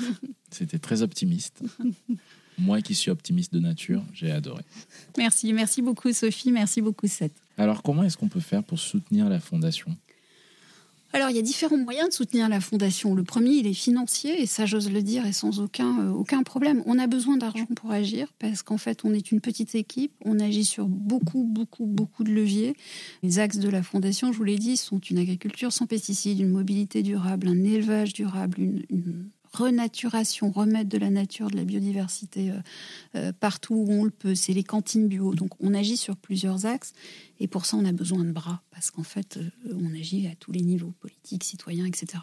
C'était 0.51 0.79
très 0.79 1.01
optimiste. 1.01 1.63
Moi 2.57 2.81
qui 2.81 2.95
suis 2.95 3.11
optimiste 3.11 3.53
de 3.53 3.59
nature, 3.59 4.03
j'ai 4.13 4.31
adoré. 4.31 4.63
Merci, 5.17 5.51
merci 5.53 5.81
beaucoup 5.81 6.11
Sophie, 6.13 6.51
merci 6.51 6.81
beaucoup 6.81 7.07
Seth. 7.07 7.33
Alors 7.57 7.83
comment 7.83 8.03
est-ce 8.03 8.17
qu'on 8.17 8.29
peut 8.29 8.39
faire 8.39 8.63
pour 8.63 8.79
soutenir 8.79 9.29
la 9.29 9.39
fondation? 9.39 9.95
Alors, 11.15 11.29
il 11.29 11.37
y 11.37 11.39
a 11.39 11.43
différents 11.43 11.77
moyens 11.77 12.09
de 12.09 12.13
soutenir 12.13 12.49
la 12.49 12.59
fondation. 12.59 13.15
Le 13.15 13.23
premier, 13.23 13.51
il 13.51 13.67
est 13.67 13.73
financier, 13.73 14.41
et 14.41 14.45
ça, 14.45 14.65
j'ose 14.65 14.91
le 14.91 15.01
dire, 15.01 15.25
et 15.25 15.31
sans 15.31 15.61
aucun, 15.61 15.97
euh, 16.01 16.09
aucun 16.09 16.43
problème. 16.43 16.83
On 16.87 16.99
a 16.99 17.07
besoin 17.07 17.37
d'argent 17.37 17.67
pour 17.73 17.91
agir, 17.91 18.27
parce 18.37 18.63
qu'en 18.63 18.77
fait, 18.77 19.05
on 19.05 19.13
est 19.13 19.31
une 19.31 19.39
petite 19.39 19.75
équipe, 19.75 20.11
on 20.25 20.41
agit 20.41 20.65
sur 20.65 20.87
beaucoup, 20.89 21.45
beaucoup, 21.45 21.85
beaucoup 21.85 22.25
de 22.25 22.33
leviers. 22.33 22.75
Les 23.23 23.39
axes 23.39 23.59
de 23.59 23.69
la 23.69 23.81
fondation, 23.81 24.33
je 24.33 24.37
vous 24.37 24.43
l'ai 24.43 24.57
dit, 24.57 24.75
sont 24.75 24.99
une 24.99 25.17
agriculture 25.17 25.71
sans 25.71 25.85
pesticides, 25.85 26.41
une 26.41 26.49
mobilité 26.49 27.01
durable, 27.01 27.47
un 27.47 27.63
élevage 27.63 28.11
durable, 28.11 28.59
une, 28.89 29.29
renaturation, 29.55 30.51
remettre 30.51 30.89
de 30.89 30.97
la 30.97 31.09
nature, 31.09 31.49
de 31.49 31.55
la 31.55 31.63
biodiversité 31.63 32.51
euh, 32.51 32.59
euh, 33.15 33.31
partout 33.33 33.75
où 33.75 33.91
on 33.91 34.03
le 34.03 34.11
peut. 34.11 34.35
C'est 34.35 34.53
les 34.53 34.63
cantines 34.63 35.07
bio. 35.07 35.33
Donc 35.33 35.51
on 35.59 35.73
agit 35.73 35.97
sur 35.97 36.15
plusieurs 36.15 36.65
axes. 36.65 36.93
Et 37.39 37.47
pour 37.47 37.65
ça, 37.65 37.77
on 37.77 37.85
a 37.85 37.91
besoin 37.91 38.23
de 38.23 38.31
bras, 38.31 38.61
parce 38.71 38.91
qu'en 38.91 39.03
fait, 39.03 39.37
euh, 39.37 39.73
on 39.73 39.93
agit 39.93 40.27
à 40.27 40.35
tous 40.35 40.51
les 40.51 40.61
niveaux, 40.61 40.93
politiques, 40.99 41.43
citoyens, 41.43 41.85
etc. 41.85 42.19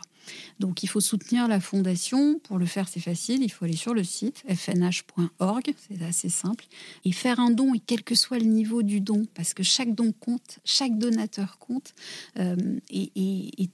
Donc 0.60 0.82
il 0.82 0.88
faut 0.88 1.00
soutenir 1.00 1.48
la 1.48 1.60
fondation. 1.60 2.38
Pour 2.40 2.58
le 2.58 2.66
faire, 2.66 2.88
c'est 2.88 3.00
facile. 3.00 3.42
Il 3.42 3.50
faut 3.50 3.64
aller 3.64 3.76
sur 3.76 3.94
le 3.94 4.04
site 4.04 4.42
fnh.org, 4.48 5.74
c'est 5.88 6.02
assez 6.02 6.28
simple, 6.28 6.64
et 7.04 7.12
faire 7.12 7.40
un 7.40 7.50
don, 7.50 7.74
et 7.74 7.80
quel 7.80 8.02
que 8.02 8.14
soit 8.14 8.38
le 8.38 8.46
niveau 8.46 8.82
du 8.82 9.00
don, 9.00 9.26
parce 9.34 9.54
que 9.54 9.62
chaque 9.62 9.94
don 9.94 10.12
compte, 10.12 10.58
chaque 10.64 10.98
donateur 10.98 11.58
compte. 11.58 11.94
Euh, 12.38 12.56
et, 12.90 13.10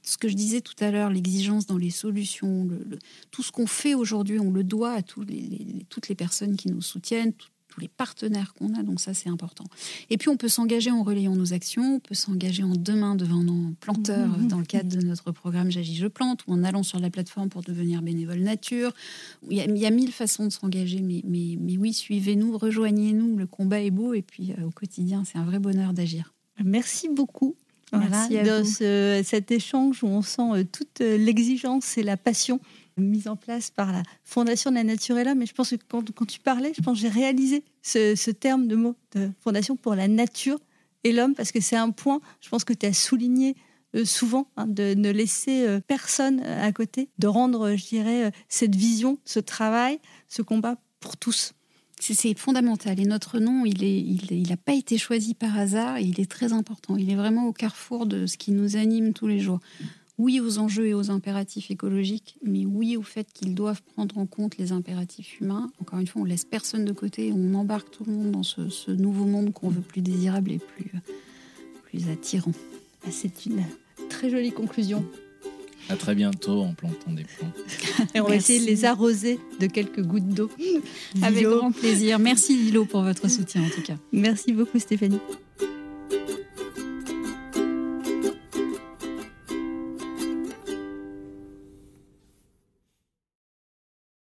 ce 0.02 0.16
que 0.16 0.28
je 0.28 0.34
disais 0.34 0.60
tout 0.60 0.74
à 0.80 0.90
l'heure, 0.90 1.10
l'exigence 1.10 1.66
dans 1.66 1.76
les 1.76 1.90
solutions, 1.90 2.68
tout 3.30 3.42
ce 3.42 3.52
qu'on 3.52 3.66
fait 3.66 3.94
aujourd'hui, 3.94 4.38
on 4.38 4.50
le 4.50 4.64
doit 4.64 4.92
à 4.92 5.02
toutes 5.02 5.28
les 5.28 6.14
personnes 6.14 6.56
qui 6.56 6.68
nous 6.68 6.82
soutiennent, 6.82 7.32
les 7.78 7.88
partenaires 7.88 8.54
qu'on 8.54 8.74
a, 8.74 8.82
donc 8.82 9.00
ça 9.00 9.14
c'est 9.14 9.28
important. 9.28 9.64
Et 10.10 10.18
puis 10.18 10.28
on 10.28 10.36
peut 10.36 10.48
s'engager 10.48 10.90
en 10.90 11.02
relayant 11.02 11.34
nos 11.34 11.52
actions, 11.52 11.96
on 11.96 12.00
peut 12.00 12.14
s'engager 12.14 12.62
en 12.62 12.74
demain 12.74 13.14
devenant 13.14 13.72
planteur 13.80 14.28
mmh. 14.28 14.48
dans 14.48 14.58
le 14.58 14.64
cadre 14.64 14.94
de 14.96 15.04
notre 15.04 15.32
programme 15.32 15.70
J'agis, 15.70 15.96
je 15.96 16.06
plante, 16.06 16.44
ou 16.46 16.52
en 16.52 16.64
allant 16.64 16.82
sur 16.82 16.98
la 16.98 17.10
plateforme 17.10 17.48
pour 17.48 17.62
devenir 17.62 18.02
bénévole 18.02 18.40
nature. 18.40 18.92
Il 19.50 19.56
y 19.56 19.60
a, 19.60 19.64
il 19.64 19.78
y 19.78 19.86
a 19.86 19.90
mille 19.90 20.12
façons 20.12 20.46
de 20.46 20.52
s'engager, 20.52 21.00
mais, 21.00 21.22
mais, 21.24 21.56
mais 21.60 21.76
oui, 21.76 21.92
suivez-nous, 21.92 22.56
rejoignez-nous, 22.56 23.36
le 23.36 23.46
combat 23.46 23.80
est 23.80 23.90
beau, 23.90 24.14
et 24.14 24.22
puis 24.22 24.52
euh, 24.52 24.66
au 24.66 24.70
quotidien 24.70 25.24
c'est 25.24 25.38
un 25.38 25.44
vrai 25.44 25.58
bonheur 25.58 25.92
d'agir. 25.92 26.34
Merci 26.64 27.08
beaucoup. 27.08 27.56
Merci 27.92 28.34
de 28.34 28.64
ce, 28.64 29.22
cet 29.24 29.50
échange 29.50 30.02
où 30.04 30.08
on 30.08 30.22
sent 30.22 30.42
euh, 30.52 30.64
toute 30.64 31.00
euh, 31.00 31.16
l'exigence 31.16 31.96
et 31.96 32.02
la 32.02 32.16
passion 32.16 32.60
mise 32.98 33.28
en 33.28 33.36
place 33.36 33.70
par 33.70 33.92
la 33.92 34.02
Fondation 34.24 34.70
de 34.70 34.76
la 34.76 34.84
Nature 34.84 35.18
et 35.18 35.24
l'Homme. 35.24 35.38
Mais 35.38 35.46
je 35.46 35.54
pense 35.54 35.70
que 35.70 35.76
quand, 35.88 36.26
tu 36.26 36.40
parlais, 36.40 36.72
je 36.76 36.82
pense 36.82 36.98
j'ai 36.98 37.08
réalisé 37.08 37.64
ce, 37.82 38.30
terme 38.30 38.66
de 38.66 38.76
mot 38.76 38.96
de 39.14 39.30
Fondation 39.40 39.76
pour 39.76 39.94
la 39.94 40.08
nature 40.08 40.58
et 41.04 41.12
l'homme, 41.12 41.34
parce 41.34 41.52
que 41.52 41.60
c'est 41.60 41.76
un 41.76 41.90
point, 41.90 42.20
je 42.40 42.48
pense 42.48 42.64
que 42.64 42.72
tu 42.72 42.86
as 42.86 42.92
souligné 42.92 43.54
euh, 43.94 44.04
souvent, 44.04 44.48
hein, 44.56 44.66
de 44.66 44.94
ne 44.94 45.10
laisser 45.10 45.66
euh, 45.66 45.80
personne 45.80 46.42
euh, 46.44 46.62
à 46.62 46.72
côté, 46.72 47.08
de 47.18 47.26
rendre, 47.26 47.76
je 47.76 47.86
dirais, 47.86 48.32
cette 48.48 48.74
vision, 48.74 49.18
ce 49.24 49.40
travail, 49.40 50.00
ce 50.28 50.42
combat 50.42 50.76
pour 51.00 51.16
tous. 51.16 51.54
C'est 52.00 52.38
fondamental. 52.38 53.00
Et 53.00 53.04
notre 53.04 53.38
nom, 53.40 53.64
il 53.64 53.80
n'a 53.80 53.86
il, 53.86 54.32
il 54.32 54.56
pas 54.56 54.74
été 54.74 54.98
choisi 54.98 55.34
par 55.34 55.58
hasard. 55.58 55.96
Et 55.96 56.02
il 56.02 56.20
est 56.20 56.30
très 56.30 56.52
important. 56.52 56.96
Il 56.96 57.10
est 57.10 57.16
vraiment 57.16 57.46
au 57.46 57.52
carrefour 57.52 58.06
de 58.06 58.26
ce 58.26 58.36
qui 58.36 58.52
nous 58.52 58.76
anime 58.76 59.12
tous 59.12 59.26
les 59.26 59.40
jours 59.40 59.58
oui 60.18 60.40
aux 60.40 60.58
enjeux 60.58 60.88
et 60.88 60.94
aux 60.94 61.10
impératifs 61.10 61.70
écologiques, 61.70 62.38
mais 62.42 62.66
oui 62.66 62.96
au 62.96 63.02
fait 63.02 63.26
qu'ils 63.32 63.54
doivent 63.54 63.82
prendre 63.82 64.18
en 64.18 64.26
compte 64.26 64.56
les 64.58 64.72
impératifs 64.72 65.40
humains. 65.40 65.70
Encore 65.80 66.00
une 66.00 66.06
fois, 66.06 66.22
on 66.22 66.24
laisse 66.24 66.44
personne 66.44 66.84
de 66.84 66.92
côté, 66.92 67.32
on 67.34 67.54
embarque 67.54 67.90
tout 67.90 68.04
le 68.04 68.12
monde 68.12 68.32
dans 68.32 68.42
ce, 68.42 68.90
nouveau 68.90 69.24
monde 69.24 69.52
qu'on 69.52 69.68
veut 69.68 69.80
plus 69.80 70.02
désirable 70.02 70.50
et 70.50 70.58
plus, 70.58 70.90
plus 71.84 72.08
attirant. 72.10 72.52
Ah, 73.06 73.10
c'est 73.12 73.46
une 73.46 73.62
très 74.10 74.28
jolie 74.28 74.52
conclusion. 74.52 75.04
À 75.88 75.96
très 75.96 76.14
bientôt 76.14 76.60
en 76.60 76.74
plantant 76.74 77.12
des 77.12 77.24
plantes. 77.24 77.56
Et 78.14 78.20
on 78.20 78.26
va 78.26 78.36
essayer 78.36 78.60
de 78.60 78.66
les 78.66 78.84
arroser 78.84 79.40
de 79.58 79.66
quelques 79.66 80.02
gouttes 80.02 80.28
d'eau. 80.28 80.50
Avec 81.22 81.44
grand 81.44 81.72
plaisir. 81.72 82.18
Merci 82.18 82.56
Lilo 82.58 82.84
pour 82.84 83.02
votre 83.02 83.30
soutien 83.30 83.62
en 83.62 83.70
tout 83.70 83.80
cas. 83.80 83.96
Merci 84.12 84.52
beaucoup 84.52 84.78
Stéphanie. 84.78 85.20